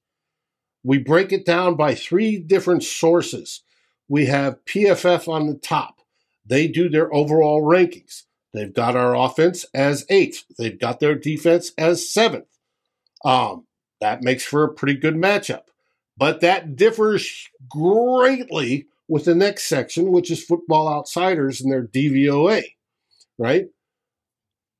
We 0.83 0.97
break 0.97 1.31
it 1.31 1.45
down 1.45 1.75
by 1.75 1.95
three 1.95 2.37
different 2.37 2.83
sources. 2.83 3.61
We 4.09 4.25
have 4.25 4.65
PFF 4.65 5.29
on 5.29 5.47
the 5.47 5.55
top. 5.55 6.01
They 6.45 6.67
do 6.67 6.89
their 6.89 7.13
overall 7.13 7.61
rankings. 7.61 8.23
They've 8.53 8.73
got 8.73 8.95
our 8.95 9.15
offense 9.15 9.65
as 9.73 10.05
eighth. 10.09 10.45
They've 10.57 10.79
got 10.79 10.99
their 10.99 11.15
defense 11.15 11.71
as 11.77 12.09
seventh. 12.09 12.45
Um, 13.25 13.65
that 13.99 14.21
makes 14.21 14.43
for 14.43 14.63
a 14.63 14.73
pretty 14.73 14.95
good 14.95 15.15
matchup. 15.15 15.63
But 16.17 16.41
that 16.41 16.75
differs 16.75 17.49
greatly 17.67 18.87
with 19.07 19.25
the 19.25 19.35
next 19.35 19.65
section, 19.65 20.11
which 20.11 20.29
is 20.29 20.43
Football 20.43 20.87
Outsiders 20.87 21.61
and 21.61 21.71
their 21.71 21.87
DVOA, 21.87 22.63
right? 23.37 23.67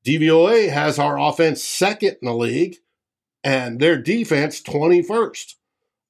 DVOA 0.06 0.70
has 0.70 0.98
our 0.98 1.18
offense 1.18 1.64
second 1.64 2.16
in 2.22 2.26
the 2.28 2.34
league 2.34 2.76
and 3.42 3.80
their 3.80 4.00
defense 4.00 4.62
21st. 4.62 5.54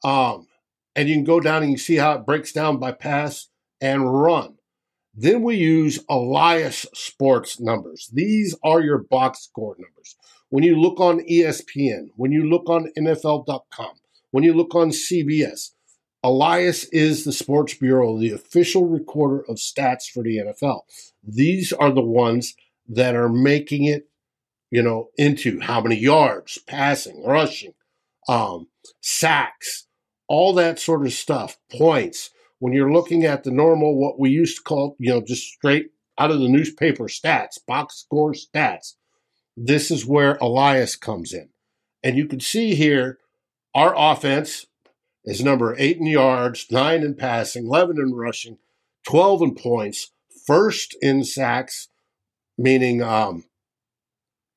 Um, 0.05 0.47
and 0.95 1.09
you 1.09 1.15
can 1.15 1.25
go 1.25 1.41
down 1.41 1.63
and 1.63 1.73
you 1.73 1.79
see 1.79 1.97
how 1.97 2.13
it 2.13 2.27
breaks 2.27 2.53
down 2.53 2.79
by 2.79 2.93
pass 2.93 3.49
and 3.81 4.23
run. 4.23 4.57
Then 5.17 5.43
we 5.43 5.57
use 5.57 6.01
Elias 6.09 6.87
Sports 6.93 7.61
numbers. 7.61 8.11
These 8.13 8.57
are 8.65 8.81
your 8.81 8.99
box 8.99 9.41
score 9.41 9.77
numbers. 9.79 10.17
When 10.49 10.65
you 10.65 10.77
look 10.77 11.01
on 11.01 11.21
ESPN, 11.21 12.09
when 12.17 12.33
you 12.33 12.49
look 12.49 12.69
on 12.69 12.91
NFL.com, 12.99 13.93
when 14.31 14.45
you 14.45 14.53
look 14.53 14.75
on 14.75 14.91
CBS, 14.91 15.71
Elias 16.25 16.85
is 16.85 17.25
the 17.25 17.33
Sports 17.33 17.75
Bureau, 17.75 18.19
the 18.19 18.33
official 18.33 18.87
recorder 18.87 19.45
of 19.49 19.57
stats 19.57 20.05
for 20.11 20.23
the 20.23 20.39
NFL. 20.39 20.81
These 21.23 21.73
are 21.73 21.93
the 21.93 22.03
ones 22.03 22.55
that 22.89 23.15
are 23.15 23.29
making 23.29 23.85
it, 23.85 24.09
you 24.71 24.83
know, 24.83 25.11
into 25.17 25.61
how 25.61 25.81
many 25.81 25.97
yards, 25.97 26.59
passing, 26.67 27.23
rushing, 27.25 27.75
um, 28.27 28.69
sacks, 29.01 29.87
all 30.27 30.55
that 30.55 30.79
sort 30.79 31.07
of 31.07 31.13
stuff, 31.13 31.59
points. 31.71 32.31
When 32.65 32.73
you're 32.73 32.95
looking 32.95 33.25
at 33.25 33.45
the 33.45 33.51
normal, 33.51 33.95
what 33.95 34.19
we 34.19 34.31
used 34.31 34.57
to 34.57 34.63
call, 34.63 34.97
you 34.99 35.11
know, 35.11 35.21
just 35.21 35.53
straight 35.53 35.91
out 36.17 36.31
of 36.31 36.41
the 36.41 36.49
newspaper 36.49 37.09
stats, 37.09 37.59
box 37.67 37.97
score 37.97 38.33
stats, 38.33 38.95
this 39.55 39.91
is 39.91 40.07
where 40.07 40.37
Elias 40.37 40.97
comes 40.97 41.35
in. 41.35 41.51
And 42.03 42.17
you 42.17 42.27
can 42.27 42.41
see 42.41 42.75
here 42.75 43.19
our 43.75 43.93
offense 43.95 44.65
is 45.27 45.45
number 45.45 45.77
eight 45.79 45.99
in 45.99 46.07
yards, 46.07 46.65
nine 46.71 47.03
in 47.03 47.17
passing, 47.17 47.67
11 47.67 47.99
in 47.99 48.15
rushing, 48.15 48.57
12 49.07 49.43
in 49.43 49.55
points, 49.57 50.13
first 50.47 50.97
in 51.03 51.23
sacks, 51.23 51.89
meaning 52.57 53.03
um, 53.03 53.45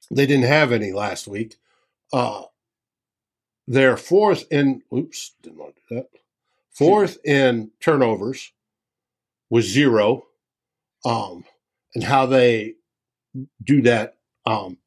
they 0.10 0.26
didn't 0.26 0.46
have 0.46 0.72
any 0.72 0.94
last 0.94 1.28
week. 1.28 1.56
Uh, 2.14 2.44
they're 3.68 3.98
fourth 3.98 4.46
in, 4.50 4.84
oops, 4.96 5.34
didn't 5.42 5.60
want 5.60 5.76
to 5.76 5.82
do 5.90 5.96
that. 5.96 6.08
Fourth 6.78 7.18
in 7.26 7.72
turnovers 7.80 8.54
with 9.50 9.66
zero. 9.66 10.26
Um, 11.04 11.46
and 11.96 12.04
how 12.04 12.26
they 12.26 12.76
do 13.64 13.82
that 13.82 14.18
um, 14.46 14.78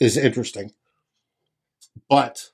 is 0.00 0.16
interesting. 0.16 0.72
But 2.08 2.50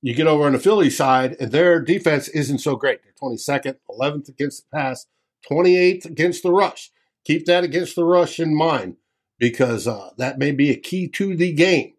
you 0.00 0.14
get 0.14 0.26
over 0.26 0.46
on 0.46 0.52
the 0.52 0.58
Philly 0.58 0.90
side, 0.90 1.36
and 1.38 1.52
their 1.52 1.80
defense 1.80 2.28
isn't 2.28 2.58
so 2.58 2.76
great. 2.76 3.00
They're 3.02 3.12
22nd, 3.22 3.76
11th 3.90 4.28
against 4.28 4.64
the 4.64 4.76
pass, 4.76 5.06
28th 5.50 6.06
against 6.06 6.42
the 6.42 6.52
rush. 6.52 6.90
Keep 7.24 7.46
that 7.46 7.64
against 7.64 7.96
the 7.96 8.04
rush 8.04 8.40
in 8.40 8.56
mind 8.56 8.96
because 9.38 9.86
uh, 9.86 10.10
that 10.18 10.38
may 10.38 10.52
be 10.52 10.70
a 10.70 10.76
key 10.76 11.06
to 11.08 11.36
the 11.36 11.52
game. 11.52 11.94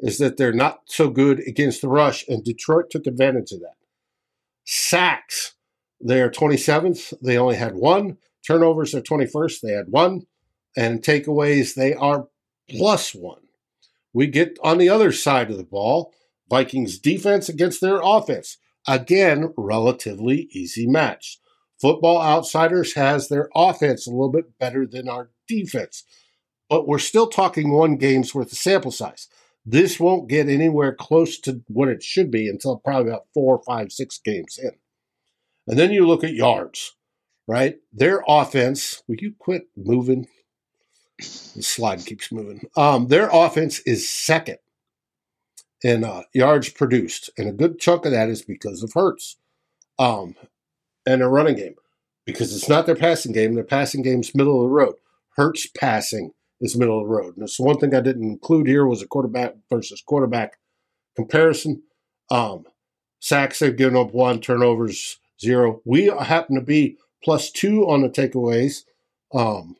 Is 0.00 0.18
that 0.18 0.36
they're 0.36 0.52
not 0.52 0.82
so 0.86 1.10
good 1.10 1.40
against 1.40 1.82
the 1.82 1.88
rush, 1.88 2.24
and 2.28 2.44
Detroit 2.44 2.90
took 2.90 3.06
advantage 3.06 3.50
of 3.50 3.60
that. 3.60 3.74
Sacks, 4.64 5.54
they're 6.00 6.30
27th. 6.30 7.14
They 7.22 7.36
only 7.36 7.56
had 7.56 7.74
one. 7.74 8.18
turnovers 8.46 8.94
are 8.94 9.00
21st. 9.00 9.60
They 9.60 9.72
had 9.72 9.88
one. 9.88 10.26
And 10.76 11.02
takeaways, 11.02 11.74
they 11.74 11.94
are 11.94 12.28
plus 12.70 13.14
one. 13.14 13.42
We 14.12 14.26
get 14.26 14.58
on 14.62 14.78
the 14.78 14.88
other 14.88 15.12
side 15.12 15.50
of 15.50 15.56
the 15.56 15.64
ball. 15.64 16.12
Vikings 16.48 16.98
defense 16.98 17.48
against 17.48 17.80
their 17.80 18.00
offense. 18.02 18.58
Again, 18.86 19.52
relatively 19.56 20.48
easy 20.52 20.86
match. 20.86 21.40
Football 21.80 22.20
Outsiders 22.20 22.94
has 22.94 23.28
their 23.28 23.48
offense 23.54 24.06
a 24.06 24.10
little 24.10 24.32
bit 24.32 24.58
better 24.58 24.86
than 24.86 25.08
our 25.08 25.30
defense. 25.46 26.04
But 26.68 26.88
we're 26.88 26.98
still 26.98 27.28
talking 27.28 27.70
one 27.70 27.96
game's 27.96 28.34
worth 28.34 28.52
of 28.52 28.58
sample 28.58 28.90
size. 28.90 29.28
This 29.64 30.00
won't 30.00 30.28
get 30.28 30.48
anywhere 30.48 30.94
close 30.94 31.38
to 31.40 31.62
what 31.68 31.88
it 31.88 32.02
should 32.02 32.30
be 32.30 32.48
until 32.48 32.78
probably 32.78 33.10
about 33.10 33.26
four, 33.34 33.62
five, 33.62 33.92
six 33.92 34.18
games 34.18 34.58
in. 34.60 34.72
And 35.68 35.78
then 35.78 35.92
you 35.92 36.06
look 36.06 36.24
at 36.24 36.32
yards, 36.32 36.96
right? 37.46 37.76
Their 37.92 38.22
offense, 38.26 39.02
will 39.06 39.16
you 39.16 39.34
quit 39.38 39.68
moving? 39.76 40.26
The 41.18 41.62
slide 41.62 42.06
keeps 42.06 42.32
moving. 42.32 42.62
Um, 42.74 43.08
their 43.08 43.28
offense 43.30 43.80
is 43.80 44.08
second 44.08 44.58
in 45.82 46.04
uh, 46.04 46.22
yards 46.32 46.70
produced, 46.70 47.30
and 47.36 47.48
a 47.48 47.52
good 47.52 47.78
chunk 47.78 48.06
of 48.06 48.12
that 48.12 48.30
is 48.30 48.42
because 48.42 48.82
of 48.82 48.94
Hurts 48.94 49.36
um, 49.98 50.36
and 51.06 51.20
their 51.20 51.28
running 51.28 51.56
game, 51.56 51.74
because 52.24 52.54
it's 52.56 52.68
not 52.68 52.86
their 52.86 52.96
passing 52.96 53.32
game. 53.32 53.54
Their 53.54 53.62
passing 53.62 54.02
game's 54.02 54.34
middle 54.34 54.62
of 54.62 54.68
the 54.68 54.74
road. 54.74 54.94
Hurts 55.36 55.66
passing 55.66 56.32
is 56.60 56.76
middle 56.76 57.00
of 57.00 57.06
the 57.06 57.14
road. 57.14 57.36
And 57.36 57.48
so 57.50 57.62
one 57.62 57.78
thing 57.78 57.94
I 57.94 58.00
didn't 58.00 58.24
include 58.24 58.66
here 58.66 58.86
was 58.86 59.02
a 59.02 59.06
quarterback 59.06 59.54
versus 59.70 60.02
quarterback 60.04 60.58
comparison. 61.14 61.82
Um, 62.30 62.64
sacks 63.20 63.58
they've 63.58 63.76
given 63.76 63.96
up 63.96 64.12
one, 64.12 64.40
turnovers 64.40 65.18
zero. 65.40 65.80
We 65.84 66.06
happen 66.06 66.56
to 66.56 66.62
be 66.62 66.98
plus 67.22 67.50
two 67.50 67.88
on 67.88 68.02
the 68.02 68.08
takeaways. 68.08 68.84
Um, 69.34 69.76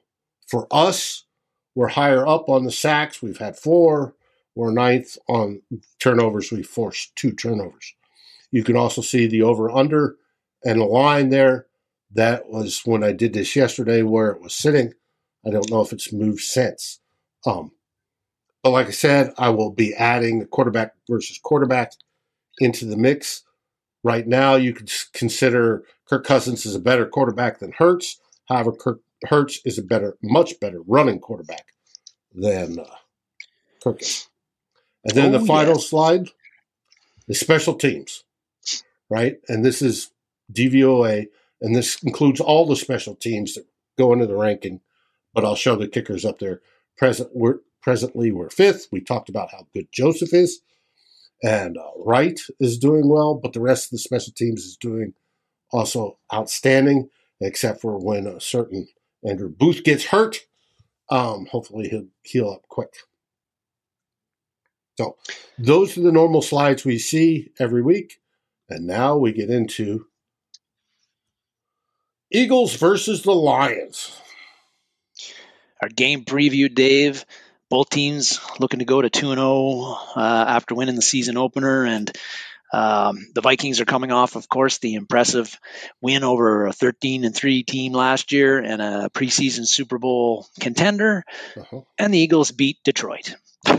for 0.47 0.67
us, 0.71 1.25
we're 1.75 1.89
higher 1.89 2.27
up 2.27 2.49
on 2.49 2.65
the 2.65 2.73
sacks. 2.73 3.23
We've 3.23 3.39
had 3.39 3.57
four. 3.57 4.15
We're 4.55 4.73
ninth 4.73 5.17
on 5.29 5.63
turnovers. 6.01 6.51
We 6.51 6.63
forced 6.63 7.15
two 7.15 7.33
turnovers. 7.33 7.95
You 8.51 8.65
can 8.65 8.77
also 8.77 9.03
see 9.03 9.27
the 9.27 9.43
over 9.43 9.71
under 9.71 10.17
and 10.65 10.81
the 10.81 10.85
line 10.85 11.29
there. 11.29 11.67
That 12.13 12.49
was 12.49 12.83
when 12.85 13.05
I 13.05 13.13
did 13.13 13.35
this 13.35 13.55
yesterday 13.55 14.03
where 14.03 14.31
it 14.31 14.41
was 14.41 14.55
sitting. 14.55 14.95
I 15.47 15.51
don't 15.51 15.71
know 15.71 15.83
if 15.83 15.93
it's 15.93 16.13
moved 16.13 16.41
since. 16.41 17.01
Um, 17.47 17.71
but 18.63 18.71
like 18.71 18.89
I 18.89 18.93
said, 18.93 19.33
I 19.39 19.51
will 19.51 19.71
be 19.71 19.95
adding 19.95 20.41
the 20.41 20.47
quarterback 20.47 20.93
versus 21.09 21.39
quarterback 21.43 21.93
into 22.59 22.87
the 22.87 22.97
mix. 22.97 23.45
Right 24.05 24.27
now, 24.27 24.55
you 24.55 24.73
could 24.73 24.91
consider 25.13 25.85
Kirk 26.09 26.25
Cousins 26.25 26.65
is 26.65 26.75
a 26.75 26.81
better 26.81 27.07
quarterback 27.07 27.59
than 27.59 27.73
Hurts. 27.73 28.21
However, 28.49 28.73
Kirk 28.73 29.01
Hurts 29.25 29.61
is 29.65 29.79
a 29.79 29.83
better, 29.83 30.17
much 30.23 30.61
better 30.61 30.81
running 30.87 31.19
quarterback 31.19 31.67
than 32.33 32.79
uh, 32.79 32.85
Kirk 33.83 34.03
is. 34.03 34.29
And 35.05 35.17
then 35.17 35.35
oh, 35.35 35.39
the 35.39 35.47
final 35.47 35.75
yes. 35.75 35.89
slide, 35.89 36.29
the 37.27 37.35
special 37.35 37.75
teams, 37.75 38.25
right? 39.11 39.39
And 39.49 39.65
this 39.65 39.83
is 39.83 40.11
DVOA, 40.53 41.27
and 41.61 41.75
this 41.75 42.03
includes 42.03 42.41
all 42.41 42.67
the 42.67 42.77
special 42.77 43.15
teams 43.15 43.55
that 43.55 43.67
go 43.97 44.13
into 44.13 44.27
the 44.27 44.37
ranking 44.37 44.81
but 45.39 45.45
I'll 45.45 45.55
show 45.55 45.77
the 45.77 45.87
kickers 45.87 46.25
up 46.25 46.41
there. 46.41 46.61
Present, 46.97 47.31
we're, 47.33 47.61
presently, 47.81 48.33
we're 48.33 48.51
fifth. 48.51 48.89
We 48.91 49.01
talked 49.01 49.29
about 49.29 49.53
how 49.53 49.69
good 49.73 49.87
Joseph 49.93 50.35
is, 50.35 50.61
and 51.43 51.77
uh, 51.77 51.91
Wright 52.05 52.39
is 52.61 52.79
doing 52.79 53.09
well, 53.09 53.35
but 53.35 53.53
the 53.53 53.61
rest 53.61 53.87
of 53.87 53.91
the 53.93 53.99
special 53.99 54.33
teams 54.37 54.65
is 54.65 54.77
doing 54.77 55.15
also 55.71 56.19
outstanding, 56.33 57.09
except 57.41 57.81
for 57.81 57.99
when 57.99 58.27
a 58.27 58.41
certain 58.41 58.89
Andrew 59.25 59.49
Booth 59.49 59.85
gets 59.85 60.07
hurt. 60.07 60.41
Um, 61.11 61.47
hopefully, 61.51 61.89
he'll 61.89 62.09
heal 62.23 62.51
up 62.51 62.63
quick. 62.69 62.95
So, 64.99 65.17
those 65.59 65.97
are 65.97 66.03
the 66.03 66.13
normal 66.13 66.43
slides 66.43 66.85
we 66.85 66.99
see 66.99 67.51
every 67.59 67.83
week. 67.83 68.19
And 68.69 68.87
now 68.87 69.17
we 69.17 69.33
get 69.33 69.49
into 69.49 70.07
Eagles 72.31 72.75
versus 72.75 73.23
the 73.23 73.33
Lions 73.33 74.21
our 75.81 75.89
game 75.89 76.25
preview, 76.25 76.73
Dave. 76.73 77.25
Both 77.71 77.91
teams 77.91 78.41
looking 78.59 78.79
to 78.79 78.85
go 78.85 79.03
to 79.03 79.11
2 79.11 79.35
0 79.35 79.97
uh, 80.17 80.45
after 80.49 80.75
winning 80.75 80.97
the 80.97 81.03
season 81.03 81.37
opener. 81.37 81.85
And 81.85 82.11
um, 82.73 83.27
the 83.35 83.41
Vikings 83.41 83.81
are 83.81 83.87
coming 83.87 84.13
off, 84.13 84.37
of 84.37 84.49
course, 84.49 84.79
the 84.79 84.95
impressive 84.95 85.59
win 86.01 86.25
over 86.25 86.67
a 86.67 86.73
13 86.73 87.25
and 87.25 87.35
3 87.35 87.63
team 87.63 87.93
last 87.93 88.33
year 88.33 88.59
and 88.59 88.83
a 88.83 89.11
preseason 89.13 89.67
Super 89.67 89.99
Bowl 89.99 90.47
contender. 90.61 91.25
Uh-huh. 91.57 91.81
And 91.99 92.13
the 92.13 92.19
Eagles 92.19 92.51
beat 92.53 92.79
Detroit. 92.85 93.35
so 93.67 93.75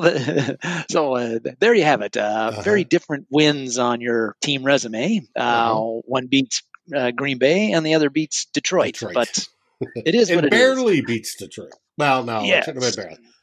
the, 0.00 0.58
so 0.88 1.14
uh, 1.14 1.38
there 1.58 1.74
you 1.74 1.84
have 1.84 2.02
it. 2.02 2.16
Uh, 2.16 2.20
uh-huh. 2.20 2.62
Very 2.62 2.84
different 2.84 3.26
wins 3.30 3.78
on 3.78 4.00
your 4.00 4.36
team 4.40 4.62
resume. 4.64 5.26
Uh, 5.36 5.40
uh-huh. 5.40 6.00
One 6.06 6.26
beats 6.26 6.62
uh, 6.94 7.10
Green 7.10 7.38
Bay, 7.38 7.72
and 7.72 7.84
the 7.84 7.94
other 7.94 8.10
beats 8.10 8.46
Detroit. 8.46 8.94
Detroit. 8.94 9.14
But 9.14 9.48
it 9.80 10.14
is 10.14 10.30
it 10.30 10.50
barely 10.50 10.98
is. 10.98 11.04
beats 11.04 11.34
Detroit. 11.36 11.72
Well, 11.98 12.24
no, 12.24 12.42
yes. 12.42 12.68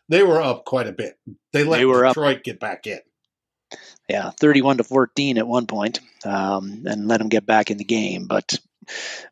They 0.09 0.23
were 0.23 0.41
up 0.41 0.65
quite 0.65 0.87
a 0.87 0.91
bit. 0.93 1.17
They 1.53 1.63
let 1.63 1.77
they 1.77 1.85
Detroit 1.85 2.37
up. 2.37 2.43
get 2.43 2.59
back 2.59 2.87
in. 2.87 2.99
Yeah, 4.09 4.31
thirty-one 4.39 4.77
to 4.77 4.83
fourteen 4.83 5.37
at 5.37 5.47
one 5.47 5.67
point, 5.67 5.99
um, 6.23 6.83
and 6.85 7.07
let 7.07 7.17
them 7.17 7.27
get 7.27 7.45
back 7.45 7.69
in 7.69 7.77
the 7.77 7.83
game. 7.83 8.25
But 8.25 8.57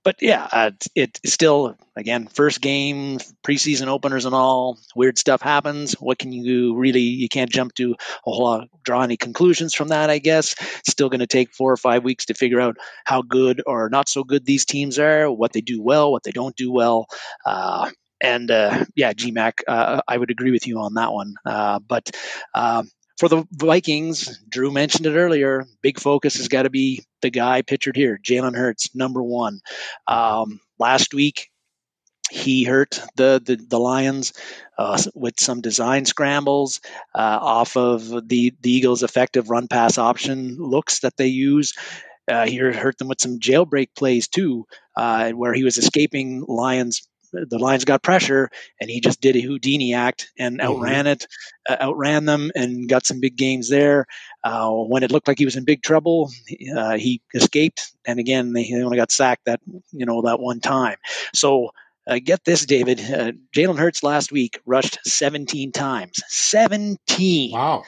but 0.03 0.15
yeah, 0.21 0.47
uh, 0.51 0.71
it 0.95 1.19
still 1.25 1.77
again 1.95 2.27
first 2.27 2.61
game, 2.61 3.19
preseason 3.43 3.87
openers 3.87 4.25
and 4.25 4.35
all 4.35 4.77
weird 4.95 5.17
stuff 5.17 5.41
happens. 5.41 5.93
What 5.93 6.19
can 6.19 6.31
you 6.31 6.75
really? 6.75 7.01
You 7.01 7.29
can't 7.29 7.51
jump 7.51 7.73
to 7.75 7.91
a 7.93 7.95
whole 8.23 8.43
lot, 8.43 8.67
draw 8.83 9.01
any 9.01 9.17
conclusions 9.17 9.73
from 9.73 9.89
that. 9.89 10.09
I 10.09 10.19
guess 10.19 10.55
it's 10.79 10.91
still 10.91 11.09
going 11.09 11.19
to 11.19 11.27
take 11.27 11.53
four 11.53 11.71
or 11.71 11.77
five 11.77 12.03
weeks 12.03 12.25
to 12.25 12.33
figure 12.33 12.61
out 12.61 12.77
how 13.05 13.21
good 13.21 13.61
or 13.65 13.89
not 13.89 14.09
so 14.09 14.23
good 14.23 14.45
these 14.45 14.65
teams 14.65 14.99
are, 14.99 15.31
what 15.31 15.53
they 15.53 15.61
do 15.61 15.81
well, 15.81 16.11
what 16.11 16.23
they 16.23 16.31
don't 16.31 16.55
do 16.55 16.71
well. 16.71 17.07
Uh, 17.45 17.89
and 18.21 18.49
uh, 18.49 18.85
yeah, 18.95 19.13
GMAC, 19.13 19.61
uh, 19.67 20.01
I 20.07 20.17
would 20.17 20.31
agree 20.31 20.51
with 20.51 20.67
you 20.67 20.79
on 20.79 20.93
that 20.95 21.11
one. 21.11 21.35
Uh, 21.45 21.79
but 21.79 22.09
um, 22.53 22.89
for 23.17 23.29
the 23.29 23.45
Vikings, 23.51 24.39
Drew 24.49 24.71
mentioned 24.71 25.05
it 25.05 25.15
earlier. 25.15 25.65
Big 25.81 25.99
focus 25.99 26.35
has 26.37 26.47
got 26.47 26.63
to 26.63 26.69
be 26.69 27.03
the 27.21 27.29
guy 27.29 27.61
pictured 27.61 27.95
here, 27.95 28.19
Jalen 28.21 28.55
Hurts, 28.55 28.93
number 28.95 29.23
one. 29.23 29.61
Um, 30.07 30.59
last 30.79 31.13
week, 31.13 31.49
he 32.31 32.63
hurt 32.63 32.99
the 33.15 33.41
the, 33.43 33.55
the 33.55 33.79
Lions 33.79 34.33
uh, 34.77 35.01
with 35.13 35.39
some 35.39 35.61
design 35.61 36.05
scrambles 36.05 36.81
uh, 37.13 37.39
off 37.41 37.77
of 37.77 38.07
the, 38.27 38.53
the 38.61 38.71
Eagles' 38.71 39.03
effective 39.03 39.49
run 39.49 39.67
pass 39.67 39.97
option 39.97 40.57
looks 40.57 40.99
that 40.99 41.17
they 41.17 41.27
use. 41.27 41.73
Uh, 42.27 42.47
he 42.47 42.57
hurt 42.57 42.97
them 42.97 43.07
with 43.07 43.21
some 43.21 43.39
jailbreak 43.39 43.89
plays 43.95 44.27
too, 44.27 44.65
uh, 44.95 45.31
where 45.31 45.53
he 45.53 45.63
was 45.63 45.77
escaping 45.77 46.43
Lions 46.47 47.07
the 47.49 47.59
Lions 47.59 47.85
got 47.85 48.03
pressure, 48.03 48.49
and 48.79 48.89
he 48.89 48.99
just 48.99 49.21
did 49.21 49.35
a 49.35 49.41
Houdini 49.41 49.93
act 49.93 50.31
and 50.37 50.59
mm-hmm. 50.59 50.67
outran 50.67 51.05
mm-hmm. 51.05 51.07
it, 51.07 51.27
uh, 51.69 51.77
outran 51.81 52.25
them, 52.25 52.51
and 52.55 52.89
got 52.89 53.05
some 53.05 53.19
big 53.19 53.35
games 53.35 53.69
there. 53.69 54.05
Uh, 54.43 54.69
when 54.69 55.03
it 55.03 55.11
looked 55.11 55.27
like 55.27 55.37
he 55.37 55.45
was 55.45 55.55
in 55.55 55.65
big 55.65 55.81
trouble, 55.81 56.31
uh, 56.75 56.97
he 56.97 57.21
escaped, 57.33 57.93
and 58.05 58.19
again, 58.19 58.53
they, 58.53 58.71
only 58.75 58.97
got 58.97 59.11
sacked 59.11 59.45
that 59.45 59.59
you 59.91 60.05
know 60.05 60.21
that 60.21 60.39
one 60.39 60.59
time. 60.59 60.97
So. 61.33 61.71
Uh, 62.07 62.19
get 62.23 62.45
this, 62.45 62.67
David. 62.67 62.99
Uh, 62.99 63.31
Jalen 63.51 63.79
Hurts 63.79 64.03
last 64.03 64.31
week 64.31 64.59
rushed 64.67 64.99
17 65.05 65.71
times. 65.71 66.21
17. 66.27 67.51
Wow 67.51 67.83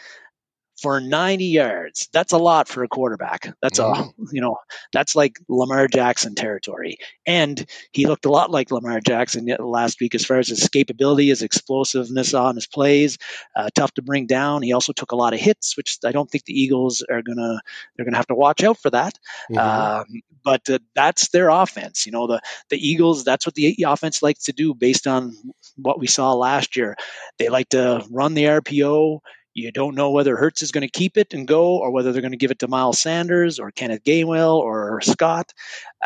for 0.82 1.00
90 1.00 1.46
yards. 1.46 2.08
That's 2.14 2.34
a 2.34 2.38
lot 2.38 2.68
for 2.68 2.84
a 2.84 2.88
quarterback. 2.88 3.54
That's 3.62 3.80
a, 3.80 4.10
you 4.32 4.42
know, 4.42 4.58
that's 4.94 5.16
like 5.16 5.40
Lamar 5.50 5.88
Jackson 5.88 6.36
territory. 6.36 6.98
And 7.26 7.66
he 7.92 8.06
looked 8.06 8.26
a 8.26 8.32
lot 8.32 8.52
like 8.52 8.72
Lamar 8.72 9.00
Jackson 9.00 9.48
last 9.60 10.00
week 10.00 10.14
as 10.14 10.26
far 10.26 10.38
as 10.38 10.50
his 10.50 10.60
escapability, 10.60 11.28
his 11.28 11.42
explosiveness 11.42 12.34
on 12.34 12.56
his 12.56 12.68
plays, 12.68 13.18
uh, 13.56 13.70
tough 13.74 13.94
to 13.96 14.02
bring 14.02 14.28
down. 14.28 14.62
He 14.62 14.74
also 14.74 14.94
took 14.94 15.12
a 15.12 15.16
lot 15.16 15.34
of 15.34 15.40
hits, 15.40 15.76
which 15.76 15.98
I 16.06 16.12
don't 16.12 16.30
think 16.30 16.46
the 16.46 16.60
Eagles 16.60 17.04
are 17.10 17.22
going 17.24 17.38
to, 17.38 17.60
they're 17.96 18.06
going 18.06 18.14
to 18.14 18.18
have 18.18 18.28
to 18.28 18.36
watch 18.36 18.64
out 18.64 18.78
for 18.78 18.92
that. 18.92 19.18
Mm-hmm. 19.52 19.58
Um, 19.58 20.22
but 20.44 20.70
uh, 20.70 20.80
that's 20.96 21.30
their 21.30 21.50
offense. 21.50 22.06
You 22.06 22.12
know, 22.12 22.28
the, 22.28 22.40
the 22.70 22.78
Eagles, 22.78 23.24
that's 23.24 23.46
what 23.46 23.56
the 23.56 23.76
offense 23.88 24.22
likes 24.22 24.46
to 24.46 24.54
do 24.54 24.74
based 24.74 25.08
on 25.08 25.36
what 25.76 26.00
we 26.00 26.08
saw 26.08 26.34
last 26.34 26.78
year. 26.78 26.96
They 27.40 27.50
like 27.50 27.70
to 27.70 28.06
run 28.12 28.34
the 28.36 28.46
RPO 28.46 29.20
you 29.58 29.72
don't 29.72 29.96
know 29.96 30.12
whether 30.12 30.36
Hurts 30.36 30.62
is 30.62 30.72
going 30.72 30.88
to 30.88 31.00
keep 31.00 31.18
it 31.18 31.34
and 31.34 31.48
go, 31.48 31.78
or 31.78 31.90
whether 31.92 32.12
they're 32.12 32.22
going 32.22 32.32
to 32.32 32.38
give 32.38 32.52
it 32.52 32.60
to 32.60 32.68
Miles 32.68 33.00
Sanders 33.00 33.60
or 33.60 33.72
Kenneth 33.72 34.04
Gainwell 34.04 34.56
or 34.56 35.02
Scott, 35.02 35.54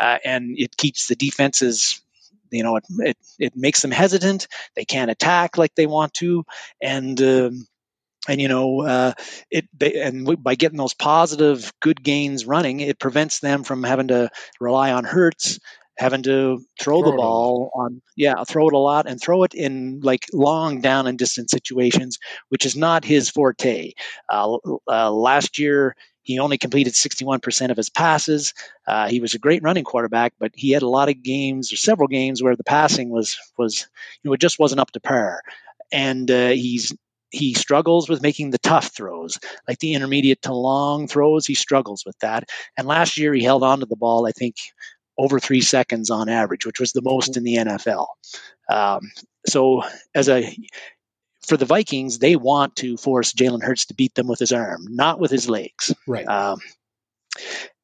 uh, 0.00 0.18
and 0.24 0.54
it 0.58 0.76
keeps 0.76 1.06
the 1.06 1.16
defenses. 1.16 2.00
You 2.50 2.62
know, 2.62 2.76
it, 2.76 2.84
it, 2.98 3.16
it 3.38 3.52
makes 3.56 3.82
them 3.82 3.90
hesitant. 3.90 4.48
They 4.74 4.84
can't 4.84 5.10
attack 5.10 5.58
like 5.58 5.74
they 5.74 5.86
want 5.86 6.14
to, 6.14 6.44
and 6.80 7.20
um, 7.20 7.66
and 8.28 8.40
you 8.40 8.48
know 8.48 8.82
uh, 8.82 9.12
it 9.50 9.68
they, 9.78 10.00
and 10.00 10.42
by 10.42 10.54
getting 10.54 10.78
those 10.78 10.94
positive 10.94 11.72
good 11.80 12.02
gains 12.02 12.46
running 12.46 12.80
it 12.80 12.98
prevents 12.98 13.40
them 13.40 13.64
from 13.64 13.82
having 13.82 14.08
to 14.08 14.30
rely 14.60 14.92
on 14.92 15.04
Hurts 15.04 15.58
having 15.98 16.22
to 16.22 16.58
throw, 16.80 17.00
throw 17.00 17.10
the 17.10 17.16
ball 17.16 17.70
on 17.74 18.00
yeah 18.16 18.42
throw 18.44 18.68
it 18.68 18.74
a 18.74 18.78
lot 18.78 19.06
and 19.06 19.20
throw 19.20 19.42
it 19.42 19.54
in 19.54 20.00
like 20.02 20.26
long 20.32 20.80
down 20.80 21.06
and 21.06 21.18
distance 21.18 21.50
situations 21.50 22.18
which 22.48 22.64
is 22.64 22.76
not 22.76 23.04
his 23.04 23.28
forte 23.28 23.92
uh, 24.30 24.56
uh, 24.88 25.10
last 25.10 25.58
year 25.58 25.94
he 26.22 26.38
only 26.38 26.56
completed 26.56 26.92
61% 26.92 27.70
of 27.70 27.76
his 27.76 27.90
passes. 27.90 28.54
Uh, 28.86 29.08
he 29.08 29.20
was 29.20 29.34
a 29.34 29.38
great 29.38 29.62
running 29.62 29.84
quarterback, 29.84 30.32
but 30.38 30.52
he 30.54 30.70
had 30.70 30.82
a 30.82 30.88
lot 30.88 31.08
of 31.08 31.22
games 31.22 31.72
or 31.72 31.76
several 31.76 32.08
games 32.08 32.42
where 32.42 32.56
the 32.56 32.64
passing 32.64 33.10
was 33.10 33.36
was 33.58 33.88
you 34.22 34.28
know 34.28 34.34
it 34.34 34.40
just 34.40 34.58
wasn't 34.58 34.80
up 34.80 34.92
to 34.92 35.00
par. 35.00 35.42
And 35.90 36.30
uh, 36.30 36.50
he's 36.50 36.94
he 37.30 37.54
struggles 37.54 38.08
with 38.08 38.22
making 38.22 38.50
the 38.50 38.58
tough 38.58 38.94
throws, 38.94 39.38
like 39.66 39.78
the 39.78 39.94
intermediate 39.94 40.42
to 40.42 40.54
long 40.54 41.08
throws. 41.08 41.46
He 41.46 41.54
struggles 41.54 42.04
with 42.06 42.18
that. 42.20 42.48
And 42.76 42.86
last 42.86 43.16
year 43.16 43.34
he 43.34 43.42
held 43.42 43.62
on 43.62 43.80
to 43.80 43.86
the 43.86 43.96
ball, 43.96 44.26
I 44.26 44.32
think, 44.32 44.56
over 45.18 45.38
three 45.38 45.60
seconds 45.60 46.10
on 46.10 46.28
average, 46.28 46.66
which 46.66 46.80
was 46.80 46.92
the 46.92 47.02
most 47.02 47.36
in 47.36 47.44
the 47.44 47.56
NFL. 47.56 48.06
Um, 48.70 49.10
so 49.46 49.82
as 50.14 50.28
a 50.28 50.56
for 51.46 51.56
the 51.56 51.64
Vikings, 51.64 52.18
they 52.18 52.36
want 52.36 52.76
to 52.76 52.96
force 52.96 53.32
Jalen 53.32 53.62
Hurts 53.62 53.86
to 53.86 53.94
beat 53.94 54.14
them 54.14 54.28
with 54.28 54.38
his 54.38 54.52
arm, 54.52 54.86
not 54.88 55.18
with 55.18 55.30
his 55.30 55.48
legs. 55.48 55.92
Right. 56.06 56.26
Um, 56.26 56.60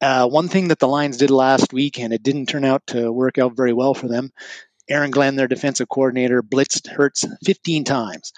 uh, 0.01 0.27
one 0.27 0.47
thing 0.47 0.69
that 0.69 0.79
the 0.79 0.87
Lions 0.87 1.17
did 1.17 1.31
last 1.31 1.73
week, 1.73 1.99
and 1.99 2.13
it 2.13 2.23
didn't 2.23 2.47
turn 2.47 2.63
out 2.63 2.85
to 2.87 3.11
work 3.11 3.37
out 3.37 3.55
very 3.55 3.73
well 3.73 3.93
for 3.93 4.07
them. 4.07 4.31
Aaron 4.89 5.11
Glenn, 5.11 5.35
their 5.35 5.47
defensive 5.47 5.89
coordinator, 5.89 6.41
blitzed 6.41 6.87
Hurts 6.87 7.25
15 7.45 7.83
times. 7.83 8.31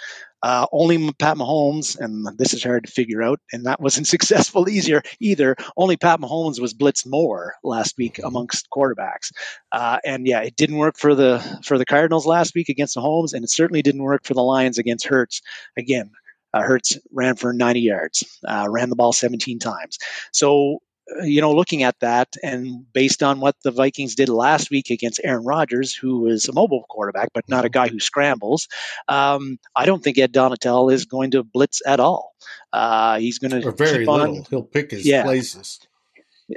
Uh, 0.43 0.65
only 0.71 1.11
Pat 1.13 1.37
Mahomes, 1.37 1.99
and 1.99 2.27
this 2.37 2.53
is 2.53 2.63
hard 2.63 2.85
to 2.85 2.91
figure 2.91 3.21
out, 3.21 3.39
and 3.51 3.65
that 3.65 3.79
wasn't 3.79 4.07
successful 4.15 4.69
easier 4.69 5.01
either. 5.19 5.55
Only 5.77 5.97
Pat 5.97 6.19
Mahomes 6.19 6.59
was 6.59 6.73
blitzed 6.73 7.07
more 7.07 7.55
last 7.63 7.97
week 7.97 8.15
mm-hmm. 8.15 8.27
amongst 8.27 8.67
quarterbacks, 8.75 9.31
uh, 9.71 9.99
and 10.05 10.25
yeah, 10.25 10.41
it 10.41 10.55
didn't 10.55 10.77
work 10.77 10.97
for 10.97 11.15
the 11.15 11.39
for 11.63 11.77
the 11.77 11.85
Cardinals 11.85 12.25
last 12.25 12.55
week 12.55 12.69
against 12.69 12.97
Mahomes, 12.97 13.33
and 13.33 13.43
it 13.43 13.51
certainly 13.51 13.81
didn't 13.81 14.03
work 14.03 14.25
for 14.25 14.33
the 14.33 14.43
Lions 14.43 14.77
against 14.77 15.07
Hurts. 15.07 15.41
Again, 15.77 16.11
uh, 16.53 16.61
Hurts 16.61 16.97
ran 17.11 17.35
for 17.35 17.53
90 17.53 17.79
yards, 17.79 18.39
uh, 18.47 18.67
ran 18.69 18.89
the 18.89 18.95
ball 18.95 19.13
17 19.13 19.59
times. 19.59 19.97
So 20.33 20.79
you 21.23 21.41
know, 21.41 21.53
looking 21.53 21.83
at 21.83 21.99
that 21.99 22.35
and 22.43 22.91
based 22.93 23.21
on 23.23 23.39
what 23.39 23.55
the 23.63 23.71
Vikings 23.71 24.15
did 24.15 24.29
last 24.29 24.69
week 24.69 24.89
against 24.89 25.19
Aaron 25.23 25.43
Rodgers, 25.43 25.93
who 25.93 26.27
is 26.27 26.47
a 26.47 26.53
mobile 26.53 26.85
quarterback, 26.89 27.29
but 27.33 27.47
not 27.49 27.65
a 27.65 27.69
guy 27.69 27.87
who 27.87 27.99
scrambles, 27.99 28.67
um, 29.07 29.59
I 29.75 29.85
don't 29.85 30.03
think 30.03 30.17
Ed 30.17 30.33
Donatell 30.33 30.91
is 30.91 31.05
going 31.05 31.31
to 31.31 31.43
blitz 31.43 31.81
at 31.85 31.99
all. 31.99 32.33
Uh, 32.71 33.19
he's 33.19 33.39
going 33.39 33.61
to 33.61 33.71
very 33.71 34.05
little. 34.05 34.45
He'll 34.49 34.63
pick 34.63 34.91
his 34.91 35.05
yeah. 35.05 35.23
places. 35.23 35.79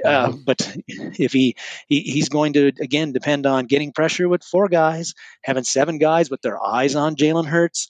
Uh, 0.03 0.07
uh-huh. 0.07 0.37
but 0.45 0.75
if 0.87 1.31
he, 1.31 1.55
he 1.87 2.01
he's 2.01 2.29
going 2.29 2.53
to 2.53 2.67
again 2.81 3.13
depend 3.13 3.45
on 3.45 3.65
getting 3.65 3.93
pressure 3.93 4.27
with 4.27 4.43
four 4.43 4.67
guys, 4.67 5.13
having 5.43 5.63
seven 5.63 5.97
guys 5.97 6.29
with 6.29 6.41
their 6.41 6.61
eyes 6.61 6.95
on 6.95 7.15
Jalen 7.15 7.45
Hurts, 7.45 7.89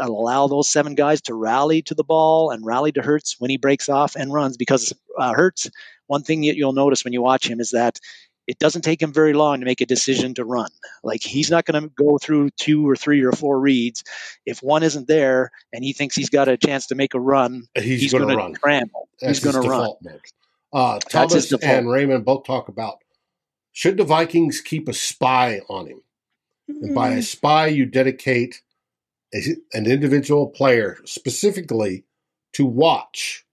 allow 0.00 0.46
those 0.46 0.68
seven 0.68 0.94
guys 0.94 1.20
to 1.22 1.34
rally 1.34 1.82
to 1.82 1.94
the 1.94 2.04
ball 2.04 2.50
and 2.50 2.64
rally 2.64 2.92
to 2.92 3.02
Hurts 3.02 3.36
when 3.38 3.50
he 3.50 3.56
breaks 3.56 3.88
off 3.88 4.16
and 4.16 4.32
runs. 4.32 4.56
Because 4.56 4.92
uh, 5.18 5.32
Hurts, 5.34 5.70
one 6.06 6.22
thing 6.22 6.42
that 6.42 6.56
you'll 6.56 6.72
notice 6.72 7.04
when 7.04 7.12
you 7.12 7.22
watch 7.22 7.48
him 7.48 7.60
is 7.60 7.70
that 7.70 7.98
it 8.46 8.58
doesn't 8.58 8.82
take 8.82 9.00
him 9.00 9.12
very 9.12 9.32
long 9.32 9.60
to 9.60 9.64
make 9.64 9.80
a 9.80 9.86
decision 9.86 10.34
to 10.34 10.44
run. 10.44 10.70
Like 11.02 11.22
he's 11.22 11.50
not 11.50 11.64
going 11.64 11.82
to 11.82 11.88
go 11.96 12.18
through 12.18 12.50
two 12.50 12.88
or 12.88 12.96
three 12.96 13.22
or 13.22 13.32
four 13.32 13.58
reads. 13.58 14.04
If 14.44 14.62
one 14.62 14.82
isn't 14.82 15.08
there 15.08 15.50
and 15.72 15.82
he 15.82 15.92
thinks 15.92 16.14
he's 16.14 16.30
got 16.30 16.48
a 16.48 16.56
chance 16.56 16.86
to 16.88 16.94
make 16.94 17.14
a 17.14 17.20
run, 17.20 17.62
he's, 17.74 18.02
he's 18.02 18.12
going 18.12 18.28
to 18.28 18.36
run. 18.36 18.54
Scramble. 18.54 19.08
That's 19.20 19.38
he's 19.38 19.52
going 19.52 19.62
to 19.62 19.68
run. 19.68 19.92
Mode. 20.02 20.20
Uh, 20.72 20.98
Thomas 21.08 21.52
and 21.52 21.88
Raymond 21.88 22.24
both 22.24 22.44
talk 22.44 22.68
about 22.68 22.98
should 23.72 23.96
the 23.96 24.04
Vikings 24.04 24.60
keep 24.60 24.88
a 24.88 24.92
spy 24.92 25.60
on 25.68 25.86
him? 25.86 26.02
Mm-hmm. 26.70 26.84
And 26.84 26.94
by 26.94 27.10
a 27.10 27.18
mm. 27.18 27.24
spy, 27.24 27.66
you 27.66 27.86
dedicate 27.86 28.62
an 29.72 29.86
individual 29.86 30.48
player 30.48 30.98
specifically 31.04 32.04
to 32.52 32.64
watch 32.64 33.44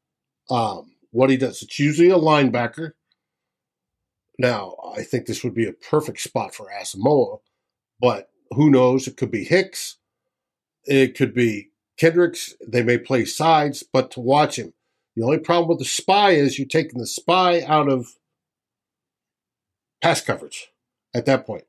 um, 0.49 0.91
what 1.11 1.29
he 1.29 1.37
does. 1.37 1.61
It's 1.61 1.79
usually 1.79 2.09
a 2.09 2.17
linebacker. 2.17 2.91
Now, 4.37 4.75
I 4.95 5.03
think 5.03 5.25
this 5.25 5.43
would 5.43 5.53
be 5.53 5.67
a 5.67 5.73
perfect 5.73 6.19
spot 6.19 6.53
for 6.53 6.69
Asamoah, 6.69 7.39
but 7.99 8.29
who 8.51 8.69
knows? 8.69 9.07
It 9.07 9.17
could 9.17 9.31
be 9.31 9.43
Hicks. 9.43 9.97
It 10.85 11.15
could 11.15 11.33
be 11.33 11.69
Kendricks. 11.97 12.55
They 12.67 12.83
may 12.83 12.97
play 12.97 13.25
sides, 13.25 13.83
but 13.83 14.11
to 14.11 14.19
watch 14.19 14.57
him. 14.57 14.73
The 15.15 15.23
only 15.23 15.39
problem 15.39 15.69
with 15.69 15.79
the 15.79 15.85
spy 15.85 16.31
is 16.31 16.57
you're 16.57 16.67
taking 16.67 16.99
the 16.99 17.07
spy 17.07 17.63
out 17.63 17.89
of 17.89 18.07
pass 20.01 20.21
coverage 20.21 20.69
at 21.13 21.25
that 21.25 21.45
point. 21.45 21.65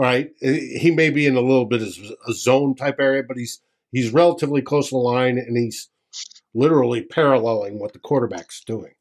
All 0.00 0.06
right, 0.06 0.30
he 0.40 0.90
may 0.90 1.10
be 1.10 1.26
in 1.26 1.36
a 1.36 1.42
little 1.42 1.66
bit 1.66 1.82
of 1.82 1.94
a 2.26 2.32
zone 2.32 2.74
type 2.74 2.96
area, 2.98 3.22
but 3.22 3.36
he's 3.36 3.60
he's 3.92 4.14
relatively 4.14 4.62
close 4.62 4.88
to 4.88 4.94
the 4.94 4.98
line, 4.98 5.36
and 5.36 5.58
he's 5.58 5.90
literally 6.54 7.02
paralleling 7.02 7.78
what 7.78 7.92
the 7.92 7.98
quarterback's 7.98 8.64
doing. 8.64 8.94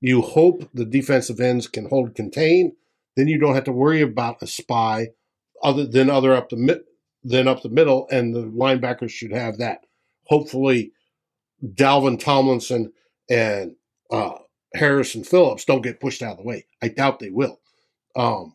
You 0.00 0.22
hope 0.22 0.70
the 0.72 0.84
defensive 0.84 1.40
ends 1.40 1.66
can 1.66 1.88
hold 1.88 2.14
contain, 2.14 2.76
then 3.16 3.26
you 3.26 3.36
don't 3.36 3.56
have 3.56 3.64
to 3.64 3.72
worry 3.72 4.00
about 4.00 4.40
a 4.40 4.46
spy 4.46 5.08
other 5.60 5.84
than 5.88 6.08
other 6.08 6.34
up 6.34 6.50
the 6.50 6.56
mid, 6.56 7.48
up 7.48 7.62
the 7.62 7.68
middle, 7.68 8.06
and 8.12 8.32
the 8.32 8.44
linebackers 8.44 9.10
should 9.10 9.32
have 9.32 9.58
that. 9.58 9.86
Hopefully, 10.26 10.92
Dalvin 11.66 12.20
Tomlinson 12.20 12.92
and 13.28 13.74
uh, 14.12 14.34
Harrison 14.72 15.24
Phillips 15.24 15.64
don't 15.64 15.82
get 15.82 15.98
pushed 15.98 16.22
out 16.22 16.34
of 16.34 16.38
the 16.38 16.44
way. 16.44 16.66
I 16.80 16.86
doubt 16.86 17.18
they 17.18 17.30
will. 17.30 17.58
Um, 18.14 18.54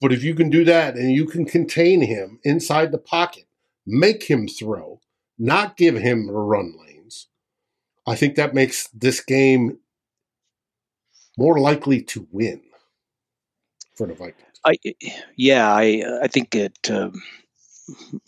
but 0.00 0.12
if 0.12 0.22
you 0.22 0.34
can 0.34 0.50
do 0.50 0.64
that 0.64 0.96
and 0.96 1.12
you 1.12 1.26
can 1.26 1.44
contain 1.44 2.02
him 2.02 2.38
inside 2.44 2.92
the 2.92 2.98
pocket, 2.98 3.44
make 3.86 4.24
him 4.24 4.48
throw, 4.48 5.00
not 5.38 5.76
give 5.76 5.96
him 5.96 6.30
run 6.30 6.74
lanes, 6.78 7.28
I 8.06 8.14
think 8.14 8.36
that 8.36 8.54
makes 8.54 8.88
this 8.88 9.20
game 9.20 9.78
more 11.36 11.58
likely 11.58 12.02
to 12.02 12.26
win 12.30 12.62
for 13.94 14.06
the 14.06 14.14
Vikings. 14.14 14.60
I, 14.64 14.76
yeah, 15.36 15.72
I 15.72 16.02
I 16.22 16.28
think 16.28 16.54
it. 16.54 16.90
Uh, 16.90 17.10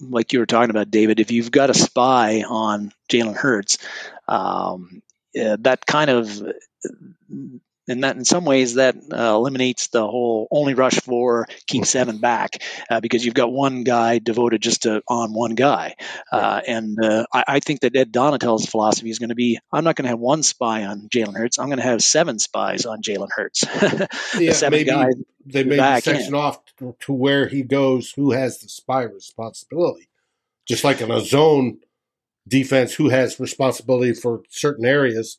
like 0.00 0.32
you 0.32 0.38
were 0.38 0.46
talking 0.46 0.70
about, 0.70 0.90
David, 0.90 1.18
if 1.18 1.32
you've 1.32 1.50
got 1.50 1.68
a 1.70 1.74
spy 1.74 2.44
on 2.48 2.92
Jalen 3.10 3.34
Hurts, 3.34 3.78
um, 4.28 5.02
uh, 5.36 5.56
that 5.60 5.84
kind 5.86 6.10
of 6.10 6.40
and 7.88 8.04
that 8.04 8.16
in 8.16 8.24
some 8.24 8.44
ways 8.44 8.74
that 8.74 8.96
uh, 9.12 9.34
eliminates 9.34 9.88
the 9.88 10.06
whole 10.06 10.48
only 10.50 10.74
rush 10.74 10.94
for 11.00 11.46
keep 11.66 11.84
seven 11.84 12.18
back 12.18 12.62
uh, 12.90 13.00
because 13.00 13.24
you've 13.24 13.34
got 13.34 13.52
one 13.52 13.84
guy 13.84 14.18
devoted 14.18 14.62
just 14.62 14.82
to 14.82 15.02
on 15.08 15.32
one 15.32 15.54
guy. 15.54 15.94
Uh, 16.32 16.60
and 16.66 17.02
uh, 17.02 17.26
I, 17.32 17.44
I, 17.48 17.60
think 17.60 17.80
that 17.80 17.96
ed 17.96 18.12
donatell's 18.12 18.66
philosophy 18.66 19.10
is 19.10 19.18
going 19.18 19.28
to 19.28 19.34
be 19.34 19.58
i'm 19.72 19.84
not 19.84 19.96
going 19.96 20.04
to 20.04 20.08
have 20.08 20.18
one 20.18 20.42
spy 20.42 20.84
on 20.84 21.08
jalen 21.08 21.36
hurts 21.36 21.58
i'm 21.58 21.66
going 21.66 21.78
to 21.78 21.84
have 21.84 22.02
seven 22.02 22.38
spies 22.38 22.86
on 22.86 23.02
jalen 23.02 23.28
hurts. 23.30 23.64
Yeah, 24.38 24.68
maybe 24.70 24.90
they 25.46 25.62
the 25.62 26.00
section 26.00 26.28
in. 26.28 26.34
off 26.34 26.60
to 27.00 27.12
where 27.12 27.48
he 27.48 27.62
goes 27.62 28.12
who 28.12 28.32
has 28.32 28.58
the 28.58 28.68
spy 28.68 29.02
responsibility. 29.02 30.08
Just 30.66 30.84
like 30.84 31.00
in 31.00 31.10
a 31.10 31.20
zone 31.20 31.78
defense 32.46 32.94
who 32.94 33.08
has 33.08 33.40
responsibility 33.40 34.12
for 34.12 34.42
certain 34.48 34.84
areas 34.84 35.38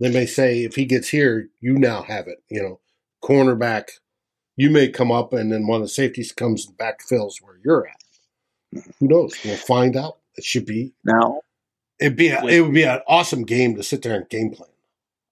they 0.00 0.10
may 0.10 0.26
say, 0.26 0.64
if 0.64 0.74
he 0.74 0.84
gets 0.86 1.08
here, 1.08 1.50
you 1.60 1.74
now 1.74 2.02
have 2.02 2.26
it. 2.26 2.42
You 2.48 2.62
know, 2.62 2.80
cornerback, 3.22 3.90
you 4.56 4.70
may 4.70 4.88
come 4.88 5.12
up, 5.12 5.32
and 5.32 5.52
then 5.52 5.66
one 5.66 5.80
of 5.80 5.86
the 5.86 5.88
safeties 5.88 6.32
comes 6.32 6.66
and 6.66 6.76
backfills 6.76 7.34
where 7.40 7.58
you're 7.62 7.86
at. 7.86 8.82
Who 8.98 9.08
knows? 9.08 9.34
We'll 9.44 9.56
find 9.56 9.96
out. 9.96 10.18
It 10.36 10.44
should 10.44 10.66
be 10.66 10.94
now. 11.04 11.40
It'd 11.98 12.16
be 12.16 12.28
a, 12.28 12.42
it 12.44 12.60
would 12.60 12.72
be 12.72 12.84
an 12.84 13.00
awesome 13.06 13.44
game 13.44 13.76
to 13.76 13.82
sit 13.82 14.02
there 14.02 14.16
and 14.16 14.28
game 14.28 14.52
plan. 14.52 14.70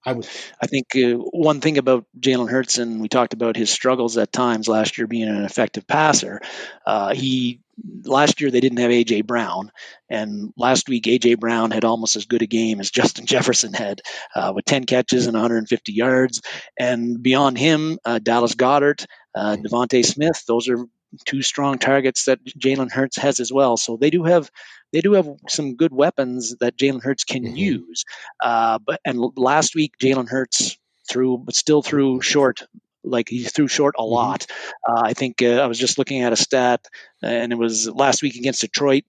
I 0.05 0.13
would. 0.13 0.27
I 0.61 0.67
think 0.67 0.95
uh, 0.95 1.13
one 1.17 1.61
thing 1.61 1.77
about 1.77 2.05
Jalen 2.19 2.49
Hurts, 2.49 2.77
and 2.77 3.01
we 3.01 3.09
talked 3.09 3.33
about 3.33 3.55
his 3.55 3.69
struggles 3.69 4.17
at 4.17 4.31
times 4.31 4.67
last 4.67 4.97
year 4.97 5.07
being 5.07 5.27
an 5.27 5.43
effective 5.43 5.87
passer. 5.87 6.41
Uh, 6.85 7.13
he 7.13 7.61
last 8.03 8.41
year 8.41 8.51
they 8.51 8.59
didn't 8.59 8.79
have 8.79 8.91
AJ 8.91 9.25
Brown, 9.25 9.71
and 10.09 10.53
last 10.57 10.89
week 10.89 11.03
AJ 11.03 11.39
Brown 11.39 11.71
had 11.71 11.85
almost 11.85 12.15
as 12.15 12.25
good 12.25 12.41
a 12.41 12.47
game 12.47 12.79
as 12.79 12.91
Justin 12.99 13.25
Jefferson 13.25 13.73
had, 13.73 14.01
uh, 14.35 14.53
with 14.55 14.65
10 14.65 14.85
catches 14.85 15.27
and 15.27 15.35
150 15.35 15.91
yards. 15.93 16.41
And 16.77 17.21
beyond 17.21 17.57
him, 17.57 17.99
uh, 18.05 18.19
Dallas 18.19 18.55
Goedert, 18.55 19.05
uh, 19.35 19.57
DeVonta 19.57 20.05
Smith, 20.05 20.43
those 20.47 20.69
are 20.69 20.85
two 21.25 21.41
strong 21.41 21.77
targets 21.77 22.25
that 22.25 22.39
Jalen 22.45 22.91
Hurts 22.91 23.17
has 23.17 23.39
as 23.39 23.51
well. 23.51 23.77
So 23.77 23.97
they 23.97 24.09
do 24.09 24.23
have 24.23 24.49
they 24.91 25.01
do 25.01 25.13
have 25.13 25.29
some 25.47 25.75
good 25.75 25.93
weapons 25.93 26.55
that 26.59 26.77
Jalen 26.77 27.03
Hurts 27.03 27.23
can 27.23 27.43
mm-hmm. 27.43 27.55
use. 27.55 28.05
Uh, 28.41 28.79
but 28.85 28.99
and 29.05 29.19
last 29.35 29.75
week 29.75 29.93
Jalen 30.01 30.29
Hurts 30.29 30.77
threw, 31.09 31.37
but 31.37 31.55
still 31.55 31.81
threw 31.81 32.21
short 32.21 32.63
like 33.09 33.29
he 33.29 33.43
threw 33.43 33.67
short 33.67 33.95
a 33.97 34.03
lot. 34.03 34.45
Uh, 34.87 35.01
I 35.03 35.13
think 35.13 35.41
uh, 35.41 35.59
I 35.61 35.67
was 35.67 35.79
just 35.79 35.97
looking 35.97 36.21
at 36.21 36.33
a 36.33 36.37
stat, 36.37 36.85
and 37.21 37.51
it 37.51 37.57
was 37.57 37.89
last 37.89 38.21
week 38.21 38.35
against 38.35 38.61
Detroit. 38.61 39.03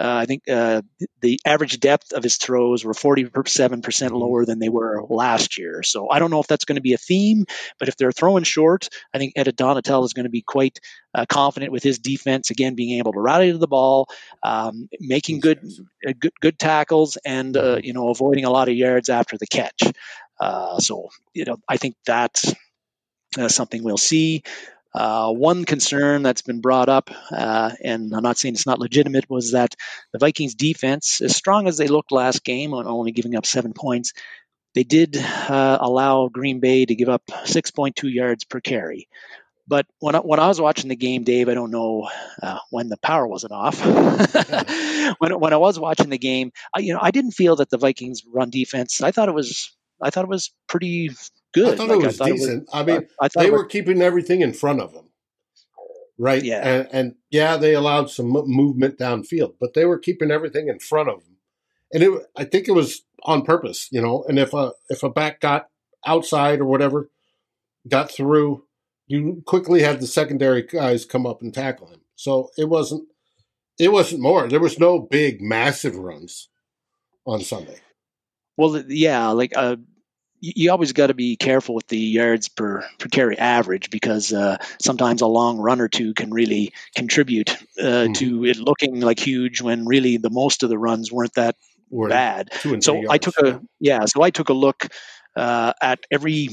Uh, 0.00 0.16
I 0.16 0.24
think 0.24 0.48
uh, 0.48 0.80
the 1.20 1.38
average 1.44 1.78
depth 1.78 2.12
of 2.12 2.22
his 2.22 2.36
throws 2.36 2.82
were 2.84 2.94
47% 2.94 4.10
lower 4.12 4.46
than 4.46 4.58
they 4.58 4.70
were 4.70 5.02
last 5.08 5.58
year. 5.58 5.82
So 5.82 6.08
I 6.08 6.18
don't 6.18 6.30
know 6.30 6.40
if 6.40 6.46
that's 6.46 6.64
going 6.64 6.76
to 6.76 6.82
be 6.82 6.94
a 6.94 6.98
theme, 6.98 7.44
but 7.78 7.88
if 7.88 7.96
they're 7.96 8.12
throwing 8.12 8.44
short, 8.44 8.88
I 9.12 9.18
think 9.18 9.34
Ed 9.36 9.46
Donatell 9.54 10.04
is 10.04 10.14
going 10.14 10.24
to 10.24 10.30
be 10.30 10.40
quite 10.40 10.80
uh, 11.14 11.26
confident 11.28 11.72
with 11.72 11.82
his 11.82 11.98
defense 11.98 12.50
again, 12.50 12.74
being 12.74 12.98
able 12.98 13.12
to 13.12 13.20
rally 13.20 13.52
to 13.52 13.58
the 13.58 13.66
ball, 13.68 14.08
um, 14.42 14.88
making 14.98 15.40
good, 15.40 15.58
uh, 16.06 16.12
good 16.18 16.32
good 16.40 16.58
tackles, 16.58 17.18
and 17.24 17.56
uh, 17.56 17.78
you 17.82 17.92
know 17.92 18.08
avoiding 18.08 18.44
a 18.44 18.50
lot 18.50 18.68
of 18.68 18.74
yards 18.74 19.10
after 19.10 19.36
the 19.36 19.46
catch. 19.46 19.82
Uh, 20.40 20.78
so 20.78 21.10
you 21.34 21.44
know 21.44 21.58
I 21.68 21.76
think 21.76 21.96
that's 22.06 22.54
something 23.48 23.82
we'll 23.82 23.96
see. 23.96 24.42
Uh, 24.94 25.32
one 25.32 25.64
concern 25.64 26.22
that's 26.22 26.42
been 26.42 26.60
brought 26.60 26.88
up, 26.90 27.10
uh, 27.30 27.70
and 27.82 28.14
I'm 28.14 28.22
not 28.22 28.36
saying 28.36 28.54
it's 28.54 28.66
not 28.66 28.78
legitimate, 28.78 29.28
was 29.30 29.52
that 29.52 29.74
the 30.12 30.18
Vikings 30.18 30.54
defense, 30.54 31.22
as 31.22 31.34
strong 31.34 31.66
as 31.66 31.78
they 31.78 31.88
looked 31.88 32.12
last 32.12 32.44
game, 32.44 32.74
on 32.74 32.86
only 32.86 33.10
giving 33.10 33.34
up 33.34 33.46
seven 33.46 33.72
points, 33.72 34.12
they 34.74 34.84
did 34.84 35.16
uh, 35.16 35.78
allow 35.80 36.28
Green 36.28 36.60
Bay 36.60 36.84
to 36.84 36.94
give 36.94 37.08
up 37.08 37.22
6.2 37.26 38.12
yards 38.12 38.44
per 38.44 38.60
carry. 38.60 39.08
But 39.66 39.86
when 40.00 40.14
I, 40.14 40.18
when 40.18 40.40
I 40.40 40.48
was 40.48 40.60
watching 40.60 40.88
the 40.88 40.96
game, 40.96 41.24
Dave, 41.24 41.48
I 41.48 41.54
don't 41.54 41.70
know 41.70 42.08
uh, 42.42 42.58
when 42.70 42.88
the 42.88 42.96
power 42.98 43.26
wasn't 43.26 43.52
off. 43.52 43.80
when 45.18 45.38
when 45.38 45.52
I 45.52 45.56
was 45.56 45.78
watching 45.78 46.10
the 46.10 46.18
game, 46.18 46.52
I, 46.76 46.80
you 46.80 46.92
know, 46.92 46.98
I 47.00 47.10
didn't 47.12 47.30
feel 47.30 47.56
that 47.56 47.70
the 47.70 47.78
Vikings 47.78 48.22
run 48.26 48.50
defense. 48.50 49.00
I 49.00 49.12
thought 49.12 49.28
it 49.28 49.34
was 49.34 49.74
I 50.02 50.10
thought 50.10 50.24
it 50.24 50.28
was 50.28 50.52
pretty 50.68 51.10
good. 51.52 51.74
I 51.74 51.76
thought 51.76 51.88
like, 51.88 52.00
it 52.00 52.06
was 52.06 52.16
thought 52.16 52.28
decent. 52.28 52.62
It 52.62 52.68
was, 52.72 52.74
I 52.74 52.84
mean, 52.84 53.08
I, 53.20 53.26
I 53.26 53.28
they 53.44 53.50
were 53.50 53.64
keeping 53.64 54.02
everything 54.02 54.40
in 54.40 54.52
front 54.52 54.80
of 54.80 54.92
them, 54.92 55.10
right? 56.18 56.42
Yeah, 56.42 56.66
and, 56.66 56.88
and, 56.92 57.14
yeah, 57.30 57.56
they 57.56 57.74
allowed 57.74 58.10
some 58.10 58.28
movement 58.28 58.98
downfield, 58.98 59.54
but 59.60 59.74
they 59.74 59.84
were 59.84 59.98
keeping 59.98 60.30
everything 60.30 60.68
in 60.68 60.78
front 60.78 61.08
of 61.08 61.24
them, 61.24 61.36
and 61.92 62.02
it. 62.02 62.22
I 62.36 62.44
think 62.44 62.68
it 62.68 62.72
was 62.72 63.02
on 63.24 63.42
purpose, 63.42 63.88
you 63.90 64.00
know. 64.00 64.24
And 64.28 64.38
if 64.38 64.52
a 64.54 64.72
if 64.88 65.02
a 65.02 65.10
back 65.10 65.40
got 65.40 65.68
outside 66.06 66.60
or 66.60 66.66
whatever, 66.66 67.10
got 67.88 68.10
through, 68.10 68.64
you 69.06 69.42
quickly 69.46 69.82
had 69.82 70.00
the 70.00 70.06
secondary 70.06 70.62
guys 70.62 71.04
come 71.04 71.26
up 71.26 71.42
and 71.42 71.52
tackle 71.52 71.88
him. 71.88 72.00
So 72.16 72.50
it 72.56 72.68
wasn't 72.68 73.08
it 73.78 73.92
wasn't 73.92 74.22
more. 74.22 74.48
There 74.48 74.60
was 74.60 74.78
no 74.78 74.98
big 74.98 75.40
massive 75.40 75.96
runs 75.96 76.48
on 77.26 77.40
Sunday. 77.40 77.80
Well, 78.56 78.82
yeah, 78.88 79.28
like 79.28 79.52
uh, 79.56 79.76
you 80.42 80.72
always 80.72 80.92
got 80.92 81.06
to 81.06 81.14
be 81.14 81.36
careful 81.36 81.74
with 81.74 81.86
the 81.86 81.98
yards 81.98 82.48
per, 82.48 82.84
per 82.98 83.08
carry 83.08 83.38
average 83.38 83.90
because 83.90 84.32
uh, 84.32 84.56
sometimes 84.80 85.22
a 85.22 85.26
long 85.26 85.56
run 85.56 85.80
or 85.80 85.88
two 85.88 86.12
can 86.14 86.32
really 86.32 86.72
contribute 86.96 87.56
uh, 87.78 88.06
mm. 88.10 88.14
to 88.14 88.44
it 88.44 88.58
looking 88.58 89.00
like 89.00 89.20
huge 89.20 89.62
when 89.62 89.86
really 89.86 90.16
the 90.16 90.30
most 90.30 90.64
of 90.64 90.68
the 90.68 90.78
runs 90.78 91.12
weren't 91.12 91.34
that 91.34 91.54
Were 91.90 92.08
bad. 92.08 92.52
So 92.80 93.04
I 93.08 93.18
took 93.18 93.38
a 93.38 93.62
yeah, 93.78 94.04
so 94.06 94.22
I 94.22 94.30
took 94.30 94.48
a 94.48 94.52
look 94.52 94.88
uh, 95.36 95.74
at 95.80 96.00
every 96.10 96.48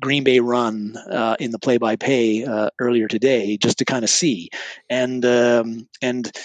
Green 0.00 0.24
Bay 0.24 0.40
run 0.40 0.96
uh, 1.08 1.36
in 1.38 1.52
the 1.52 1.58
play-by-play 1.58 2.44
uh, 2.44 2.70
earlier 2.80 3.06
today 3.06 3.56
just 3.56 3.78
to 3.78 3.84
kind 3.84 4.02
of 4.02 4.10
see 4.10 4.50
and 4.90 5.24
um, 5.24 5.88
and 6.02 6.36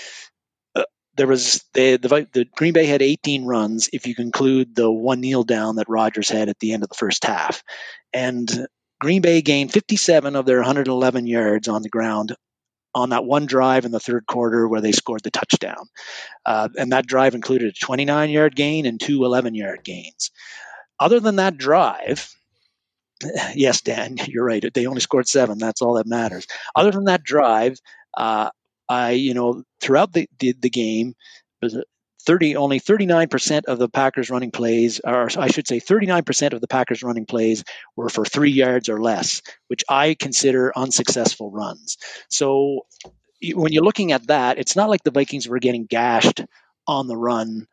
there 1.19 1.27
was 1.27 1.65
the, 1.73 1.97
the, 1.97 2.27
the 2.31 2.45
Green 2.55 2.71
Bay 2.71 2.85
had 2.85 3.01
18 3.01 3.43
runs 3.43 3.89
if 3.91 4.07
you 4.07 4.15
conclude 4.15 4.73
the 4.73 4.89
one 4.89 5.19
kneel 5.19 5.43
down 5.43 5.75
that 5.75 5.89
Rodgers 5.89 6.29
had 6.29 6.47
at 6.47 6.59
the 6.59 6.71
end 6.71 6.81
of 6.81 6.87
the 6.87 6.95
first 6.95 7.25
half, 7.25 7.61
and 8.13 8.67
Green 9.01 9.21
Bay 9.21 9.41
gained 9.41 9.73
57 9.73 10.37
of 10.37 10.45
their 10.45 10.59
111 10.59 11.27
yards 11.27 11.67
on 11.67 11.81
the 11.81 11.89
ground 11.89 12.37
on 12.95 13.09
that 13.09 13.25
one 13.25 13.45
drive 13.45 13.83
in 13.83 13.91
the 13.91 13.99
third 13.99 14.27
quarter 14.27 14.65
where 14.65 14.79
they 14.79 14.93
scored 14.93 15.21
the 15.23 15.29
touchdown. 15.29 15.87
Uh, 16.45 16.69
and 16.77 16.93
that 16.93 17.05
drive 17.05 17.35
included 17.35 17.67
a 17.67 17.85
29 17.85 18.29
yard 18.29 18.55
gain 18.55 18.85
and 18.85 18.99
two 19.01 19.25
11 19.25 19.55
yard 19.55 19.83
gains. 19.83 20.31
Other 21.01 21.19
than 21.19 21.35
that 21.35 21.57
drive, 21.57 22.33
yes, 23.55 23.81
Dan, 23.81 24.15
you're 24.25 24.45
right. 24.45 24.63
They 24.73 24.87
only 24.87 25.01
scored 25.01 25.27
seven. 25.27 25.57
That's 25.57 25.81
all 25.81 25.95
that 25.95 26.07
matters. 26.07 26.47
Other 26.77 26.91
than 26.91 27.03
that 27.05 27.23
drive, 27.23 27.77
uh, 28.17 28.51
I, 28.89 29.11
you 29.11 29.33
know, 29.33 29.63
throughout 29.79 30.11
the, 30.11 30.27
the, 30.39 30.53
the 30.59 30.69
game, 30.69 31.13
30 32.25 32.55
only 32.57 32.79
39% 32.79 33.65
of 33.65 33.79
the 33.79 33.89
Packers 33.89 34.29
running 34.29 34.51
plays, 34.51 34.99
or 35.03 35.29
I 35.37 35.47
should 35.47 35.67
say 35.67 35.79
39% 35.79 36.53
of 36.53 36.61
the 36.61 36.67
Packers 36.67 37.03
running 37.03 37.25
plays 37.25 37.63
were 37.95 38.09
for 38.09 38.25
three 38.25 38.51
yards 38.51 38.89
or 38.89 39.01
less, 39.01 39.41
which 39.67 39.83
I 39.89 40.15
consider 40.19 40.73
unsuccessful 40.75 41.51
runs. 41.51 41.97
So 42.29 42.85
when 43.53 43.71
you're 43.71 43.83
looking 43.83 44.11
at 44.11 44.27
that, 44.27 44.57
it's 44.57 44.75
not 44.75 44.89
like 44.89 45.03
the 45.03 45.11
Vikings 45.11 45.47
were 45.47 45.59
getting 45.59 45.85
gashed 45.85 46.43
on 46.87 47.07
the 47.07 47.17
run 47.17 47.67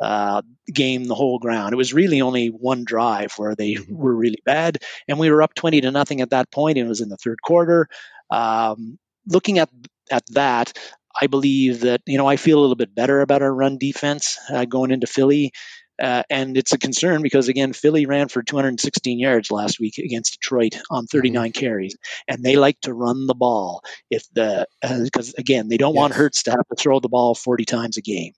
uh, 0.00 0.42
game 0.72 1.04
the 1.04 1.14
whole 1.14 1.38
ground. 1.38 1.72
It 1.72 1.76
was 1.76 1.94
really 1.94 2.20
only 2.20 2.48
one 2.48 2.84
drive 2.84 3.32
where 3.36 3.54
they 3.54 3.74
mm-hmm. 3.74 3.96
were 3.96 4.14
really 4.14 4.42
bad, 4.44 4.78
and 5.08 5.18
we 5.18 5.30
were 5.30 5.42
up 5.42 5.54
20 5.54 5.80
to 5.82 5.90
nothing 5.90 6.20
at 6.20 6.30
that 6.30 6.50
point. 6.50 6.78
It 6.78 6.84
was 6.84 7.00
in 7.00 7.08
the 7.08 7.16
third 7.16 7.40
quarter. 7.42 7.88
Um, 8.30 8.98
looking 9.26 9.58
at 9.58 9.70
at 10.10 10.24
that, 10.30 10.72
I 11.20 11.26
believe 11.26 11.80
that 11.80 12.02
you 12.06 12.18
know 12.18 12.26
I 12.26 12.36
feel 12.36 12.58
a 12.58 12.62
little 12.62 12.76
bit 12.76 12.94
better 12.94 13.20
about 13.20 13.42
our 13.42 13.54
run 13.54 13.78
defense 13.78 14.38
uh, 14.50 14.64
going 14.64 14.90
into 14.90 15.06
Philly. 15.06 15.52
Uh, 15.98 16.22
and 16.28 16.58
it's 16.58 16.74
a 16.74 16.78
concern 16.78 17.22
because 17.22 17.48
again, 17.48 17.72
Philly 17.72 18.04
ran 18.04 18.28
for 18.28 18.42
216 18.42 19.18
yards 19.18 19.50
last 19.50 19.80
week 19.80 19.96
against 19.96 20.34
Detroit 20.34 20.76
on 20.90 21.04
mm-hmm. 21.04 21.16
39 21.16 21.50
mm-hmm. 21.50 21.58
carries, 21.58 21.96
and 22.28 22.42
they 22.42 22.56
like 22.56 22.78
to 22.82 22.92
run 22.92 23.26
the 23.26 23.34
ball. 23.34 23.82
If 24.10 24.24
the 24.34 24.66
because 24.82 25.30
uh, 25.30 25.38
again, 25.38 25.68
they 25.68 25.78
don't 25.78 25.94
yes. 25.94 26.00
want 26.00 26.14
Hurts 26.14 26.42
to 26.44 26.50
have 26.50 26.66
to 26.68 26.76
throw 26.76 27.00
the 27.00 27.08
ball 27.08 27.34
40 27.34 27.64
times 27.64 27.96
a 27.96 28.02
game. 28.02 28.32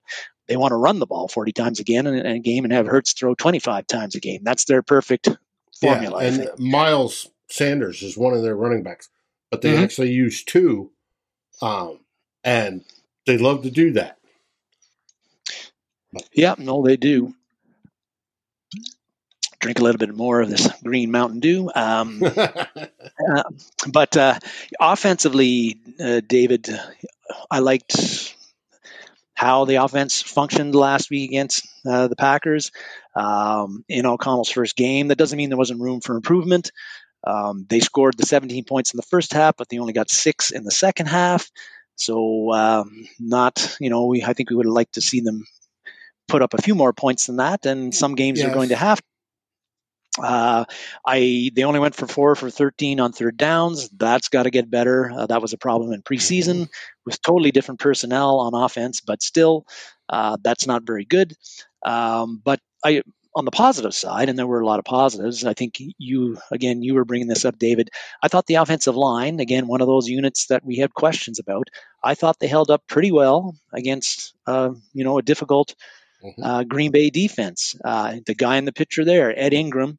They 0.47 0.57
want 0.57 0.71
to 0.71 0.77
run 0.77 0.99
the 0.99 1.07
ball 1.07 1.29
40 1.29 1.53
times 1.53 1.81
again 1.81 2.07
in, 2.07 2.15
in 2.15 2.27
a 2.27 2.39
game 2.39 2.65
and 2.65 2.73
have 2.73 2.87
Hurts 2.87 3.13
throw 3.13 3.35
25 3.35 3.87
times 3.87 4.15
a 4.15 4.21
game. 4.21 4.41
That's 4.45 4.65
their 4.65 4.83
perfect 4.83 5.29
formula. 5.81 6.23
Yeah, 6.23 6.29
and 6.29 6.49
Miles 6.59 7.29
Sanders 7.51 8.03
is 8.03 8.17
one 8.17 8.35
of 8.35 8.43
their 8.43 8.57
running 8.57 8.83
backs, 8.83 9.09
but 9.51 9.63
they 9.63 9.73
mm-hmm. 9.73 9.83
actually 9.83 10.13
use 10.13 10.45
two 10.45 10.93
um, 11.61 11.99
and 12.45 12.85
they 13.27 13.39
love 13.39 13.63
to 13.63 13.71
do 13.71 13.93
that. 13.93 14.19
Yeah, 16.33 16.55
no, 16.59 16.83
they 16.83 16.97
do. 16.97 17.35
Drink 19.61 19.81
a 19.81 19.83
little 19.83 19.99
bit 19.99 20.15
more 20.15 20.41
of 20.41 20.49
this 20.49 20.69
green 20.83 21.11
Mountain 21.11 21.41
Dew. 21.41 21.71
Um, 21.75 22.23
uh, 22.37 23.43
but 23.91 24.17
uh, 24.17 24.39
offensively, 24.81 25.81
uh, 26.01 26.21
David, 26.27 26.69
I 27.51 27.59
liked 27.59 28.37
how 29.35 29.65
the 29.65 29.77
offense 29.77 30.23
functioned 30.23 30.75
last 30.75 31.11
week 31.11 31.31
against 31.31 31.67
uh, 31.87 32.09
the 32.09 32.17
Packers 32.17 32.73
um, 33.15 33.85
in 33.89 34.07
O'Connell's 34.07 34.51
first 34.51 34.77
game. 34.77 35.09
That 35.09 35.19
doesn't 35.19 35.37
mean 35.37 35.49
there 35.49 35.59
wasn't 35.59 35.81
room 35.81 36.01
for 36.01 36.17
improvement. 36.17 36.73
Um, 37.25 37.67
they 37.69 37.81
scored 37.81 38.17
the 38.17 38.27
17 38.27 38.65
points 38.65 38.93
in 38.93 38.97
the 38.97 39.03
first 39.03 39.33
half, 39.33 39.57
but 39.57 39.69
they 39.69 39.79
only 39.79 39.93
got 39.93 40.11
six 40.11 40.51
in 40.51 40.65
the 40.65 40.71
second 40.71 41.07
half. 41.07 41.51
So 41.97 42.53
um, 42.53 43.07
not, 43.19 43.77
you 43.81 43.91
know, 43.91 44.07
we 44.07 44.23
I 44.23 44.33
think 44.33 44.51
we 44.51 44.57
would 44.57 44.67
have 44.67 44.73
liked 44.73 44.95
to 44.95 45.01
see 45.01 45.21
them 45.21 45.45
put 46.29 46.43
up 46.43 46.55
a 46.55 46.63
few 46.63 46.75
more 46.75 46.93
points 46.93 47.27
than 47.27 47.37
that, 47.37 47.67
and 47.67 47.95
some 47.95 48.15
games 48.15 48.39
yes. 48.39 48.49
are 48.49 48.55
going 48.55 48.69
to 48.69 48.77
have. 48.77 49.01
Uh, 50.21 50.65
I 51.07 51.51
they 51.55 51.65
only 51.65 51.81
went 51.81 51.95
for 51.95 52.07
four 52.07 52.35
for 52.35 52.51
13 52.51 53.01
on 53.01 53.13
third 53.13 53.37
downs. 53.37 53.89
That's 53.91 54.29
got 54.29 54.45
to 54.45 54.51
get 54.51 54.71
better. 54.71 55.11
Uh, 55.11 55.27
that 55.27 55.43
was 55.43 55.53
a 55.53 55.59
problem 55.59 55.93
in 55.93 56.03
preseason 56.03 56.55
mm-hmm. 56.55 56.73
with 57.05 57.23
totally 57.23 57.51
different 57.51 57.81
personnel 57.81 58.39
on 58.41 58.55
offense, 58.55 59.01
but 59.01 59.23
still, 59.23 59.67
uh, 60.09 60.37
that's 60.43 60.67
not 60.67 60.85
very 60.85 61.05
good. 61.05 61.35
Um, 61.85 62.41
but 62.45 62.61
I 62.85 63.03
on 63.39 63.45
the 63.45 63.51
positive 63.51 63.95
side, 63.95 64.29
and 64.29 64.39
there 64.39 64.47
were 64.47 64.61
a 64.61 64.67
lot 64.67 64.79
of 64.79 64.85
positives, 64.85 65.45
I 65.45 65.55
think 65.55 65.77
you, 65.99 66.39
again, 66.51 66.83
you 66.83 66.95
were 66.95 67.05
bringing 67.05 67.29
this 67.29 67.45
up, 67.45 67.59
David. 67.59 67.89
I 68.23 68.29
thought 68.29 68.47
the 68.47 68.57
offensive 68.57 68.97
line, 68.97 69.41
again, 69.41 69.67
one 69.67 69.81
of 69.81 69.87
those 69.87 70.09
units 70.09 70.47
that 70.47 70.65
we 70.65 70.77
had 70.77 70.93
questions 70.95 71.39
about, 71.39 71.69
I 72.03 72.15
thought 72.15 72.39
they 72.41 72.49
held 72.49 72.71
up 72.71 72.83
pretty 72.89 73.13
well 73.13 73.55
against, 73.73 74.35
uh, 74.47 74.71
you 74.93 75.05
know, 75.05 75.19
a 75.19 75.23
difficult 75.23 75.75
mm-hmm. 76.23 76.43
uh, 76.43 76.65
Green 76.65 76.91
Bay 76.91 77.11
defense. 77.11 77.77
Uh, 77.85 78.17
the 78.27 78.35
guy 78.35 78.57
in 78.57 78.65
the 78.65 78.73
picture 78.73 79.05
there, 79.05 79.37
Ed 79.39 79.55
Ingram, 79.55 79.99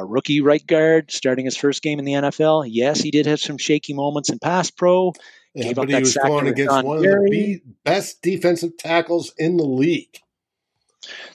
rookie 0.00 0.40
right 0.40 0.66
guard, 0.66 1.10
starting 1.10 1.44
his 1.44 1.56
first 1.56 1.82
game 1.82 1.98
in 1.98 2.04
the 2.04 2.12
NFL. 2.12 2.66
Yes, 2.68 3.00
he 3.00 3.10
did 3.10 3.26
have 3.26 3.40
some 3.40 3.58
shaky 3.58 3.92
moments 3.92 4.30
in 4.30 4.38
pass 4.38 4.70
pro. 4.70 5.12
Yeah, 5.54 5.74
but 5.74 5.90
he 5.90 5.96
was 5.96 6.16
going 6.16 6.48
against 6.48 6.82
one 6.82 6.96
of 6.96 7.02
the 7.02 7.60
best 7.84 8.22
defensive 8.22 8.78
tackles 8.78 9.34
in 9.36 9.58
the 9.58 9.64
league. 9.64 10.18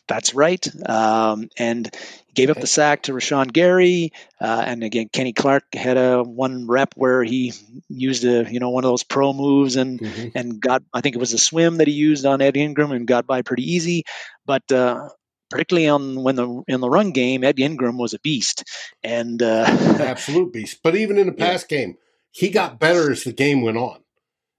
That's 0.07 0.33
right. 0.33 0.65
Um, 0.89 1.49
and 1.57 1.93
gave 2.33 2.49
up 2.49 2.59
the 2.59 2.67
sack 2.67 3.03
to 3.03 3.13
Rashan 3.13 3.51
Gary. 3.51 4.11
Uh, 4.39 4.63
and 4.65 4.83
again, 4.83 5.09
Kenny 5.11 5.33
Clark 5.33 5.63
had 5.73 5.97
a 5.97 6.23
one 6.23 6.67
rep 6.67 6.93
where 6.95 7.23
he 7.23 7.53
used 7.89 8.23
a 8.23 8.51
you 8.51 8.59
know 8.59 8.69
one 8.69 8.83
of 8.83 8.89
those 8.89 9.03
pro 9.03 9.33
moves 9.33 9.75
and 9.75 9.99
mm-hmm. 9.99 10.29
and 10.35 10.61
got 10.61 10.83
I 10.93 11.01
think 11.01 11.15
it 11.15 11.19
was 11.19 11.33
a 11.33 11.37
swim 11.37 11.77
that 11.77 11.87
he 11.87 11.93
used 11.93 12.25
on 12.25 12.41
Ed 12.41 12.55
Ingram 12.55 12.91
and 12.91 13.07
got 13.07 13.25
by 13.25 13.41
pretty 13.41 13.63
easy. 13.63 14.03
But 14.45 14.71
uh, 14.71 15.09
particularly 15.49 15.87
on 15.87 16.23
when 16.23 16.35
the 16.35 16.63
in 16.67 16.81
the 16.81 16.89
run 16.89 17.11
game, 17.11 17.43
Ed 17.43 17.59
Ingram 17.59 17.97
was 17.97 18.13
a 18.13 18.19
beast, 18.19 18.63
and 19.03 19.41
uh, 19.41 19.65
absolute 19.99 20.53
beast. 20.53 20.79
But 20.83 20.95
even 20.95 21.17
in 21.17 21.27
the 21.27 21.33
pass 21.33 21.65
yeah. 21.69 21.77
game, 21.77 21.97
he 22.31 22.49
got 22.49 22.79
better 22.79 23.11
as 23.11 23.23
the 23.23 23.33
game 23.33 23.61
went 23.61 23.77
on. 23.77 23.99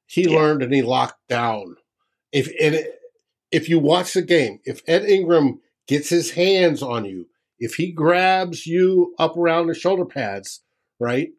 He 0.06 0.28
yeah. 0.28 0.36
learned 0.36 0.62
and 0.62 0.72
he 0.72 0.82
locked 0.82 1.20
down. 1.28 1.76
If 2.32 2.50
and 2.60 2.84
if 3.50 3.68
you 3.68 3.78
watch 3.78 4.14
the 4.14 4.22
game, 4.22 4.60
if 4.64 4.82
Ed 4.86 5.04
Ingram 5.04 5.60
gets 5.86 6.08
his 6.08 6.32
hands 6.32 6.82
on 6.82 7.04
you, 7.04 7.26
if 7.58 7.74
he 7.74 7.90
grabs 7.90 8.66
you 8.66 9.14
up 9.18 9.36
around 9.36 9.66
the 9.66 9.74
shoulder 9.74 10.04
pads, 10.04 10.60
right 11.00 11.30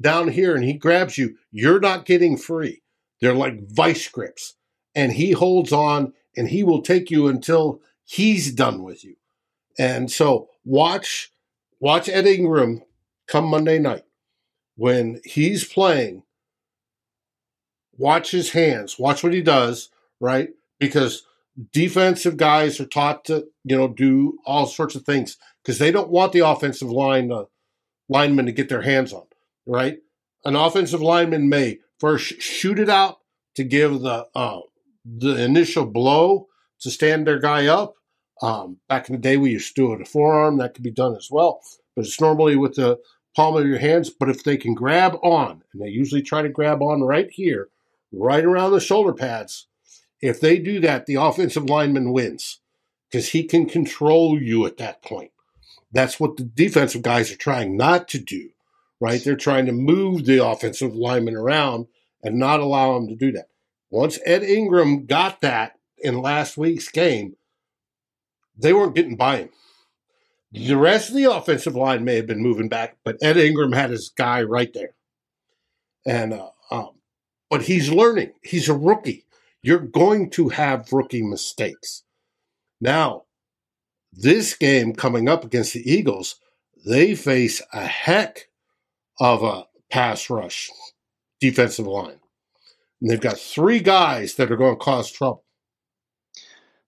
down 0.00 0.28
here, 0.28 0.54
and 0.54 0.64
he 0.64 0.74
grabs 0.74 1.18
you, 1.18 1.36
you're 1.50 1.80
not 1.80 2.06
getting 2.06 2.36
free. 2.36 2.82
They're 3.20 3.34
like 3.34 3.68
vice 3.70 4.08
grips, 4.08 4.54
and 4.94 5.12
he 5.12 5.32
holds 5.32 5.72
on, 5.72 6.12
and 6.36 6.48
he 6.48 6.62
will 6.62 6.82
take 6.82 7.10
you 7.10 7.28
until 7.28 7.80
he's 8.04 8.52
done 8.52 8.82
with 8.82 9.04
you. 9.04 9.16
And 9.78 10.10
so 10.10 10.48
watch 10.64 11.32
watch 11.80 12.08
Ed 12.08 12.26
Ingram 12.26 12.82
come 13.26 13.46
Monday 13.46 13.78
night 13.78 14.04
when 14.76 15.20
he's 15.24 15.64
playing. 15.64 16.22
Watch 17.96 18.30
his 18.30 18.50
hands. 18.50 18.98
Watch 18.98 19.22
what 19.22 19.32
he 19.32 19.42
does, 19.42 19.88
right? 20.20 20.50
Because 20.80 21.24
defensive 21.72 22.36
guys 22.36 22.80
are 22.80 22.86
taught 22.86 23.24
to, 23.26 23.46
you 23.64 23.76
know, 23.76 23.88
do 23.88 24.38
all 24.44 24.66
sorts 24.66 24.94
of 24.94 25.04
things 25.04 25.36
because 25.62 25.78
they 25.78 25.90
don't 25.90 26.10
want 26.10 26.32
the 26.32 26.40
offensive 26.40 26.90
line 26.90 27.30
uh, 27.30 27.44
linemen 28.08 28.46
to 28.46 28.52
get 28.52 28.68
their 28.68 28.82
hands 28.82 29.12
on, 29.12 29.24
right? 29.66 29.98
An 30.44 30.56
offensive 30.56 31.00
lineman 31.00 31.48
may 31.48 31.78
first 31.98 32.40
shoot 32.40 32.78
it 32.78 32.88
out 32.88 33.18
to 33.54 33.64
give 33.64 34.00
the 34.00 34.26
uh, 34.34 34.60
the 35.04 35.42
initial 35.42 35.86
blow 35.86 36.48
to 36.80 36.90
stand 36.90 37.26
their 37.26 37.38
guy 37.38 37.66
up. 37.66 37.94
Um, 38.42 38.78
back 38.88 39.08
in 39.08 39.14
the 39.14 39.20
day, 39.20 39.36
we 39.36 39.50
used 39.50 39.74
to 39.74 39.82
do 39.82 39.92
it 39.92 40.00
a 40.00 40.04
forearm. 40.04 40.58
That 40.58 40.74
could 40.74 40.82
be 40.82 40.90
done 40.90 41.14
as 41.16 41.28
well, 41.30 41.60
but 41.94 42.04
it's 42.04 42.20
normally 42.20 42.56
with 42.56 42.74
the 42.74 42.98
palm 43.36 43.56
of 43.56 43.66
your 43.66 43.78
hands. 43.78 44.10
But 44.10 44.28
if 44.28 44.44
they 44.44 44.56
can 44.56 44.74
grab 44.74 45.16
on, 45.22 45.62
and 45.72 45.82
they 45.82 45.88
usually 45.88 46.22
try 46.22 46.42
to 46.42 46.48
grab 46.48 46.82
on 46.82 47.02
right 47.02 47.30
here, 47.30 47.68
right 48.12 48.44
around 48.44 48.72
the 48.72 48.80
shoulder 48.80 49.12
pads, 49.12 49.68
if 50.24 50.40
they 50.40 50.58
do 50.58 50.80
that, 50.80 51.04
the 51.04 51.16
offensive 51.16 51.68
lineman 51.68 52.10
wins 52.10 52.60
because 53.10 53.28
he 53.28 53.44
can 53.44 53.66
control 53.66 54.40
you 54.40 54.64
at 54.64 54.78
that 54.78 55.02
point. 55.02 55.30
That's 55.92 56.18
what 56.18 56.38
the 56.38 56.44
defensive 56.44 57.02
guys 57.02 57.30
are 57.30 57.36
trying 57.36 57.76
not 57.76 58.08
to 58.08 58.18
do, 58.18 58.48
right? 59.00 59.22
They're 59.22 59.36
trying 59.36 59.66
to 59.66 59.72
move 59.72 60.24
the 60.24 60.44
offensive 60.44 60.94
lineman 60.94 61.36
around 61.36 61.88
and 62.22 62.38
not 62.38 62.60
allow 62.60 62.96
him 62.96 63.06
to 63.08 63.14
do 63.14 63.32
that. 63.32 63.48
Once 63.90 64.18
Ed 64.24 64.42
Ingram 64.42 65.04
got 65.04 65.42
that 65.42 65.78
in 65.98 66.22
last 66.22 66.56
week's 66.56 66.88
game, 66.88 67.36
they 68.56 68.72
weren't 68.72 68.94
getting 68.94 69.16
by 69.16 69.36
him. 69.36 69.48
The 70.50 70.76
rest 70.76 71.10
of 71.10 71.16
the 71.16 71.30
offensive 71.30 71.76
line 71.76 72.02
may 72.02 72.16
have 72.16 72.26
been 72.26 72.42
moving 72.42 72.68
back, 72.68 72.96
but 73.04 73.18
Ed 73.22 73.36
Ingram 73.36 73.72
had 73.72 73.90
his 73.90 74.08
guy 74.08 74.42
right 74.42 74.72
there. 74.72 74.94
And 76.06 76.32
uh, 76.32 76.48
um, 76.70 76.90
but 77.50 77.62
he's 77.62 77.90
learning. 77.90 78.32
He's 78.42 78.68
a 78.68 78.74
rookie. 78.74 79.23
You're 79.64 79.78
going 79.78 80.28
to 80.32 80.50
have 80.50 80.92
rookie 80.92 81.22
mistakes. 81.22 82.02
Now, 82.82 83.22
this 84.12 84.54
game 84.54 84.92
coming 84.92 85.26
up 85.26 85.42
against 85.42 85.72
the 85.72 85.90
Eagles, 85.90 86.36
they 86.84 87.14
face 87.14 87.62
a 87.72 87.86
heck 87.86 88.50
of 89.18 89.42
a 89.42 89.64
pass 89.90 90.28
rush 90.28 90.70
defensive 91.40 91.86
line. 91.86 92.20
And 93.00 93.10
they've 93.10 93.18
got 93.18 93.38
three 93.38 93.80
guys 93.80 94.34
that 94.34 94.52
are 94.52 94.56
going 94.58 94.74
to 94.74 94.84
cause 94.84 95.10
trouble. 95.10 95.43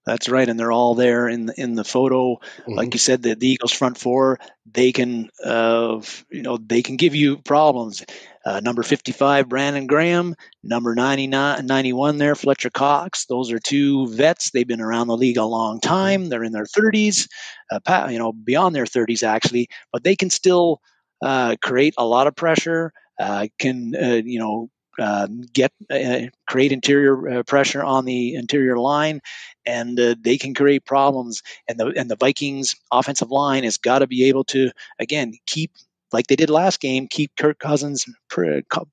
That's 0.07 0.29
right, 0.29 0.47
and 0.47 0.57
they're 0.57 0.71
all 0.71 0.95
there 0.95 1.27
in 1.27 1.47
the 1.47 1.61
in 1.61 1.75
the 1.75 1.83
photo. 1.83 2.35
Mm-hmm. 2.35 2.71
Like 2.71 2.93
you 2.93 2.97
said, 2.97 3.21
the, 3.21 3.35
the 3.35 3.49
Eagles 3.49 3.73
front 3.73 3.97
four, 3.97 4.39
they 4.65 4.93
can, 4.93 5.29
uh, 5.43 6.01
you 6.29 6.43
know, 6.43 6.55
they 6.55 6.81
can 6.81 6.95
give 6.95 7.13
you 7.13 7.39
problems. 7.39 8.05
Uh, 8.45 8.61
number 8.61 8.83
55, 8.83 9.49
Brandon 9.49 9.85
Graham. 9.85 10.35
Number 10.63 10.95
99, 10.95 11.65
91 11.65 12.17
there, 12.19 12.35
Fletcher 12.35 12.69
Cox. 12.69 13.25
Those 13.25 13.51
are 13.51 13.59
two 13.59 14.07
vets. 14.07 14.51
They've 14.51 14.65
been 14.65 14.79
around 14.79 15.07
the 15.07 15.17
league 15.17 15.35
a 15.35 15.43
long 15.43 15.81
time. 15.81 16.29
They're 16.29 16.45
in 16.45 16.53
their 16.53 16.63
30s, 16.63 17.27
uh, 17.69 18.07
you 18.09 18.17
know, 18.17 18.31
beyond 18.31 18.73
their 18.73 18.85
30s 18.85 19.23
actually, 19.23 19.67
but 19.91 20.05
they 20.05 20.15
can 20.15 20.29
still 20.29 20.79
uh, 21.21 21.57
create 21.61 21.95
a 21.97 22.05
lot 22.05 22.27
of 22.27 22.35
pressure. 22.37 22.93
Uh, 23.19 23.47
can 23.59 23.93
uh, 23.93 24.21
you 24.23 24.39
know 24.39 24.69
uh, 24.99 25.27
get 25.53 25.71
uh, 25.91 26.21
create 26.47 26.71
interior 26.71 27.29
uh, 27.39 27.43
pressure 27.43 27.83
on 27.83 28.05
the 28.05 28.35
interior 28.35 28.77
line, 28.77 29.21
and 29.67 29.99
uh, 29.99 30.15
they 30.19 30.37
can 30.37 30.53
create 30.53 30.85
problems. 30.85 31.43
And 31.67 31.79
the 31.79 31.87
and 31.95 32.09
the 32.09 32.15
Vikings 32.15 32.75
offensive 32.91 33.29
line 33.29 33.63
has 33.63 33.77
got 33.77 33.99
to 33.99 34.07
be 34.07 34.29
able 34.29 34.45
to 34.45 34.71
again 34.99 35.33
keep 35.45 35.71
like 36.13 36.27
they 36.27 36.35
did 36.35 36.49
last 36.49 36.79
game, 36.79 37.07
keep 37.07 37.35
Kirk 37.35 37.59
Cousins' 37.59 38.05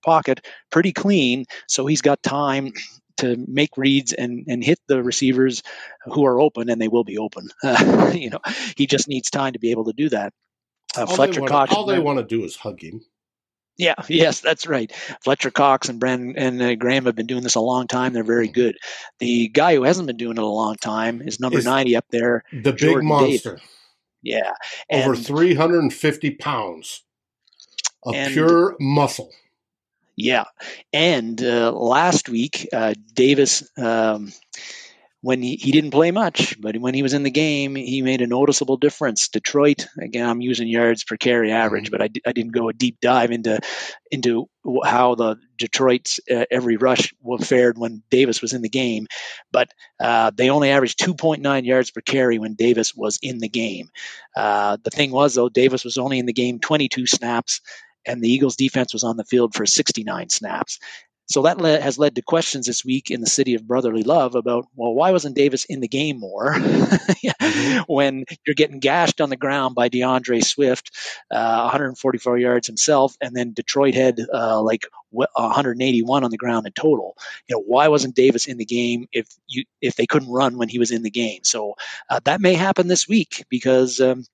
pocket 0.04 0.44
pretty 0.70 0.92
clean, 0.92 1.44
so 1.68 1.86
he's 1.86 2.02
got 2.02 2.22
time 2.22 2.72
to 3.18 3.36
make 3.46 3.76
reads 3.76 4.12
and, 4.12 4.44
and 4.48 4.64
hit 4.64 4.80
the 4.88 5.00
receivers 5.00 5.62
who 6.06 6.24
are 6.26 6.40
open, 6.40 6.68
and 6.68 6.80
they 6.80 6.88
will 6.88 7.04
be 7.04 7.18
open. 7.18 7.48
Uh, 7.62 8.10
you 8.14 8.30
know, 8.30 8.40
he 8.76 8.86
just 8.86 9.08
needs 9.08 9.30
time 9.30 9.52
to 9.52 9.60
be 9.60 9.70
able 9.70 9.84
to 9.84 9.92
do 9.92 10.08
that. 10.08 10.32
Uh, 10.96 11.04
all 11.04 11.14
Fletcher 11.14 11.40
they. 11.40 11.46
All 11.46 11.86
they 11.86 12.00
want 12.00 12.18
to 12.18 12.24
do 12.24 12.44
is 12.44 12.56
hug 12.56 12.80
him. 12.82 13.02
Yeah, 13.78 13.96
yes, 14.08 14.38
that's 14.38 14.68
right. 14.68 14.92
Fletcher 15.24 15.50
Cox 15.50 15.88
and 15.88 15.98
Brandon 15.98 16.36
and 16.36 16.62
uh, 16.62 16.76
Graham 16.76 17.06
have 17.06 17.16
been 17.16 17.26
doing 17.26 17.42
this 17.42 17.56
a 17.56 17.60
long 17.60 17.88
time. 17.88 18.12
They're 18.12 18.22
very 18.22 18.46
mm-hmm. 18.46 18.54
good. 18.54 18.78
The 19.18 19.48
guy 19.48 19.74
who 19.74 19.82
hasn't 19.82 20.06
been 20.06 20.16
doing 20.16 20.36
it 20.36 20.42
a 20.42 20.46
long 20.46 20.76
time 20.76 21.20
is 21.20 21.40
number 21.40 21.58
is 21.58 21.64
90 21.64 21.96
up 21.96 22.04
there. 22.10 22.44
The 22.52 22.72
Jordan 22.72 23.00
big 23.00 23.08
monster. 23.08 23.50
Davis. 23.56 23.68
Yeah. 24.22 24.52
And, 24.88 25.02
Over 25.02 25.16
350 25.16 26.30
pounds 26.36 27.02
of 28.04 28.14
and, 28.14 28.32
pure 28.32 28.76
muscle. 28.78 29.32
Yeah. 30.14 30.44
And 30.92 31.42
uh, 31.42 31.72
last 31.72 32.28
week, 32.28 32.68
uh, 32.72 32.94
Davis. 33.14 33.68
Um, 33.76 34.32
when 35.24 35.40
he, 35.40 35.56
he 35.56 35.72
didn't 35.72 35.90
play 35.90 36.10
much, 36.10 36.60
but 36.60 36.76
when 36.76 36.92
he 36.92 37.02
was 37.02 37.14
in 37.14 37.22
the 37.22 37.30
game, 37.30 37.76
he 37.76 38.02
made 38.02 38.20
a 38.20 38.26
noticeable 38.26 38.76
difference. 38.76 39.28
Detroit, 39.28 39.86
again, 39.98 40.28
I'm 40.28 40.42
using 40.42 40.68
yards 40.68 41.02
per 41.02 41.16
carry 41.16 41.50
average, 41.50 41.90
but 41.90 42.02
I, 42.02 42.10
I 42.26 42.32
didn't 42.32 42.52
go 42.52 42.68
a 42.68 42.74
deep 42.74 42.98
dive 43.00 43.30
into 43.30 43.58
into 44.10 44.50
how 44.84 45.14
the 45.14 45.36
Detroit's 45.56 46.20
uh, 46.30 46.44
every 46.50 46.76
rush 46.76 47.14
fared 47.40 47.78
when 47.78 48.02
Davis 48.10 48.42
was 48.42 48.52
in 48.52 48.60
the 48.60 48.68
game. 48.68 49.06
But 49.50 49.70
uh, 49.98 50.30
they 50.34 50.50
only 50.50 50.68
averaged 50.68 50.98
2.9 50.98 51.64
yards 51.64 51.90
per 51.90 52.02
carry 52.02 52.38
when 52.38 52.52
Davis 52.52 52.94
was 52.94 53.18
in 53.22 53.38
the 53.38 53.48
game. 53.48 53.88
Uh, 54.36 54.76
the 54.84 54.90
thing 54.90 55.10
was, 55.10 55.36
though, 55.36 55.48
Davis 55.48 55.84
was 55.84 55.96
only 55.96 56.18
in 56.18 56.26
the 56.26 56.34
game 56.34 56.60
22 56.60 57.06
snaps 57.06 57.62
and 58.04 58.20
the 58.20 58.30
Eagles 58.30 58.56
defense 58.56 58.92
was 58.92 59.04
on 59.04 59.16
the 59.16 59.24
field 59.24 59.54
for 59.54 59.64
69 59.64 60.28
snaps. 60.28 60.78
So 61.26 61.42
that 61.42 61.58
le- 61.58 61.80
has 61.80 61.98
led 61.98 62.16
to 62.16 62.22
questions 62.22 62.66
this 62.66 62.84
week 62.84 63.10
in 63.10 63.20
the 63.20 63.26
city 63.26 63.54
of 63.54 63.66
brotherly 63.66 64.02
love 64.02 64.34
about, 64.34 64.66
well, 64.76 64.92
why 64.92 65.10
wasn't 65.10 65.36
Davis 65.36 65.64
in 65.64 65.80
the 65.80 65.88
game 65.88 66.20
more 66.20 66.54
mm-hmm. 66.54 67.80
when 67.92 68.24
you're 68.46 68.54
getting 68.54 68.80
gashed 68.80 69.20
on 69.20 69.30
the 69.30 69.36
ground 69.36 69.74
by 69.74 69.88
D'Andre 69.88 70.40
Swift, 70.40 70.90
uh, 71.30 71.62
144 71.62 72.38
yards 72.38 72.66
himself, 72.66 73.16
and 73.20 73.34
then 73.34 73.52
Detroit 73.52 73.94
had 73.94 74.20
uh, 74.32 74.60
like 74.60 74.86
181 75.10 76.24
on 76.24 76.30
the 76.30 76.36
ground 76.36 76.66
in 76.66 76.72
total. 76.72 77.16
You 77.48 77.56
know, 77.56 77.62
why 77.66 77.88
wasn't 77.88 78.16
Davis 78.16 78.46
in 78.46 78.58
the 78.58 78.64
game 78.64 79.06
if 79.12 79.28
you 79.46 79.64
if 79.80 79.96
they 79.96 80.06
couldn't 80.06 80.30
run 80.30 80.58
when 80.58 80.68
he 80.68 80.78
was 80.78 80.90
in 80.90 81.02
the 81.02 81.10
game? 81.10 81.40
So 81.44 81.74
uh, 82.10 82.20
that 82.24 82.40
may 82.40 82.54
happen 82.54 82.88
this 82.88 83.08
week 83.08 83.44
because. 83.48 84.00
Um, 84.00 84.24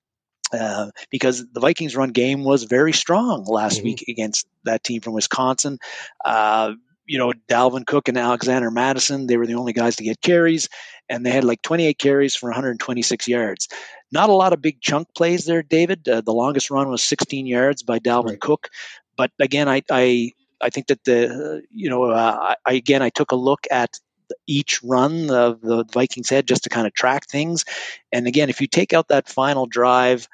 uh, 0.53 0.91
because 1.09 1.45
the 1.51 1.59
Vikings' 1.59 1.95
run 1.95 2.09
game 2.09 2.43
was 2.43 2.63
very 2.63 2.93
strong 2.93 3.45
last 3.45 3.77
mm-hmm. 3.77 3.85
week 3.85 4.05
against 4.07 4.47
that 4.63 4.83
team 4.83 5.01
from 5.01 5.13
Wisconsin. 5.13 5.77
Uh, 6.23 6.73
you 7.05 7.17
know, 7.17 7.33
Dalvin 7.49 7.85
Cook 7.85 8.07
and 8.07 8.17
Alexander 8.17 8.71
Mattison, 8.71 9.27
they 9.27 9.37
were 9.37 9.47
the 9.47 9.55
only 9.55 9.73
guys 9.73 9.95
to 9.97 10.03
get 10.03 10.21
carries, 10.21 10.69
and 11.09 11.25
they 11.25 11.31
had 11.31 11.43
like 11.43 11.61
28 11.61 11.97
carries 11.97 12.35
for 12.35 12.47
126 12.49 13.27
yards. 13.27 13.67
Not 14.11 14.29
a 14.29 14.33
lot 14.33 14.53
of 14.53 14.61
big 14.61 14.81
chunk 14.81 15.13
plays 15.15 15.45
there, 15.45 15.63
David. 15.63 16.07
Uh, 16.07 16.21
the 16.21 16.33
longest 16.33 16.69
run 16.71 16.89
was 16.89 17.03
16 17.03 17.45
yards 17.45 17.83
by 17.83 17.99
Dalvin 17.99 18.29
right. 18.29 18.39
Cook. 18.39 18.69
But 19.17 19.31
again, 19.39 19.67
I, 19.67 19.81
I, 19.91 20.31
I 20.61 20.69
think 20.69 20.87
that 20.87 21.03
the, 21.03 21.63
you 21.69 21.89
know, 21.89 22.05
uh, 22.05 22.55
I, 22.65 22.73
again, 22.73 23.01
I 23.01 23.09
took 23.09 23.31
a 23.31 23.35
look 23.35 23.67
at 23.71 23.99
each 24.47 24.81
run 24.83 25.29
of 25.29 25.61
the 25.61 25.85
Vikings 25.91 26.29
had 26.29 26.47
just 26.47 26.63
to 26.63 26.69
kind 26.69 26.87
of 26.87 26.93
track 26.93 27.27
things. 27.27 27.65
And 28.11 28.27
again, 28.27 28.49
if 28.49 28.61
you 28.61 28.67
take 28.67 28.93
out 28.93 29.07
that 29.09 29.29
final 29.29 29.65
drive, 29.65 30.27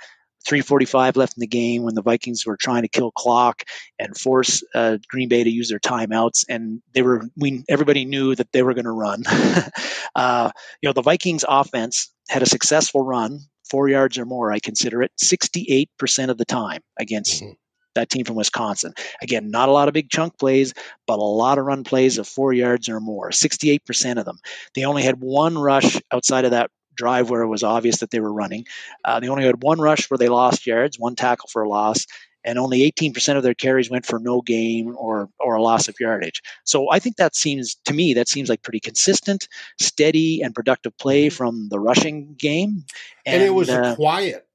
345 0.46 1.18
left 1.18 1.38
in 1.38 1.42
the 1.42 1.48
game 1.48 1.84
when 1.84 1.96
the 1.96 2.02
Vikings 2.02 2.46
were 2.46 2.56
trying 2.56 2.84
to 2.84 2.88
kill 2.88 3.12
clock 3.12 3.64
and 4.00 4.18
force 4.18 4.64
uh, 4.74 4.98
Green 5.10 5.28
Bay 5.28 5.44
to 5.44 5.50
use 5.50 5.70
their 5.70 5.80
timeouts, 5.80 6.46
and 6.48 6.82
they 6.94 7.02
were 7.02 7.30
we 7.36 7.64
everybody 7.68 8.06
knew 8.06 8.34
that 8.34 8.52
they 8.54 8.64
were 8.64 8.74
going 8.74 8.86
to 8.86 8.92
run. 8.92 9.24
uh, 10.16 10.52
you 10.82 10.88
know, 10.88 10.94
the 10.94 11.02
Vikings 11.02 11.44
offense 11.48 12.10
had 12.30 12.42
a 12.42 12.46
successful 12.46 13.02
run, 13.02 13.40
four 13.70 13.90
yards 13.90 14.18
or 14.18 14.26
more. 14.26 14.52
I 14.52 14.60
consider 14.60 15.02
it 15.02 15.12
68 15.18 15.90
percent 16.00 16.32
of 16.32 16.38
the 16.38 16.46
time 16.46 16.82
against. 16.98 17.44
Mm-hmm. 17.44 17.54
That 17.98 18.10
team 18.10 18.26
from 18.26 18.36
Wisconsin. 18.36 18.94
Again, 19.22 19.50
not 19.50 19.70
a 19.70 19.72
lot 19.72 19.88
of 19.88 19.94
big 19.94 20.10
chunk 20.10 20.38
plays, 20.38 20.74
but 21.06 21.20
a 21.20 21.24
lot 21.24 21.58
of 21.58 21.66
run 21.66 21.84
plays 21.84 22.18
of 22.18 22.28
four 22.28 22.54
yards 22.54 22.90
or 22.90 23.00
more. 23.00 23.32
68% 23.32 24.18
of 24.18 24.26
them. 24.26 24.40
They 24.76 24.86
only 24.86 25.04
had 25.04 25.20
one 25.20 25.58
rush 25.58 26.00
outside 26.12 26.46
of 26.46 26.52
that 26.52 26.70
drive 26.96 27.30
where 27.30 27.42
it 27.42 27.48
was 27.48 27.64
obvious 27.64 28.00
that 28.00 28.12
they 28.12 28.20
were 28.20 28.34
running. 28.34 28.66
Uh, 29.06 29.20
they 29.20 29.30
only 29.30 29.46
had 29.46 29.64
one 29.64 29.80
rush 29.80 30.10
where 30.10 30.18
they 30.18 30.30
lost 30.30 30.68
yards, 30.68 31.00
one 31.00 31.16
tackle 31.16 31.50
for 31.52 31.64
a 31.64 31.70
loss, 31.70 32.06
and 32.44 32.58
only 32.58 32.90
18% 32.92 33.36
of 33.36 33.44
their 33.44 33.54
carries 33.54 33.90
went 33.90 34.06
for 34.06 34.20
no 34.20 34.42
gain 34.42 34.94
or 34.98 35.30
or 35.40 35.56
a 35.56 35.62
loss 35.62 35.90
of 35.90 35.96
yardage. 36.00 36.42
So 36.64 36.90
I 36.90 37.00
think 37.00 37.18
that 37.18 37.36
seems 37.36 37.76
to 37.86 37.94
me 37.94 38.14
that 38.14 38.30
seems 38.30 38.48
like 38.48 38.64
pretty 38.64 38.80
consistent, 38.80 39.48
steady, 39.80 40.42
and 40.42 40.56
productive 40.56 40.98
play 40.98 41.30
from 41.30 41.68
the 41.70 41.80
rushing 41.80 42.36
game. 42.36 42.86
And, 43.26 43.36
and 43.36 43.44
it 43.44 43.50
was 43.50 43.70
uh, 43.70 43.96
quiet. 43.96 44.47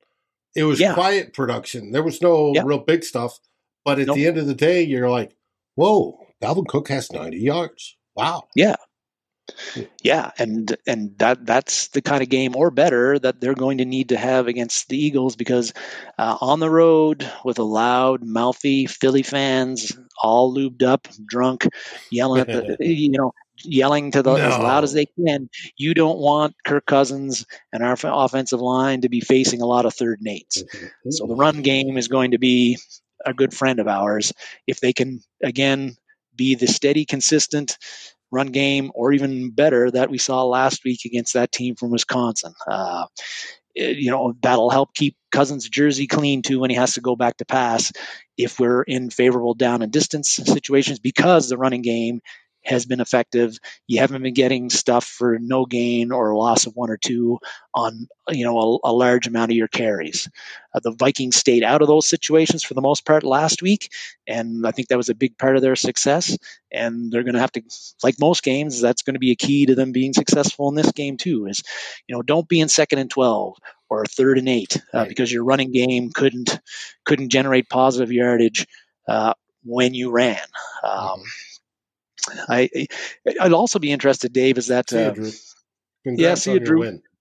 It 0.54 0.64
was 0.64 0.80
yeah. 0.80 0.94
quiet 0.94 1.32
production. 1.32 1.92
There 1.92 2.02
was 2.02 2.20
no 2.20 2.52
real 2.52 2.78
big 2.78 3.04
stuff. 3.04 3.38
But 3.84 3.98
at 3.98 4.06
nope. 4.06 4.16
the 4.16 4.26
end 4.26 4.38
of 4.38 4.46
the 4.46 4.54
day, 4.54 4.82
you're 4.82 5.10
like, 5.10 5.34
whoa, 5.74 6.18
Dalvin 6.40 6.66
Cook 6.68 6.88
has 6.88 7.10
90 7.10 7.38
yards. 7.38 7.96
Wow. 8.14 8.44
Yeah. 8.54 8.76
Yeah, 10.02 10.30
and 10.38 10.76
and 10.86 11.18
that 11.18 11.44
that's 11.44 11.88
the 11.88 12.00
kind 12.00 12.22
of 12.22 12.28
game 12.28 12.54
or 12.56 12.70
better 12.70 13.18
that 13.18 13.40
they're 13.40 13.54
going 13.54 13.78
to 13.78 13.84
need 13.84 14.10
to 14.10 14.16
have 14.16 14.46
against 14.46 14.88
the 14.88 14.96
Eagles 14.96 15.34
because 15.34 15.72
uh, 16.16 16.38
on 16.40 16.60
the 16.60 16.70
road 16.70 17.30
with 17.44 17.58
a 17.58 17.64
loud, 17.64 18.22
mouthy 18.22 18.86
Philly 18.86 19.22
fans, 19.22 19.98
all 20.22 20.54
lubed 20.54 20.82
up, 20.82 21.08
drunk, 21.26 21.66
yelling 22.10 22.40
at 22.40 22.46
the 22.46 22.76
you 22.86 23.10
know 23.10 23.32
yelling 23.64 24.10
to 24.12 24.22
the 24.22 24.36
no. 24.36 24.42
as 24.42 24.58
loud 24.58 24.84
as 24.84 24.92
they 24.92 25.06
can. 25.06 25.48
You 25.76 25.94
don't 25.94 26.18
want 26.18 26.54
Kirk 26.64 26.86
Cousins 26.86 27.46
and 27.72 27.82
our 27.82 27.96
offensive 28.02 28.60
line 28.60 29.02
to 29.02 29.08
be 29.08 29.20
facing 29.20 29.60
a 29.62 29.66
lot 29.66 29.86
of 29.86 29.94
third 29.94 30.20
and 30.20 30.28
8s 30.28 30.64
mm-hmm. 30.64 31.10
So 31.10 31.26
the 31.26 31.34
run 31.34 31.62
game 31.62 31.96
is 31.96 32.08
going 32.08 32.32
to 32.32 32.38
be 32.38 32.78
a 33.24 33.32
good 33.32 33.54
friend 33.54 33.78
of 33.78 33.88
ours 33.88 34.32
if 34.66 34.80
they 34.80 34.92
can 34.92 35.20
again 35.42 35.96
be 36.34 36.54
the 36.54 36.66
steady, 36.66 37.04
consistent 37.04 37.78
run 38.30 38.48
game, 38.48 38.90
or 38.94 39.12
even 39.12 39.50
better 39.50 39.90
that 39.90 40.10
we 40.10 40.18
saw 40.18 40.44
last 40.44 40.84
week 40.84 41.04
against 41.04 41.34
that 41.34 41.52
team 41.52 41.76
from 41.76 41.90
Wisconsin. 41.90 42.54
Uh, 42.66 43.06
you 43.74 44.10
know 44.10 44.34
that'll 44.42 44.70
help 44.70 44.94
keep 44.94 45.16
Cousins' 45.30 45.68
jersey 45.68 46.06
clean 46.06 46.42
too 46.42 46.60
when 46.60 46.70
he 46.70 46.76
has 46.76 46.94
to 46.94 47.00
go 47.00 47.16
back 47.16 47.38
to 47.38 47.44
pass. 47.44 47.92
If 48.36 48.60
we're 48.60 48.82
in 48.82 49.10
favorable 49.10 49.54
down 49.54 49.82
and 49.82 49.92
distance 49.92 50.34
situations, 50.34 50.98
because 50.98 51.48
the 51.48 51.56
running 51.56 51.82
game 51.82 52.20
has 52.64 52.86
been 52.86 53.00
effective. 53.00 53.58
You 53.86 54.00
haven't 54.00 54.22
been 54.22 54.34
getting 54.34 54.70
stuff 54.70 55.04
for 55.04 55.38
no 55.40 55.66
gain 55.66 56.12
or 56.12 56.30
a 56.30 56.38
loss 56.38 56.66
of 56.66 56.74
one 56.74 56.90
or 56.90 56.96
two 56.96 57.38
on 57.74 58.06
you 58.30 58.44
know 58.44 58.80
a, 58.84 58.90
a 58.90 58.92
large 58.92 59.26
amount 59.26 59.50
of 59.50 59.56
your 59.56 59.68
carries. 59.68 60.28
Uh, 60.74 60.80
the 60.82 60.92
Vikings 60.92 61.36
stayed 61.36 61.64
out 61.64 61.82
of 61.82 61.88
those 61.88 62.06
situations 62.06 62.62
for 62.62 62.74
the 62.74 62.80
most 62.80 63.04
part 63.04 63.24
last 63.24 63.62
week, 63.62 63.90
and 64.26 64.66
I 64.66 64.70
think 64.70 64.88
that 64.88 64.96
was 64.96 65.08
a 65.08 65.14
big 65.14 65.36
part 65.38 65.56
of 65.56 65.62
their 65.62 65.76
success. 65.76 66.36
And 66.70 67.10
they're 67.12 67.24
going 67.24 67.34
to 67.34 67.40
have 67.40 67.52
to, 67.52 67.62
like 68.02 68.18
most 68.18 68.42
games, 68.42 68.80
that's 68.80 69.02
going 69.02 69.14
to 69.14 69.20
be 69.20 69.32
a 69.32 69.36
key 69.36 69.66
to 69.66 69.74
them 69.74 69.92
being 69.92 70.14
successful 70.14 70.68
in 70.68 70.74
this 70.74 70.92
game 70.92 71.16
too. 71.16 71.46
Is 71.46 71.62
you 72.06 72.14
know 72.14 72.22
don't 72.22 72.48
be 72.48 72.60
in 72.60 72.68
second 72.68 73.00
and 73.00 73.10
twelve 73.10 73.56
or 73.90 74.04
third 74.06 74.38
and 74.38 74.48
eight 74.48 74.76
uh, 74.94 74.98
right. 74.98 75.08
because 75.08 75.32
your 75.32 75.44
running 75.44 75.72
game 75.72 76.10
couldn't 76.14 76.60
couldn't 77.04 77.30
generate 77.30 77.68
positive 77.68 78.12
yardage 78.12 78.66
uh, 79.08 79.34
when 79.64 79.94
you 79.94 80.10
ran. 80.10 80.38
Um, 80.84 80.92
mm-hmm 80.92 81.22
I 82.48 82.68
I'd 83.40 83.52
also 83.52 83.78
be 83.78 83.92
interested, 83.92 84.32
Dave, 84.32 84.58
is 84.58 84.68
that 84.68 84.90
see 84.90 84.98
you, 84.98 85.02
uh, 85.02 85.10
Drew. 85.10 85.30
yeah, 86.04 86.34
see 86.34 86.52
you, 86.52 86.60
Drew. 86.60 86.80
Win. 86.80 87.02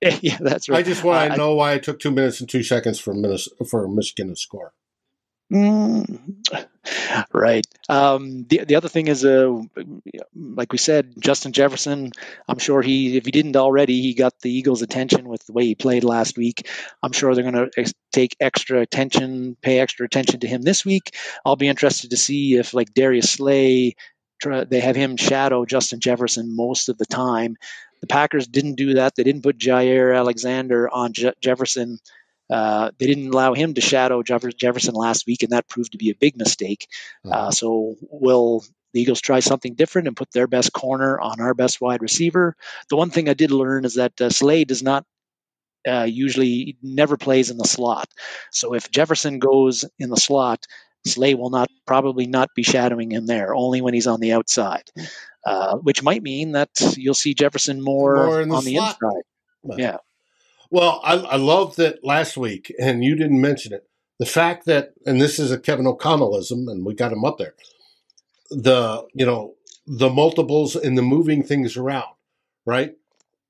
Yeah, 0.00 0.38
that's 0.40 0.68
right. 0.68 0.78
I 0.78 0.82
just 0.82 1.02
want 1.02 1.28
to 1.28 1.32
uh, 1.32 1.36
know 1.36 1.54
why 1.54 1.72
it 1.72 1.82
took 1.82 1.98
two 1.98 2.12
minutes 2.12 2.38
and 2.38 2.48
two 2.48 2.62
seconds 2.62 3.00
for 3.00 3.12
Minnesota, 3.14 3.64
for 3.64 3.88
Michigan 3.88 4.28
to 4.28 4.36
score. 4.36 4.72
Mm, 5.52 6.20
right. 7.32 7.66
Um, 7.88 8.44
the 8.48 8.64
the 8.64 8.76
other 8.76 8.90
thing 8.90 9.08
is, 9.08 9.24
uh, 9.24 9.60
like 10.34 10.72
we 10.72 10.78
said, 10.78 11.14
Justin 11.18 11.52
Jefferson. 11.52 12.12
I'm 12.48 12.58
sure 12.58 12.82
he, 12.82 13.16
if 13.16 13.24
he 13.24 13.30
didn't 13.30 13.56
already, 13.56 14.02
he 14.02 14.12
got 14.12 14.38
the 14.40 14.52
Eagles' 14.52 14.82
attention 14.82 15.26
with 15.26 15.46
the 15.46 15.52
way 15.54 15.64
he 15.64 15.74
played 15.74 16.04
last 16.04 16.36
week. 16.36 16.68
I'm 17.02 17.12
sure 17.12 17.34
they're 17.34 17.50
going 17.50 17.54
to 17.54 17.70
ex- 17.78 17.94
take 18.12 18.36
extra 18.40 18.80
attention, 18.80 19.56
pay 19.62 19.80
extra 19.80 20.04
attention 20.04 20.40
to 20.40 20.46
him 20.46 20.62
this 20.62 20.84
week. 20.84 21.16
I'll 21.46 21.56
be 21.56 21.68
interested 21.68 22.10
to 22.10 22.18
see 22.18 22.56
if, 22.56 22.74
like 22.74 22.92
Darius 22.92 23.30
Slay, 23.30 23.96
they 24.44 24.80
have 24.80 24.96
him 24.96 25.16
shadow 25.16 25.64
Justin 25.64 26.00
Jefferson 26.00 26.54
most 26.54 26.88
of 26.88 26.98
the 26.98 27.06
time. 27.06 27.56
The 28.00 28.06
Packers 28.06 28.46
didn't 28.46 28.76
do 28.76 28.94
that. 28.94 29.14
They 29.16 29.24
didn't 29.24 29.42
put 29.42 29.58
Jaire 29.58 30.16
Alexander 30.16 30.88
on 30.88 31.12
Je- 31.12 31.32
Jefferson. 31.40 31.98
Uh, 32.50 32.90
they 32.98 33.06
didn't 33.06 33.28
allow 33.28 33.54
him 33.54 33.74
to 33.74 33.80
shadow 33.80 34.22
Jefferson 34.22 34.94
last 34.94 35.26
week, 35.26 35.42
and 35.42 35.52
that 35.52 35.68
proved 35.68 35.92
to 35.92 35.98
be 35.98 36.10
a 36.10 36.14
big 36.14 36.36
mistake. 36.36 36.86
Uh, 37.24 37.30
uh-huh. 37.30 37.50
so, 37.50 37.96
will 38.10 38.64
the 38.94 39.00
Eagles 39.00 39.20
try 39.20 39.40
something 39.40 39.74
different 39.74 40.08
and 40.08 40.16
put 40.16 40.30
their 40.32 40.46
best 40.46 40.72
corner 40.72 41.20
on 41.20 41.40
our 41.40 41.52
best 41.54 41.80
wide 41.80 42.00
receiver? 42.00 42.56
The 42.88 42.96
one 42.96 43.10
thing 43.10 43.28
I 43.28 43.34
did 43.34 43.50
learn 43.50 43.84
is 43.84 43.96
that 43.96 44.18
uh, 44.20 44.30
Slay 44.30 44.64
does 44.64 44.82
not 44.82 45.04
uh, 45.86 46.04
usually 46.08 46.76
never 46.82 47.16
plays 47.16 47.50
in 47.50 47.58
the 47.58 47.68
slot. 47.68 48.08
So, 48.50 48.74
if 48.74 48.90
Jefferson 48.90 49.40
goes 49.40 49.84
in 49.98 50.08
the 50.08 50.16
slot, 50.16 50.66
Slay 51.06 51.34
will 51.34 51.50
not 51.50 51.68
probably 51.86 52.26
not 52.26 52.50
be 52.54 52.62
shadowing 52.62 53.10
him 53.10 53.26
there, 53.26 53.54
only 53.54 53.80
when 53.80 53.94
he's 53.94 54.06
on 54.06 54.20
the 54.20 54.32
outside, 54.32 54.84
uh, 55.46 55.76
which 55.76 56.02
might 56.02 56.22
mean 56.22 56.52
that 56.52 56.70
you'll 56.96 57.14
see 57.14 57.34
Jefferson 57.34 57.82
more, 57.82 58.16
more 58.16 58.44
the 58.44 58.54
on 58.54 58.64
the 58.64 58.74
slot. 58.74 58.96
inside. 59.00 59.22
Well, 59.62 59.80
yeah. 59.80 59.96
Well, 60.70 61.00
I, 61.02 61.14
I 61.14 61.36
love 61.36 61.76
that 61.76 62.04
last 62.04 62.36
week, 62.36 62.74
and 62.78 63.02
you 63.02 63.16
didn't 63.16 63.40
mention 63.40 63.72
it. 63.72 63.88
The 64.18 64.26
fact 64.26 64.66
that, 64.66 64.92
and 65.06 65.20
this 65.20 65.38
is 65.38 65.50
a 65.50 65.58
Kevin 65.58 65.86
O'Connellism, 65.86 66.68
and 66.68 66.84
we 66.84 66.94
got 66.94 67.12
him 67.12 67.24
up 67.24 67.38
there. 67.38 67.54
The 68.50 69.06
you 69.14 69.24
know 69.24 69.54
the 69.86 70.10
multiples 70.10 70.76
and 70.76 70.98
the 70.98 71.02
moving 71.02 71.42
things 71.42 71.76
around, 71.76 72.14
right? 72.66 72.94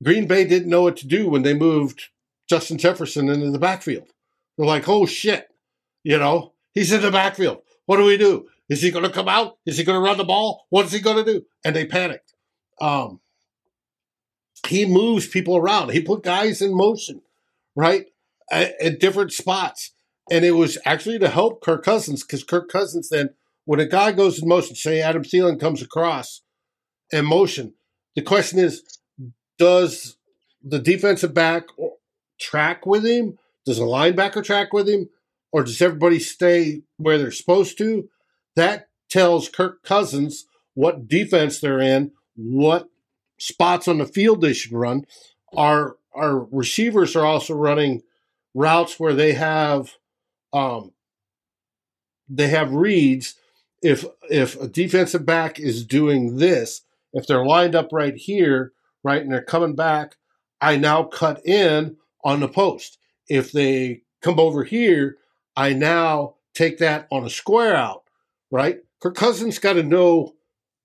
Green 0.02 0.26
Bay 0.28 0.44
didn't 0.44 0.70
know 0.70 0.82
what 0.82 0.96
to 0.98 1.08
do 1.08 1.28
when 1.28 1.42
they 1.42 1.54
moved 1.54 2.08
Justin 2.48 2.78
Jefferson 2.78 3.28
into 3.28 3.50
the 3.50 3.58
backfield. 3.58 4.08
They're 4.56 4.66
like, 4.66 4.88
oh 4.88 5.06
shit, 5.06 5.48
you 6.04 6.18
know, 6.18 6.52
He's 6.72 6.92
in 6.92 7.02
the 7.02 7.10
backfield. 7.10 7.62
What 7.86 7.96
do 7.96 8.04
we 8.04 8.18
do? 8.18 8.48
Is 8.68 8.82
he 8.82 8.90
going 8.90 9.04
to 9.04 9.10
come 9.10 9.28
out? 9.28 9.56
Is 9.64 9.78
he 9.78 9.84
going 9.84 9.96
to 9.96 10.04
run 10.04 10.18
the 10.18 10.24
ball? 10.24 10.66
What 10.68 10.86
is 10.86 10.92
he 10.92 11.00
going 11.00 11.24
to 11.24 11.32
do? 11.32 11.44
And 11.64 11.74
they 11.74 11.86
panicked. 11.86 12.34
Um, 12.80 13.20
he 14.66 14.84
moves 14.84 15.26
people 15.26 15.56
around. 15.56 15.90
He 15.90 16.02
put 16.02 16.22
guys 16.22 16.60
in 16.60 16.76
motion, 16.76 17.22
right, 17.74 18.06
at, 18.50 18.74
at 18.80 19.00
different 19.00 19.32
spots. 19.32 19.92
And 20.30 20.44
it 20.44 20.52
was 20.52 20.76
actually 20.84 21.18
to 21.20 21.28
help 21.28 21.62
Kirk 21.62 21.84
Cousins 21.84 22.22
because 22.22 22.44
Kirk 22.44 22.68
Cousins 22.68 23.08
then, 23.08 23.30
when 23.64 23.80
a 23.80 23.86
guy 23.86 24.12
goes 24.12 24.42
in 24.42 24.48
motion, 24.48 24.76
say 24.76 25.00
Adam 25.00 25.22
Thielen 25.22 25.58
comes 25.58 25.80
across 25.80 26.42
in 27.10 27.24
motion, 27.24 27.74
the 28.14 28.22
question 28.22 28.58
is, 28.58 28.82
does 29.58 30.16
the 30.62 30.78
defensive 30.78 31.32
back 31.32 31.68
track 32.38 32.84
with 32.84 33.06
him? 33.06 33.38
Does 33.64 33.78
a 33.78 33.82
linebacker 33.82 34.44
track 34.44 34.72
with 34.72 34.88
him? 34.88 35.08
Or 35.52 35.64
does 35.64 35.80
everybody 35.80 36.18
stay 36.18 36.82
where 36.96 37.18
they're 37.18 37.30
supposed 37.30 37.78
to? 37.78 38.08
That 38.56 38.88
tells 39.08 39.48
Kirk 39.48 39.82
Cousins 39.82 40.46
what 40.74 41.08
defense 41.08 41.60
they're 41.60 41.80
in, 41.80 42.12
what 42.36 42.88
spots 43.38 43.88
on 43.88 43.98
the 43.98 44.06
field 44.06 44.40
they 44.40 44.52
should 44.52 44.72
run. 44.72 45.04
Our 45.56 45.96
our 46.14 46.46
receivers 46.50 47.14
are 47.14 47.24
also 47.24 47.54
running 47.54 48.02
routes 48.54 48.98
where 48.98 49.14
they 49.14 49.32
have 49.34 49.94
um, 50.52 50.92
they 52.28 52.48
have 52.48 52.72
reads. 52.72 53.34
If 53.82 54.04
if 54.28 54.60
a 54.60 54.68
defensive 54.68 55.24
back 55.24 55.58
is 55.60 55.84
doing 55.84 56.36
this, 56.36 56.82
if 57.12 57.26
they're 57.26 57.44
lined 57.44 57.74
up 57.74 57.88
right 57.92 58.16
here, 58.16 58.72
right, 59.04 59.22
and 59.22 59.32
they're 59.32 59.42
coming 59.42 59.76
back, 59.76 60.16
I 60.60 60.76
now 60.76 61.04
cut 61.04 61.46
in 61.46 61.96
on 62.24 62.40
the 62.40 62.48
post. 62.48 62.98
If 63.28 63.52
they 63.52 64.02
come 64.20 64.40
over 64.40 64.64
here, 64.64 65.16
I 65.58 65.72
now 65.72 66.36
take 66.54 66.78
that 66.78 67.08
on 67.10 67.24
a 67.24 67.30
square 67.30 67.74
out, 67.74 68.04
right? 68.48 68.78
Kirk 69.02 69.16
Cousins 69.16 69.58
got 69.58 69.72
to 69.72 69.82
know 69.82 70.36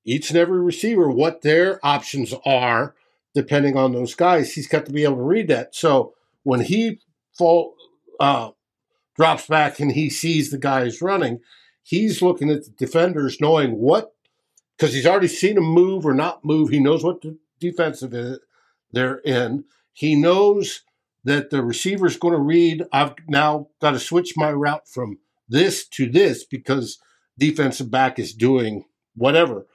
each 0.04 0.32
and 0.32 0.40
every 0.40 0.60
receiver 0.60 1.12
what 1.12 1.44
their 1.44 1.80
options 1.86 2.34
are 2.44 2.96
depending 3.36 3.78
on 3.78 3.92
those 3.92 4.16
guys. 4.16 4.54
He's 4.54 4.68
got 4.68 4.88
to 4.88 4.92
be 4.92 5.04
able 5.04 5.18
to 5.18 5.22
read 5.22 5.48
that. 5.50 5.76
So 5.76 6.16
when 6.42 6.62
he 6.62 7.00
fall 7.38 7.76
uh, 8.20 8.50
drops 9.16 9.46
back 9.46 9.80
and 9.80 9.92
he 9.92 10.10
sees 10.10 10.50
the 10.50 10.58
guys 10.58 11.04
running, 11.04 11.42
he's 11.84 12.24
looking 12.24 12.50
at 12.50 12.66
the 12.66 12.72
defenders, 12.72 13.40
knowing 13.40 13.78
what 13.78 14.16
because 14.76 14.96
he's 14.96 15.06
already 15.06 15.28
seen 15.28 15.54
them 15.54 15.66
move 15.66 16.04
or 16.04 16.16
not 16.16 16.44
move. 16.44 16.70
He 16.70 16.80
knows 16.80 17.04
what 17.04 17.22
the 17.22 17.38
defensive 17.60 18.16
is 18.16 18.40
they're 18.92 19.20
in. 19.20 19.66
He 19.94 20.16
knows 20.16 20.82
that 21.24 21.50
the 21.50 21.64
receiver 21.64 22.06
is 22.06 22.18
going 22.18 22.34
to 22.34 22.40
read. 22.40 22.84
I've 22.92 23.14
now 23.28 23.68
got 23.82 23.92
to 23.92 24.00
switch 24.00 24.34
my 24.36 24.52
route 24.52 24.88
from 24.88 25.20
this 25.48 25.88
to 25.90 26.10
this 26.10 26.44
because 26.44 27.00
defensive 27.38 27.90
back 27.90 28.20
is 28.20 28.34
doing 28.34 28.86
whatever, 29.16 29.68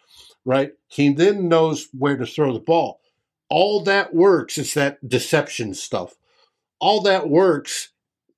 right? 0.45 0.73
He 0.89 1.13
then 1.13 1.49
knows 1.49 1.89
where 1.93 2.17
to 2.17 2.27
throw 2.27 2.53
the 2.53 2.61
ball. 2.61 3.01
All 3.51 3.83
that 3.85 4.15
works. 4.15 4.59
It's 4.59 4.75
that 4.75 5.09
deception 5.09 5.75
stuff. 5.75 6.15
All 6.81 7.01
that 7.03 7.29
works 7.29 7.91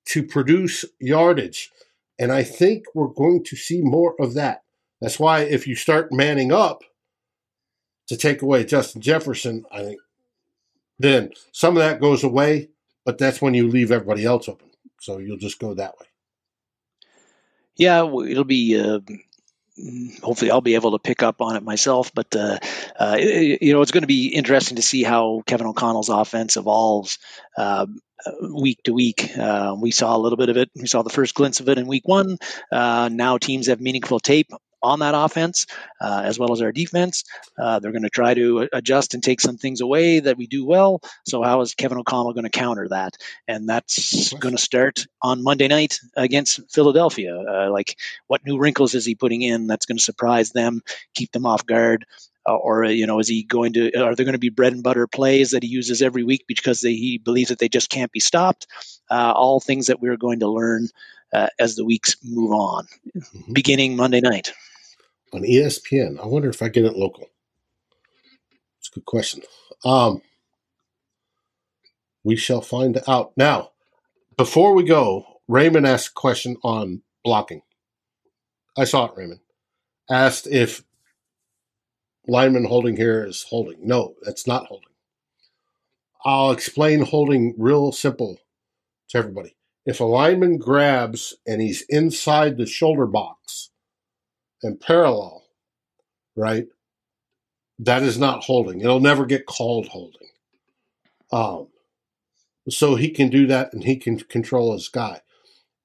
to 0.05 0.23
produce 0.23 0.85
yardage. 0.99 1.69
And 2.17 2.31
I 2.31 2.43
think 2.43 2.85
we're 2.93 3.07
going 3.07 3.43
to 3.45 3.55
see 3.55 3.81
more 3.81 4.15
of 4.19 4.33
that. 4.35 4.63
That's 5.01 5.19
why 5.19 5.41
if 5.41 5.67
you 5.67 5.75
start 5.75 6.13
manning 6.13 6.51
up 6.51 6.83
to 8.07 8.15
take 8.15 8.41
away 8.41 8.63
Justin 8.63 9.01
Jefferson, 9.01 9.65
I 9.71 9.81
think 9.83 9.99
then 10.99 11.31
some 11.51 11.75
of 11.75 11.81
that 11.81 11.99
goes 11.99 12.23
away, 12.23 12.69
but 13.05 13.17
that's 13.17 13.41
when 13.41 13.53
you 13.53 13.67
leave 13.67 13.91
everybody 13.91 14.25
else 14.25 14.47
open. 14.47 14.69
So 14.99 15.17
you'll 15.17 15.37
just 15.37 15.59
go 15.59 15.73
that 15.73 15.95
way. 15.99 16.05
Yeah, 17.75 18.03
it'll 18.03 18.43
be. 18.43 18.79
Uh, 18.79 18.99
hopefully, 20.21 20.51
I'll 20.51 20.61
be 20.61 20.75
able 20.75 20.91
to 20.91 20.99
pick 20.99 21.23
up 21.23 21.41
on 21.41 21.55
it 21.55 21.63
myself. 21.63 22.13
But 22.13 22.35
uh, 22.35 22.59
uh, 22.99 23.17
you 23.19 23.73
know, 23.73 23.81
it's 23.81 23.91
going 23.91 24.03
to 24.03 24.07
be 24.07 24.27
interesting 24.27 24.75
to 24.75 24.81
see 24.81 25.03
how 25.03 25.41
Kevin 25.45 25.67
O'Connell's 25.67 26.09
offense 26.09 26.57
evolves 26.57 27.17
uh, 27.57 27.87
week 28.53 28.83
to 28.83 28.93
week. 28.93 29.35
Uh, 29.37 29.75
we 29.79 29.91
saw 29.91 30.15
a 30.15 30.19
little 30.19 30.37
bit 30.37 30.49
of 30.49 30.57
it. 30.57 30.69
We 30.75 30.87
saw 30.87 31.01
the 31.01 31.09
first 31.09 31.33
glimpse 31.33 31.59
of 31.59 31.69
it 31.69 31.77
in 31.77 31.87
week 31.87 32.07
one. 32.07 32.37
Uh, 32.71 33.09
now 33.11 33.37
teams 33.37 33.67
have 33.67 33.81
meaningful 33.81 34.19
tape 34.19 34.51
on 34.83 34.99
that 34.99 35.15
offense 35.15 35.67
uh, 35.99 36.21
as 36.25 36.39
well 36.39 36.51
as 36.51 36.61
our 36.61 36.71
defense. 36.71 37.23
Uh, 37.57 37.79
they're 37.79 37.91
going 37.91 38.03
to 38.03 38.09
try 38.09 38.33
to 38.33 38.67
adjust 38.73 39.13
and 39.13 39.23
take 39.23 39.41
some 39.41 39.57
things 39.57 39.81
away 39.81 40.19
that 40.19 40.37
we 40.37 40.47
do 40.47 40.65
well. 40.65 41.01
So, 41.25 41.43
how 41.43 41.61
is 41.61 41.75
Kevin 41.75 41.97
O'Connell 41.97 42.33
going 42.33 42.43
to 42.43 42.49
counter 42.49 42.87
that? 42.89 43.17
And 43.47 43.69
that's 43.69 44.33
going 44.33 44.55
to 44.55 44.61
start 44.61 45.05
on 45.21 45.43
Monday 45.43 45.67
night 45.67 45.99
against 46.15 46.71
Philadelphia. 46.71 47.37
Uh, 47.37 47.71
like, 47.71 47.97
what 48.27 48.45
new 48.45 48.57
wrinkles 48.57 48.95
is 48.95 49.05
he 49.05 49.15
putting 49.15 49.41
in 49.41 49.67
that's 49.67 49.85
going 49.85 49.97
to 49.97 50.03
surprise 50.03 50.51
them, 50.51 50.81
keep 51.13 51.31
them 51.31 51.45
off 51.45 51.65
guard? 51.65 52.05
Uh, 52.43 52.55
or 52.55 52.85
you 52.85 53.05
know, 53.05 53.19
is 53.19 53.27
he 53.27 53.43
going 53.43 53.73
to? 53.73 53.95
Are 54.03 54.15
there 54.15 54.25
going 54.25 54.33
to 54.33 54.39
be 54.39 54.49
bread 54.49 54.73
and 54.73 54.81
butter 54.81 55.05
plays 55.05 55.51
that 55.51 55.61
he 55.61 55.69
uses 55.69 56.01
every 56.01 56.23
week 56.23 56.45
because 56.47 56.79
they, 56.79 56.93
he 56.93 57.19
believes 57.19 57.49
that 57.49 57.59
they 57.59 57.69
just 57.69 57.91
can't 57.91 58.11
be 58.11 58.19
stopped? 58.19 58.65
Uh, 59.11 59.31
all 59.35 59.59
things 59.59 59.87
that 59.87 60.01
we're 60.01 60.17
going 60.17 60.39
to 60.39 60.47
learn 60.47 60.87
uh, 61.31 61.49
as 61.59 61.75
the 61.75 61.85
weeks 61.85 62.15
move 62.23 62.51
on, 62.51 62.87
mm-hmm. 63.15 63.53
beginning 63.53 63.95
Monday 63.95 64.21
night 64.21 64.53
on 65.33 65.41
ESPN. 65.41 66.19
I 66.19 66.25
wonder 66.27 66.49
if 66.49 66.61
I 66.61 66.69
get 66.69 66.85
it 66.85 66.95
local. 66.95 67.29
It's 68.79 68.89
a 68.89 68.95
good 68.95 69.05
question. 69.05 69.41
Um, 69.85 70.21
we 72.23 72.35
shall 72.35 72.61
find 72.61 73.01
out. 73.07 73.31
Now, 73.35 73.71
before 74.37 74.73
we 74.73 74.83
go, 74.83 75.41
Raymond 75.47 75.87
asked 75.87 76.09
a 76.09 76.13
question 76.13 76.57
on 76.63 77.01
blocking. 77.23 77.61
I 78.77 78.85
saw 78.85 79.05
it, 79.05 79.13
Raymond. 79.15 79.41
Asked 80.09 80.47
if 80.47 80.83
lineman 82.27 82.65
holding 82.65 82.97
here 82.97 83.25
is 83.25 83.43
holding. 83.43 83.77
No, 83.85 84.15
that's 84.21 84.47
not 84.47 84.67
holding. 84.67 84.89
I'll 86.23 86.51
explain 86.51 87.01
holding 87.01 87.55
real 87.57 87.91
simple 87.91 88.37
to 89.09 89.17
everybody. 89.17 89.55
If 89.85 89.99
a 89.99 90.05
lineman 90.05 90.57
grabs 90.57 91.33
and 91.47 91.61
he's 91.61 91.81
inside 91.89 92.57
the 92.57 92.67
shoulder 92.67 93.07
box, 93.07 93.70
and 94.63 94.79
parallel, 94.79 95.43
right? 96.35 96.67
That 97.79 98.03
is 98.03 98.17
not 98.17 98.43
holding. 98.43 98.81
It'll 98.81 98.99
never 98.99 99.25
get 99.25 99.45
called 99.45 99.87
holding. 99.87 100.27
Um, 101.31 101.67
so 102.69 102.95
he 102.95 103.09
can 103.09 103.29
do 103.29 103.47
that 103.47 103.73
and 103.73 103.83
he 103.83 103.97
can 103.97 104.19
control 104.19 104.73
his 104.73 104.87
guy. 104.87 105.21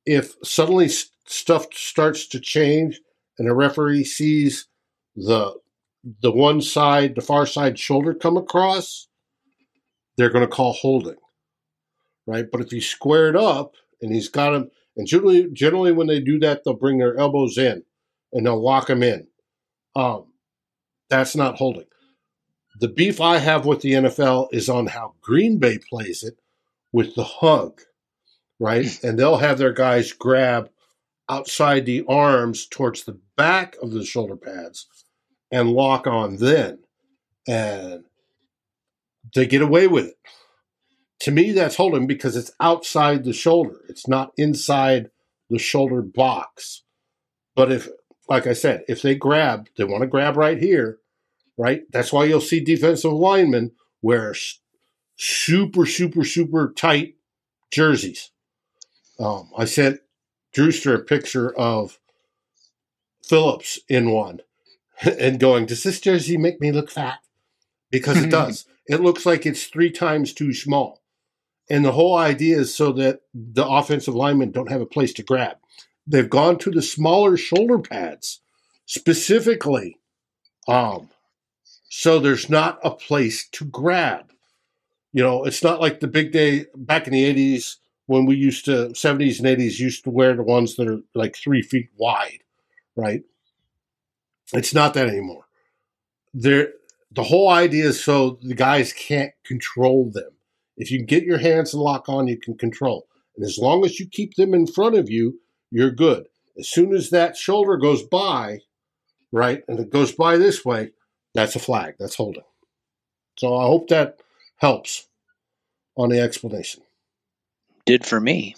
If 0.05 0.35
suddenly 0.43 0.89
stuff 0.89 1.67
starts 1.73 2.27
to 2.29 2.41
change 2.41 3.01
and 3.39 3.49
a 3.49 3.55
referee 3.55 4.05
sees 4.05 4.67
the 5.15 5.55
the 6.23 6.31
one 6.31 6.61
side, 6.61 7.17
the 7.17 7.21
far 7.21 7.47
side 7.47 7.79
shoulder 7.79 8.15
come 8.15 8.37
across, 8.37 9.09
they're 10.17 10.31
going 10.31 10.49
to 10.49 10.55
call 10.55 10.73
holding, 10.73 11.17
right? 12.29 12.47
But 12.51 12.61
if 12.61 12.71
he's 12.71 12.89
squared 12.89 13.35
up 13.37 13.75
and 14.01 14.15
he's 14.15 14.29
got 14.29 14.55
him, 14.55 14.71
and 14.97 15.09
generally, 15.09 15.49
generally 15.53 15.91
when 15.91 16.07
they 16.07 16.21
do 16.21 16.39
that, 16.39 16.63
they'll 16.65 16.75
bring 16.75 16.99
their 16.99 17.19
elbows 17.19 17.59
in 17.59 17.83
and 18.33 18.47
they'll 18.47 18.63
lock 18.63 18.91
him 18.91 19.03
in. 19.03 19.27
Um, 19.95 20.27
that's 21.09 21.37
not 21.37 21.57
holding. 21.57 21.87
The 22.79 22.89
beef 22.89 23.21
I 23.21 23.39
have 23.39 23.65
with 23.65 23.81
the 23.81 23.93
NFL 23.93 24.49
is 24.53 24.69
on 24.69 24.87
how 24.87 25.15
Green 25.23 25.59
Bay 25.59 25.79
plays 25.79 26.23
it 26.23 26.39
with 26.93 27.15
the 27.15 27.25
hug, 27.25 27.81
right? 28.61 28.87
Hmm. 28.87 29.07
and 29.07 29.19
they'll 29.19 29.39
have 29.39 29.59
their 29.59 29.73
guys 29.73 30.13
grab 30.13 30.71
outside 31.29 31.87
the 31.87 32.05
arms 32.09 32.67
towards 32.67 33.05
the 33.05 33.19
back 33.37 33.77
of 33.83 33.91
the 33.91 34.05
shoulder 34.05 34.37
pads 34.37 34.87
and 35.51 35.73
lock 35.73 36.07
on 36.07 36.37
then. 36.37 36.79
And 37.49 38.05
they 39.35 39.47
get 39.47 39.63
away 39.63 39.87
with 39.87 40.07
it. 40.07 40.17
To 41.21 41.31
me, 41.31 41.53
that's 41.53 41.77
holding 41.77 42.07
because 42.07 42.37
it's 42.37 42.53
outside 42.61 43.25
the 43.25 43.33
shoulder. 43.33 43.81
It's 43.89 44.07
not 44.07 44.33
inside 44.37 45.11
the 45.49 45.59
shoulder 45.59 46.03
box. 46.03 46.83
But 47.55 47.73
if 47.73 47.89
like 48.29 48.47
I 48.47 48.53
said, 48.53 48.85
if 48.89 49.03
they 49.03 49.15
grab, 49.15 49.69
they 49.77 49.85
want 49.85 50.03
to 50.03 50.09
grab 50.09 50.37
right 50.37 50.59
here, 50.59 50.99
right? 51.57 51.83
That's 51.91 52.13
why 52.13 52.25
you'll 52.25 52.41
see 52.41 52.61
defensive 52.61 53.13
linemen 53.13 53.73
wear 54.03 54.35
super, 55.17 55.87
super, 55.87 56.25
super 56.25 56.73
tight 56.77 57.17
jerseys. 57.71 58.31
Um, 59.19 59.51
I 59.57 59.65
sent 59.65 60.01
Drewster 60.53 60.95
a 60.95 61.05
picture 61.05 61.55
of 61.57 61.99
Phillips 63.23 63.79
in 63.89 64.11
one 64.11 64.41
and 65.03 65.41
going, 65.41 65.67
Does 65.67 65.83
this 65.83 66.01
jersey 66.01 66.37
make 66.37 66.61
me 66.61 66.73
look 66.73 66.91
fat? 66.91 67.21
Because 67.91 68.23
it 68.23 68.31
does. 68.31 68.67
It 68.87 69.01
looks 69.01 69.27
like 69.27 69.47
it's 69.47 69.65
three 69.65 69.91
times 69.91 70.33
too 70.33 70.53
small. 70.53 71.03
And 71.69 71.85
the 71.85 71.93
whole 71.93 72.17
idea 72.17 72.59
is 72.59 72.75
so 72.75 72.93
that 72.93 73.23
the 73.35 73.67
offensive 73.67 74.15
linemen 74.15 74.53
don't 74.53 74.71
have 74.71 74.81
a 74.81 74.87
place 74.87 75.13
to 75.15 75.25
grab. 75.25 75.57
They've 76.07 76.31
gone 76.31 76.59
to 76.59 76.71
the 76.71 76.83
smaller 76.83 77.37
shoulder 77.37 77.79
pads 77.79 78.41
specifically. 78.87 79.99
Um, 80.69 81.11
so 81.89 82.19
there's 82.19 82.49
not 82.49 82.79
a 82.85 82.91
place 82.91 83.49
to 83.53 83.65
grab. 83.65 84.33
You 85.13 85.23
know, 85.23 85.45
it's 85.45 85.63
not 85.63 85.81
like 85.81 86.01
the 86.01 86.07
big 86.07 86.33
day 86.33 86.67
back 86.75 87.07
in 87.07 87.13
the 87.13 87.55
80s 87.55 87.77
when 88.07 88.27
we 88.27 88.37
used 88.37 88.65
to, 88.67 88.89
70s 88.91 89.39
and 89.39 89.49
80s, 89.49 89.79
used 89.79 90.05
to 90.05 90.11
wear 90.11 90.37
the 90.37 90.43
ones 90.43 90.77
that 90.77 90.89
are 90.89 91.01
like 91.15 91.37
three 91.37 91.63
feet 91.63 91.89
wide, 91.97 92.41
right? 92.95 93.23
It's 94.53 94.75
not 94.75 94.95
that 94.95 95.09
anymore. 95.09 95.47
There, 96.33 96.69
the 97.11 97.25
whole 97.25 97.49
idea 97.49 97.87
is 97.87 98.03
so 98.03 98.39
the 98.43 98.55
guys 98.55 98.93
can't 98.93 99.33
control 99.45 100.11
them. 100.13 100.31
If 100.77 100.91
you 100.91 101.05
get 101.05 101.25
your 101.25 101.39
hands 101.39 101.73
and 101.73 101.83
lock 101.83 102.09
on, 102.09 102.29
you 102.29 102.39
can 102.39 102.57
control. 102.57 103.09
And 103.37 103.45
as 103.45 103.59
long 103.59 103.85
as 103.85 103.99
you 103.99 104.07
keep 104.07 104.35
them 104.35 104.55
in 104.55 104.67
front 104.67 104.97
of 104.97 105.11
you, 105.11 105.41
you're 105.71 105.91
good. 105.91 106.27
As 106.59 106.69
soon 106.69 106.95
as 106.95 107.11
that 107.11 107.37
shoulder 107.37 107.77
goes 107.77 108.03
by, 108.03 108.61
right, 109.33 109.63
and 109.69 109.79
it 109.79 109.91
goes 109.91 110.13
by 110.13 110.37
this 110.37 110.65
way, 110.65 110.93
that's 111.35 111.55
a 111.55 111.59
flag. 111.59 111.95
That's 111.99 112.17
holding. 112.17 112.45
So 113.39 113.57
I 113.57 113.67
hope 113.67 113.89
that 113.89 114.21
helps 114.57 115.09
on 115.97 116.09
the 116.09 116.21
explanation. 116.21 116.83
Did 117.85 118.07
for 118.07 118.21
me. 118.21 118.57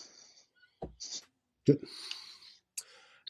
Good. 1.66 1.80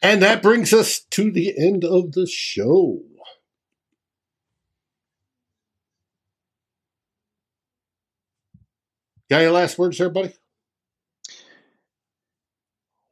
And 0.03 0.23
that 0.23 0.43
brings 0.43 0.73
us 0.73 1.01
to 1.11 1.31
the 1.31 1.55
end 1.59 1.85
of 1.85 2.13
the 2.13 2.27
show. 2.27 3.01
Got 9.29 9.43
any 9.43 9.51
last 9.51 9.79
words 9.79 9.99
there, 9.99 10.09
buddy? 10.09 10.33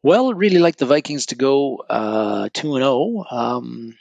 Well, 0.07 0.34
really 0.34 0.61
like 0.61 0.76
the 0.76 0.86
Vikings 0.86 1.26
to 1.26 1.34
go 1.34 1.78
uh, 1.90 2.48
two 2.52 2.76
and 2.76 2.84
zero. 2.84 3.24
Oh. 3.28 3.36
Um, 3.36 3.98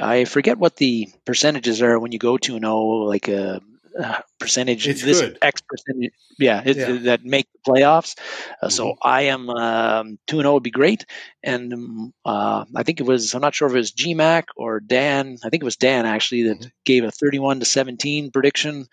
I 0.00 0.24
forget 0.24 0.58
what 0.58 0.74
the 0.74 1.08
percentages 1.24 1.80
are 1.80 1.96
when 2.00 2.10
you 2.10 2.18
go 2.18 2.36
two 2.36 2.56
and 2.56 2.64
zero, 2.64 2.74
oh, 2.74 3.06
like 3.06 3.28
a, 3.28 3.60
a 3.96 4.24
percentage. 4.40 4.88
It's 4.88 5.04
this 5.04 5.20
good. 5.20 5.38
X 5.40 5.60
percentage, 5.60 6.10
yeah, 6.40 6.60
it, 6.66 6.76
yeah. 6.76 6.92
that 7.02 7.24
make 7.24 7.46
the 7.52 7.70
playoffs. 7.70 8.18
Uh, 8.18 8.66
mm-hmm. 8.66 8.70
So 8.70 8.94
I 9.00 9.22
am 9.34 9.48
um, 9.48 10.18
two 10.26 10.38
and 10.38 10.42
zero 10.42 10.50
oh 10.50 10.54
would 10.54 10.64
be 10.64 10.72
great. 10.72 11.06
And 11.44 11.72
um, 11.72 12.14
uh, 12.24 12.64
I 12.74 12.82
think 12.82 12.98
it 12.98 13.06
was 13.06 13.32
I'm 13.32 13.40
not 13.40 13.54
sure 13.54 13.68
if 13.68 13.74
it 13.74 13.78
was 13.78 13.92
GMAC 13.92 14.46
or 14.56 14.80
Dan. 14.80 15.38
I 15.44 15.50
think 15.50 15.62
it 15.62 15.70
was 15.70 15.76
Dan 15.76 16.04
actually 16.04 16.48
that 16.48 16.58
mm-hmm. 16.58 16.68
gave 16.84 17.04
a 17.04 17.12
31 17.12 17.60
to 17.60 17.64
17 17.64 18.32
prediction 18.32 18.88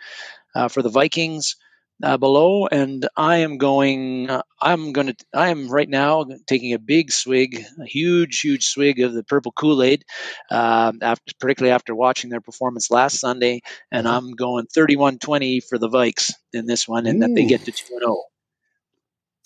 uh, 0.53 0.67
for 0.67 0.83
the 0.83 0.89
Vikings 0.89 1.55
uh, 2.03 2.17
below, 2.17 2.67
and 2.67 3.07
I 3.15 3.37
am 3.37 3.57
going. 3.57 4.29
Uh, 4.29 4.41
I'm 4.61 4.93
going 4.93 5.07
to. 5.07 5.15
I 5.33 5.49
am 5.49 5.69
right 5.69 5.89
now 5.89 6.25
taking 6.47 6.73
a 6.73 6.79
big 6.79 7.11
swig, 7.11 7.63
a 7.79 7.85
huge, 7.85 8.39
huge 8.39 8.65
swig 8.65 8.99
of 8.99 9.13
the 9.13 9.23
purple 9.23 9.51
Kool 9.51 9.83
Aid, 9.83 10.05
uh, 10.49 10.91
after, 11.01 11.33
particularly 11.39 11.73
after 11.73 11.95
watching 11.95 12.29
their 12.29 12.41
performance 12.41 12.91
last 12.91 13.19
Sunday, 13.19 13.61
and 13.91 14.05
mm-hmm. 14.05 14.27
I'm 14.27 14.31
going 14.31 14.67
31-20 14.67 15.63
for 15.67 15.77
the 15.77 15.89
Vikes 15.89 16.31
in 16.53 16.65
this 16.65 16.87
one, 16.87 17.05
and 17.05 17.23
Ooh. 17.23 17.27
that 17.27 17.35
they 17.35 17.45
get 17.45 17.65
to 17.65 17.71
two 17.71 17.87
zero. 17.87 18.01
Oh. 18.07 18.23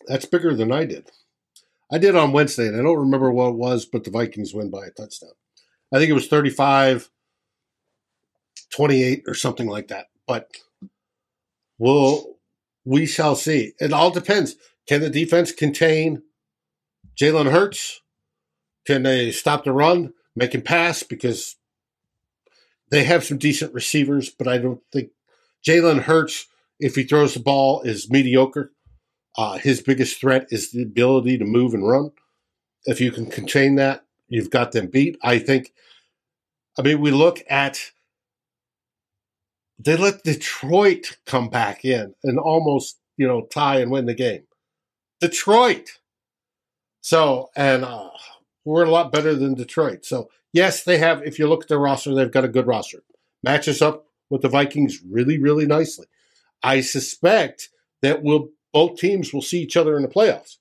That's 0.08 0.26
bigger 0.26 0.54
than 0.54 0.72
I 0.72 0.86
did. 0.86 1.10
I 1.92 1.98
did 1.98 2.16
on 2.16 2.32
Wednesday, 2.32 2.68
and 2.68 2.80
I 2.80 2.84
don't 2.84 3.00
remember 3.00 3.32
what 3.32 3.50
it 3.50 3.56
was, 3.56 3.86
but 3.86 4.04
the 4.04 4.12
Vikings 4.12 4.54
win 4.54 4.70
by 4.70 4.86
a 4.86 4.92
touchdown. 4.92 5.32
I 5.94 5.98
think 5.98 6.10
it 6.10 6.14
was 6.14 6.28
35 6.28 7.10
28 8.76 9.24
or 9.28 9.34
something 9.34 9.68
like 9.68 9.88
that. 9.88 10.08
But 10.28 10.50
we'll 11.78 12.35
we 12.86 13.06
shall 13.06 13.36
see. 13.36 13.74
It 13.80 13.92
all 13.92 14.12
depends. 14.12 14.56
Can 14.88 15.02
the 15.02 15.10
defense 15.10 15.52
contain 15.52 16.22
Jalen 17.20 17.52
Hurts? 17.52 18.02
Can 18.86 19.04
they 19.04 19.32
stop 19.32 19.64
the 19.64 19.72
run, 19.74 20.14
make 20.36 20.54
him 20.54 20.62
pass? 20.62 21.02
Because 21.04 21.56
they 22.92 23.04
have 23.04 23.24
some 23.24 23.40
decent 23.40 23.74
receivers, 23.74 24.30
but 24.30 24.48
I 24.48 24.60
don't 24.60 24.82
think 24.92 25.10
Jalen 25.66 26.04
Hurts 26.04 26.48
if 26.80 26.96
he 26.96 27.04
throws 27.04 27.34
the 27.34 27.40
ball, 27.40 27.82
is 27.82 28.10
mediocre. 28.10 28.72
Uh, 29.38 29.58
his 29.58 29.82
biggest 29.82 30.20
threat 30.20 30.48
is 30.50 30.72
the 30.72 30.84
ability 30.84 31.38
to 31.38 31.46
move 31.46 31.74
and 31.74 31.88
run. 31.88 32.12
If 32.86 33.02
you 33.02 33.12
can 33.12 33.26
contain 33.26 33.76
that, 33.76 34.06
you've 34.28 34.50
got 34.50 34.72
them 34.72 34.88
beat. 34.88 35.18
I 35.22 35.40
think. 35.40 35.74
I 36.78 36.82
mean, 36.82 37.00
we 37.00 37.12
look 37.12 37.42
at 37.50 37.92
they 39.78 39.98
let 39.98 40.24
Detroit 40.24 41.18
come 41.26 41.50
back 41.50 41.84
in 41.84 42.16
and 42.24 42.40
almost 42.40 42.98
you 43.18 43.28
know 43.28 43.46
tie 43.46 43.80
and 43.80 43.92
win 43.92 44.06
the 44.06 44.14
game. 44.14 44.44
Detroit. 45.22 46.00
So 47.02 47.50
and 47.56 47.84
uh, 47.86 48.10
we're 48.64 48.86
a 48.86 48.92
lot 48.92 49.12
better 49.12 49.36
than 49.36 49.54
Detroit. 49.54 50.06
So 50.06 50.30
yes, 50.54 50.84
they 50.84 50.98
have. 50.98 51.22
If 51.24 51.40
you 51.40 51.48
look 51.48 51.64
at 51.64 51.70
their 51.70 51.80
roster, 51.80 52.14
they've 52.14 52.32
got 52.32 52.46
a 52.46 52.50
good 52.50 52.68
roster. 52.68 53.04
Matches 53.44 53.82
up 53.82 54.06
with 54.30 54.42
the 54.42 54.50
Vikings 54.50 55.02
really, 55.08 55.38
really 55.38 55.66
nicely. 55.66 56.08
I 56.64 56.82
suspect 56.82 57.70
that 58.02 58.24
we'll, 58.24 58.50
both 58.74 58.98
teams 58.98 59.34
will 59.34 59.42
see 59.42 59.62
each 59.62 59.78
other 59.78 59.96
in 59.96 60.02
the 60.02 60.08
playoffs. 60.08 60.58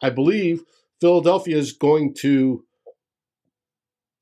I 0.00 0.10
believe 0.10 0.62
Philadelphia 1.00 1.56
is 1.56 1.72
going 1.72 2.14
to, 2.20 2.64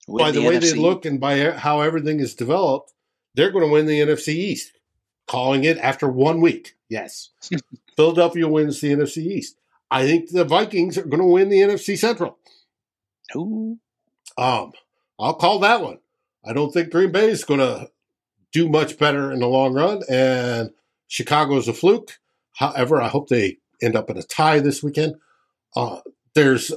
by 0.08 0.30
the, 0.30 0.40
the 0.40 0.48
way 0.48 0.56
NFC. 0.56 0.72
they 0.72 0.78
look 0.78 1.04
and 1.04 1.20
by 1.20 1.50
how 1.50 1.82
everything 1.82 2.20
is 2.20 2.34
developed, 2.34 2.92
they're 3.38 3.52
going 3.52 3.64
to 3.64 3.70
win 3.70 3.86
the 3.86 4.00
NFC 4.00 4.34
East. 4.34 4.72
Calling 5.28 5.62
it 5.62 5.78
after 5.78 6.08
one 6.08 6.40
week. 6.40 6.74
Yes. 6.88 7.30
Philadelphia 7.96 8.48
wins 8.48 8.80
the 8.80 8.92
NFC 8.92 9.18
East. 9.18 9.56
I 9.92 10.06
think 10.06 10.30
the 10.30 10.44
Vikings 10.44 10.98
are 10.98 11.04
going 11.04 11.22
to 11.22 11.26
win 11.26 11.48
the 11.48 11.60
NFC 11.60 11.96
Central. 11.96 12.36
Ooh. 13.36 13.78
Um, 14.36 14.72
I'll 15.20 15.34
call 15.34 15.60
that 15.60 15.82
one. 15.82 15.98
I 16.44 16.52
don't 16.52 16.72
think 16.72 16.90
Green 16.90 17.12
Bay 17.12 17.28
is 17.28 17.44
going 17.44 17.60
to 17.60 17.90
do 18.52 18.68
much 18.68 18.98
better 18.98 19.30
in 19.30 19.38
the 19.38 19.46
long 19.46 19.72
run, 19.72 20.02
and 20.10 20.70
Chicago's 21.06 21.68
a 21.68 21.72
fluke. 21.72 22.18
However, 22.56 23.00
I 23.00 23.06
hope 23.06 23.28
they 23.28 23.58
end 23.80 23.94
up 23.94 24.10
in 24.10 24.16
a 24.16 24.22
tie 24.22 24.58
this 24.58 24.82
weekend. 24.82 25.14
Uh, 25.76 26.00
there's, 26.34 26.72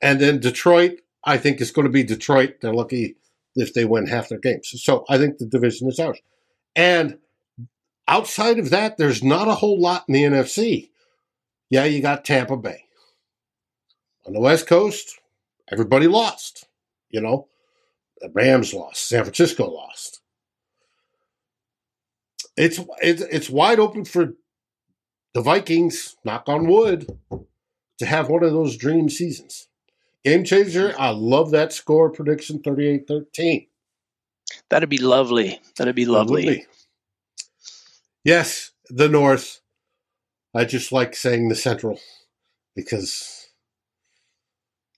and 0.00 0.20
then 0.20 0.38
Detroit. 0.38 1.00
I 1.24 1.38
think 1.38 1.60
is 1.60 1.72
going 1.72 1.86
to 1.86 1.92
be 1.92 2.04
Detroit. 2.04 2.58
They're 2.60 2.72
lucky 2.72 3.16
if 3.56 3.74
they 3.74 3.84
win 3.84 4.06
half 4.06 4.28
their 4.28 4.38
games. 4.38 4.72
So 4.82 5.04
I 5.08 5.18
think 5.18 5.38
the 5.38 5.46
division 5.46 5.88
is 5.88 5.98
ours. 5.98 6.20
And 6.74 7.18
outside 8.06 8.58
of 8.58 8.70
that, 8.70 8.96
there's 8.98 9.22
not 9.22 9.48
a 9.48 9.54
whole 9.54 9.80
lot 9.80 10.04
in 10.08 10.14
the 10.14 10.22
NFC. 10.22 10.90
Yeah, 11.70 11.84
you 11.84 12.00
got 12.00 12.24
Tampa 12.24 12.56
Bay. 12.56 12.84
On 14.26 14.32
the 14.32 14.40
West 14.40 14.66
Coast, 14.66 15.18
everybody 15.70 16.06
lost. 16.06 16.66
You 17.10 17.20
know, 17.20 17.48
the 18.20 18.30
Rams 18.30 18.74
lost, 18.74 19.08
San 19.08 19.24
Francisco 19.24 19.66
lost. 19.68 20.20
It's 22.56 22.80
it's 23.02 23.22
it's 23.22 23.50
wide 23.50 23.78
open 23.78 24.04
for 24.04 24.34
the 25.34 25.42
Vikings, 25.42 26.16
knock 26.24 26.48
on 26.48 26.66
wood, 26.66 27.06
to 27.98 28.06
have 28.06 28.28
one 28.28 28.42
of 28.42 28.52
those 28.52 28.76
dream 28.76 29.08
seasons. 29.08 29.68
Game 30.26 30.42
changer. 30.42 30.92
I 30.98 31.10
love 31.10 31.52
that 31.52 31.72
score 31.72 32.10
prediction 32.10 32.60
38 32.60 33.06
13. 33.06 33.68
That'd 34.68 34.88
be 34.88 34.98
lovely. 34.98 35.60
That'd 35.78 35.94
be 35.94 36.04
lovely. 36.04 36.66
Yes, 38.24 38.72
the 38.88 39.08
North. 39.08 39.60
I 40.52 40.64
just 40.64 40.90
like 40.90 41.14
saying 41.14 41.48
the 41.48 41.54
Central 41.54 42.00
because, 42.74 43.50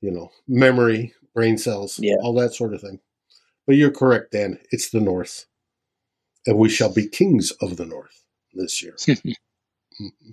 you 0.00 0.10
know, 0.10 0.30
memory, 0.46 1.12
brain 1.34 1.58
cells, 1.58 1.98
yeah. 1.98 2.16
all 2.22 2.32
that 2.36 2.54
sort 2.54 2.72
of 2.72 2.80
thing. 2.80 2.98
But 3.66 3.76
you're 3.76 3.90
correct, 3.90 4.32
Dan. 4.32 4.58
It's 4.70 4.88
the 4.88 5.00
North. 5.00 5.44
And 6.46 6.56
we 6.56 6.70
shall 6.70 6.90
be 6.90 7.06
kings 7.06 7.50
of 7.60 7.76
the 7.76 7.84
North 7.84 8.24
this 8.54 8.82
year. 8.82 8.94
mm-hmm. 8.98 10.30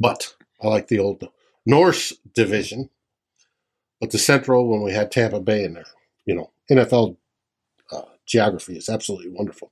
But 0.00 0.34
I 0.60 0.66
like 0.66 0.88
the 0.88 0.98
old 0.98 1.28
Norse 1.64 2.12
division 2.34 2.90
but 4.00 4.10
the 4.10 4.18
Central, 4.18 4.68
when 4.68 4.82
we 4.82 4.92
had 4.92 5.10
Tampa 5.10 5.40
Bay 5.40 5.64
in 5.64 5.74
there, 5.74 5.86
you 6.26 6.34
know, 6.34 6.50
NFL 6.70 7.16
uh, 7.90 8.02
geography 8.26 8.76
is 8.76 8.88
absolutely 8.88 9.30
wonderful. 9.30 9.70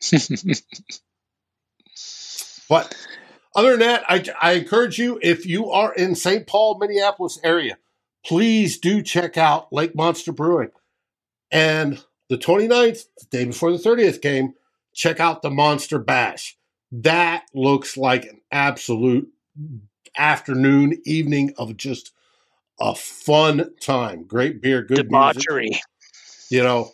but 2.68 2.96
other 3.54 3.70
than 3.70 3.80
that, 3.80 4.04
I, 4.08 4.24
I 4.40 4.52
encourage 4.52 4.98
you 4.98 5.18
if 5.22 5.46
you 5.46 5.70
are 5.70 5.92
in 5.94 6.14
St. 6.14 6.46
Paul, 6.46 6.78
Minneapolis 6.78 7.38
area, 7.42 7.78
please 8.24 8.78
do 8.78 9.02
check 9.02 9.36
out 9.36 9.72
Lake 9.72 9.94
Monster 9.94 10.32
Brewing. 10.32 10.70
And 11.50 12.02
the 12.28 12.38
29th, 12.38 13.04
the 13.18 13.26
day 13.30 13.44
before 13.44 13.72
the 13.72 13.78
30th 13.78 14.22
game, 14.22 14.54
check 14.94 15.20
out 15.20 15.42
the 15.42 15.50
Monster 15.50 15.98
Bash. 15.98 16.56
That 16.92 17.44
looks 17.54 17.96
like 17.96 18.24
an 18.24 18.40
absolute 18.50 19.28
afternoon, 20.16 21.00
evening 21.04 21.54
of 21.56 21.76
just 21.76 22.12
a 22.80 22.94
fun 22.94 23.74
time. 23.80 24.24
Great 24.24 24.60
beer, 24.62 24.82
good 24.82 24.96
debauchery. 24.96 25.70
Music. 25.70 25.82
You 26.50 26.62
know, 26.62 26.92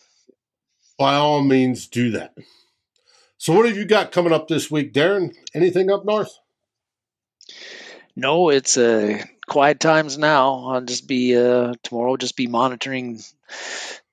by 0.98 1.14
all 1.14 1.42
means, 1.42 1.86
do 1.86 2.10
that. 2.12 2.34
So, 3.38 3.52
what 3.52 3.66
have 3.66 3.76
you 3.76 3.84
got 3.84 4.12
coming 4.12 4.32
up 4.32 4.48
this 4.48 4.70
week, 4.70 4.92
Darren? 4.92 5.34
Anything 5.54 5.90
up 5.90 6.04
north? 6.04 6.38
No, 8.16 8.48
it's 8.48 8.76
uh, 8.76 9.22
quiet 9.46 9.78
times 9.78 10.16
now. 10.16 10.70
I'll 10.70 10.80
just 10.80 11.06
be 11.06 11.36
uh, 11.36 11.74
tomorrow. 11.82 12.16
Just 12.16 12.36
be 12.36 12.46
monitoring 12.46 13.20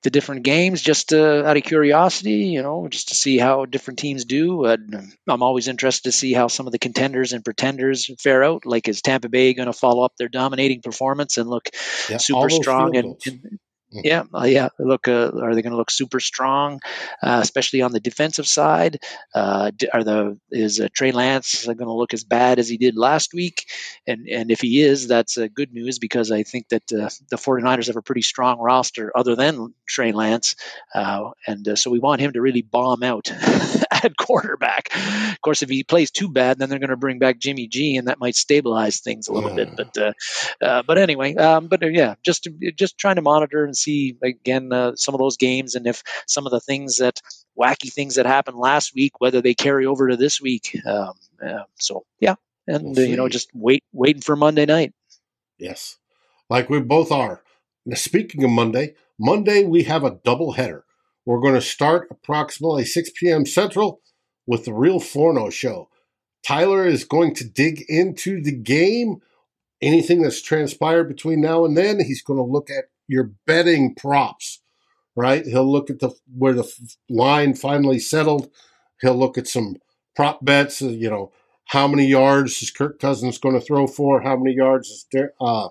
the 0.04 0.10
different 0.10 0.44
games 0.44 0.82
just 0.82 1.14
uh, 1.14 1.42
out 1.44 1.56
of 1.56 1.62
curiosity, 1.62 2.46
you 2.46 2.62
know, 2.62 2.86
just 2.88 3.08
to 3.08 3.14
see 3.14 3.38
how 3.38 3.64
different 3.64 3.98
teams 3.98 4.26
do. 4.26 4.66
Uh, 4.66 4.76
I'm 5.26 5.42
always 5.42 5.66
interested 5.66 6.10
to 6.10 6.12
see 6.12 6.34
how 6.34 6.46
some 6.48 6.66
of 6.66 6.72
the 6.72 6.78
contenders 6.78 7.32
and 7.32 7.42
pretenders 7.42 8.08
fare 8.20 8.44
out. 8.44 8.66
Like, 8.66 8.86
is 8.86 9.00
Tampa 9.00 9.30
Bay 9.30 9.54
going 9.54 9.66
to 9.66 9.72
follow 9.72 10.04
up 10.04 10.12
their 10.18 10.28
dominating 10.28 10.82
performance 10.82 11.38
and 11.38 11.48
look 11.48 11.70
yeah, 12.10 12.18
super 12.18 12.50
strong 12.50 12.96
and, 12.96 13.16
and. 13.26 13.58
Yeah, 14.02 14.24
uh, 14.34 14.44
yeah. 14.44 14.70
Look, 14.80 15.06
uh, 15.06 15.30
are 15.40 15.54
they 15.54 15.62
going 15.62 15.70
to 15.70 15.76
look 15.76 15.90
super 15.90 16.18
strong, 16.18 16.80
uh, 17.22 17.38
especially 17.40 17.80
on 17.80 17.92
the 17.92 18.00
defensive 18.00 18.46
side? 18.46 18.98
Uh, 19.34 19.70
are 19.92 20.02
the 20.02 20.36
is 20.50 20.80
uh, 20.80 20.88
Trey 20.92 21.12
Lance 21.12 21.64
going 21.66 21.78
to 21.78 21.92
look 21.92 22.12
as 22.12 22.24
bad 22.24 22.58
as 22.58 22.68
he 22.68 22.76
did 22.76 22.96
last 22.96 23.32
week? 23.32 23.66
And 24.06 24.26
and 24.28 24.50
if 24.50 24.60
he 24.60 24.80
is, 24.82 25.06
that's 25.06 25.38
uh, 25.38 25.46
good 25.54 25.72
news 25.72 26.00
because 26.00 26.32
I 26.32 26.42
think 26.42 26.70
that 26.70 26.86
the 26.88 27.38
49ers 27.38 27.86
have 27.86 27.96
a 27.96 28.02
pretty 28.02 28.22
strong 28.22 28.58
roster 28.58 29.12
other 29.16 29.36
than 29.36 29.72
Trey 29.86 30.10
Lance, 30.10 30.56
and 30.92 31.78
so 31.78 31.90
we 31.90 32.00
want 32.00 32.20
him 32.20 32.32
to 32.32 32.40
really 32.40 32.62
bomb 32.62 33.04
out 33.04 33.30
at 34.04 34.16
quarterback. 34.18 34.94
Of 34.94 35.40
course, 35.40 35.62
if 35.62 35.68
he 35.68 35.82
plays 35.82 36.10
too 36.10 36.28
bad, 36.28 36.58
then 36.58 36.68
they're 36.68 36.78
going 36.78 36.90
to 36.90 36.96
bring 36.96 37.18
back 37.18 37.38
Jimmy 37.38 37.66
G, 37.66 37.96
and 37.96 38.08
that 38.08 38.18
might 38.18 38.36
stabilize 38.36 39.00
things 39.00 39.28
a 39.28 39.32
little 39.32 39.54
bit. 39.54 39.76
But 39.76 40.14
but 40.60 40.98
anyway, 40.98 41.34
um, 41.36 41.66
but 41.66 41.80
yeah, 41.92 42.14
just 42.24 42.48
just 42.76 42.98
trying 42.98 43.16
to 43.16 43.22
monitor 43.22 43.64
and 43.64 43.76
see 43.76 44.16
again 44.22 44.72
uh, 44.72 44.92
some 44.96 45.14
of 45.14 45.18
those 45.18 45.36
games 45.36 45.74
and 45.74 45.86
if 45.86 46.02
some 46.26 46.46
of 46.46 46.52
the 46.52 46.60
things 46.60 46.98
that 46.98 47.20
wacky 47.58 47.92
things 47.92 48.16
that 48.16 48.26
happened 48.26 48.58
last 48.58 48.94
week, 48.94 49.20
whether 49.20 49.40
they 49.40 49.54
carry 49.54 49.86
over 49.86 50.08
to 50.08 50.16
this 50.16 50.40
week. 50.40 50.76
Um, 50.86 51.12
uh, 51.44 51.64
so 51.78 52.04
yeah, 52.20 52.34
and 52.66 52.96
we'll 52.96 53.06
uh, 53.06 53.08
you 53.08 53.16
know 53.16 53.28
just 53.28 53.50
wait 53.54 53.84
waiting 53.92 54.22
for 54.22 54.36
Monday 54.36 54.66
night. 54.66 54.92
Yes, 55.58 55.98
like 56.50 56.68
we 56.68 56.80
both 56.80 57.12
are. 57.12 57.42
Now, 57.86 57.96
speaking 57.96 58.44
of 58.44 58.50
Monday, 58.50 58.94
Monday 59.18 59.64
we 59.64 59.84
have 59.84 60.04
a 60.04 60.18
double 60.24 60.52
header. 60.52 60.83
We're 61.26 61.40
going 61.40 61.54
to 61.54 61.60
start 61.60 62.08
approximately 62.10 62.84
6 62.84 63.10
p.m. 63.16 63.46
Central 63.46 64.00
with 64.46 64.64
the 64.64 64.74
Real 64.74 65.00
Forno 65.00 65.50
show. 65.50 65.88
Tyler 66.46 66.86
is 66.86 67.04
going 67.04 67.34
to 67.36 67.48
dig 67.48 67.82
into 67.88 68.42
the 68.42 68.52
game, 68.52 69.22
anything 69.80 70.22
that's 70.22 70.42
transpired 70.42 71.08
between 71.08 71.40
now 71.40 71.64
and 71.64 71.76
then. 71.76 72.00
He's 72.00 72.22
going 72.22 72.38
to 72.38 72.44
look 72.44 72.68
at 72.70 72.84
your 73.08 73.32
betting 73.46 73.94
props, 73.94 74.60
right? 75.16 75.46
He'll 75.46 75.70
look 75.70 75.88
at 75.88 76.00
the 76.00 76.10
where 76.36 76.52
the 76.52 76.70
line 77.08 77.54
finally 77.54 77.98
settled. 77.98 78.50
He'll 79.00 79.16
look 79.16 79.38
at 79.38 79.48
some 79.48 79.76
prop 80.14 80.44
bets. 80.44 80.82
Uh, 80.82 80.88
you 80.88 81.08
know, 81.08 81.32
how 81.66 81.88
many 81.88 82.06
yards 82.06 82.62
is 82.62 82.70
Kirk 82.70 82.98
Cousins 82.98 83.38
going 83.38 83.54
to 83.54 83.60
throw 83.60 83.86
for? 83.86 84.20
How 84.20 84.36
many 84.36 84.54
yards 84.54 84.88
is 84.88 85.06
uh, 85.40 85.68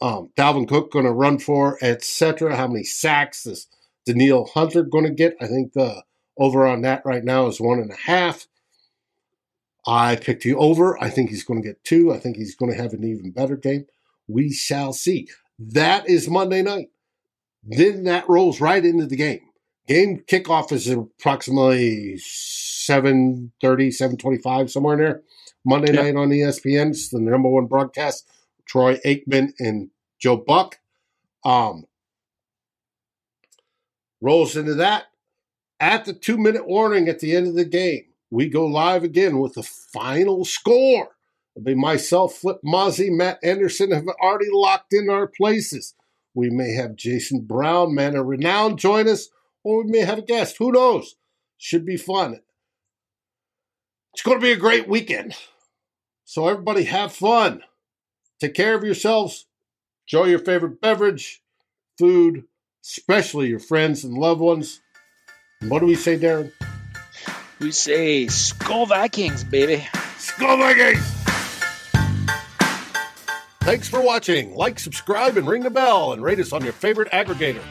um, 0.00 0.30
Dalvin 0.36 0.68
Cook 0.68 0.90
going 0.90 1.04
to 1.04 1.12
run 1.12 1.38
for, 1.38 1.78
etc. 1.80 2.56
How 2.56 2.66
many 2.66 2.82
sacks 2.82 3.46
is 3.46 3.68
Danielle 4.06 4.50
Hunter 4.54 4.82
going 4.82 5.04
to 5.04 5.10
get? 5.10 5.36
I 5.40 5.46
think 5.46 5.72
the 5.72 6.02
over 6.38 6.66
on 6.66 6.82
that 6.82 7.02
right 7.04 7.24
now 7.24 7.46
is 7.46 7.60
one 7.60 7.78
and 7.78 7.90
a 7.90 7.96
half. 7.96 8.46
I 9.86 10.16
picked 10.16 10.44
the 10.44 10.54
over. 10.54 11.00
I 11.02 11.10
think 11.10 11.30
he's 11.30 11.44
going 11.44 11.62
to 11.62 11.68
get 11.68 11.82
two. 11.84 12.12
I 12.12 12.18
think 12.18 12.36
he's 12.36 12.54
going 12.54 12.72
to 12.72 12.80
have 12.80 12.92
an 12.92 13.04
even 13.04 13.32
better 13.32 13.56
game. 13.56 13.86
We 14.28 14.52
shall 14.52 14.92
see. 14.92 15.28
That 15.58 16.08
is 16.08 16.28
Monday 16.28 16.62
night. 16.62 16.88
Then 17.64 18.04
that 18.04 18.28
rolls 18.28 18.60
right 18.60 18.84
into 18.84 19.06
the 19.06 19.16
game. 19.16 19.40
Game 19.88 20.22
kickoff 20.26 20.72
is 20.72 20.88
approximately 20.88 22.14
7.30, 22.16 23.50
7.25, 23.60 24.70
somewhere 24.70 24.94
in 24.94 25.00
there. 25.00 25.22
Monday 25.64 25.92
night 25.92 26.16
on 26.16 26.30
ESPN. 26.30 26.90
It's 26.90 27.08
the 27.08 27.20
number 27.20 27.48
one 27.48 27.66
broadcast. 27.66 28.28
Troy 28.66 28.98
Aikman 29.04 29.52
and 29.58 29.90
Joe 30.18 30.36
Buck. 30.36 30.78
Um, 31.44 31.84
rolls 34.22 34.56
into 34.56 34.74
that. 34.74 35.06
At 35.78 36.06
the 36.06 36.14
two 36.14 36.38
minute 36.38 36.66
warning 36.66 37.08
at 37.08 37.18
the 37.18 37.36
end 37.36 37.48
of 37.48 37.54
the 37.54 37.64
game, 37.64 38.04
we 38.30 38.48
go 38.48 38.64
live 38.64 39.02
again 39.02 39.40
with 39.40 39.54
the 39.54 39.62
final 39.62 40.44
score. 40.44 41.10
It'll 41.54 41.64
be 41.64 41.74
myself, 41.74 42.36
Flip 42.36 42.58
Mozzie, 42.64 43.10
Matt 43.10 43.38
Anderson 43.42 43.90
have 43.90 44.06
already 44.22 44.48
locked 44.50 44.94
in 44.94 45.10
our 45.10 45.26
places. 45.26 45.94
We 46.34 46.48
may 46.48 46.72
have 46.72 46.96
Jason 46.96 47.40
Brown, 47.40 47.94
man 47.94 48.16
of 48.16 48.24
renown, 48.24 48.78
join 48.78 49.06
us, 49.06 49.28
or 49.62 49.84
we 49.84 49.90
may 49.90 50.00
have 50.00 50.18
a 50.18 50.22
guest. 50.22 50.56
Who 50.58 50.72
knows? 50.72 51.16
Should 51.58 51.84
be 51.84 51.98
fun. 51.98 52.40
It's 54.14 54.22
going 54.22 54.38
to 54.38 54.42
be 54.42 54.52
a 54.52 54.56
great 54.56 54.88
weekend. 54.88 55.34
So, 56.24 56.48
everybody, 56.48 56.84
have 56.84 57.12
fun. 57.12 57.62
Take 58.40 58.54
care 58.54 58.74
of 58.74 58.84
yourselves. 58.84 59.46
Enjoy 60.06 60.24
your 60.24 60.38
favorite 60.38 60.80
beverage, 60.80 61.42
food, 61.98 62.44
especially 62.82 63.48
your 63.48 63.58
friends 63.58 64.04
and 64.04 64.14
loved 64.14 64.40
ones. 64.40 64.80
And 65.60 65.70
what 65.70 65.80
do 65.80 65.86
we 65.86 65.94
say, 65.94 66.18
Darren? 66.18 66.52
We 67.60 67.70
say 67.70 68.26
Skol 68.26 68.88
Vikings, 68.88 69.44
baby. 69.44 69.86
Skol 70.18 70.58
Vikings! 70.58 71.22
Thanks 73.62 73.88
for 73.88 74.00
watching. 74.00 74.56
Like, 74.56 74.80
subscribe, 74.80 75.36
and 75.36 75.46
ring 75.46 75.62
the 75.62 75.70
bell, 75.70 76.12
and 76.12 76.20
rate 76.20 76.40
us 76.40 76.52
on 76.52 76.64
your 76.64 76.72
favorite 76.72 77.08
aggregator. 77.12 77.62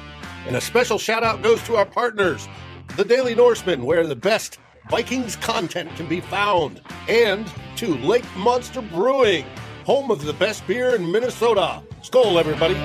And 0.47 0.55
a 0.55 0.61
special 0.61 0.97
shout 0.97 1.21
out 1.23 1.41
goes 1.41 1.61
to 1.63 1.75
our 1.75 1.85
partners, 1.85 2.47
the 2.95 3.03
Daily 3.03 3.35
Norseman, 3.35 3.83
where 3.83 4.07
the 4.07 4.15
best 4.15 4.57
Vikings 4.89 5.35
content 5.35 5.93
can 5.97 6.07
be 6.07 6.21
found, 6.21 6.81
and 7.09 7.51
to 7.75 7.95
Lake 7.97 8.25
Monster 8.38 8.81
Brewing, 8.81 9.45
home 9.85 10.09
of 10.09 10.23
the 10.23 10.33
best 10.33 10.65
beer 10.65 10.95
in 10.95 11.11
Minnesota. 11.11 11.83
Skol, 12.01 12.39
everybody. 12.39 12.75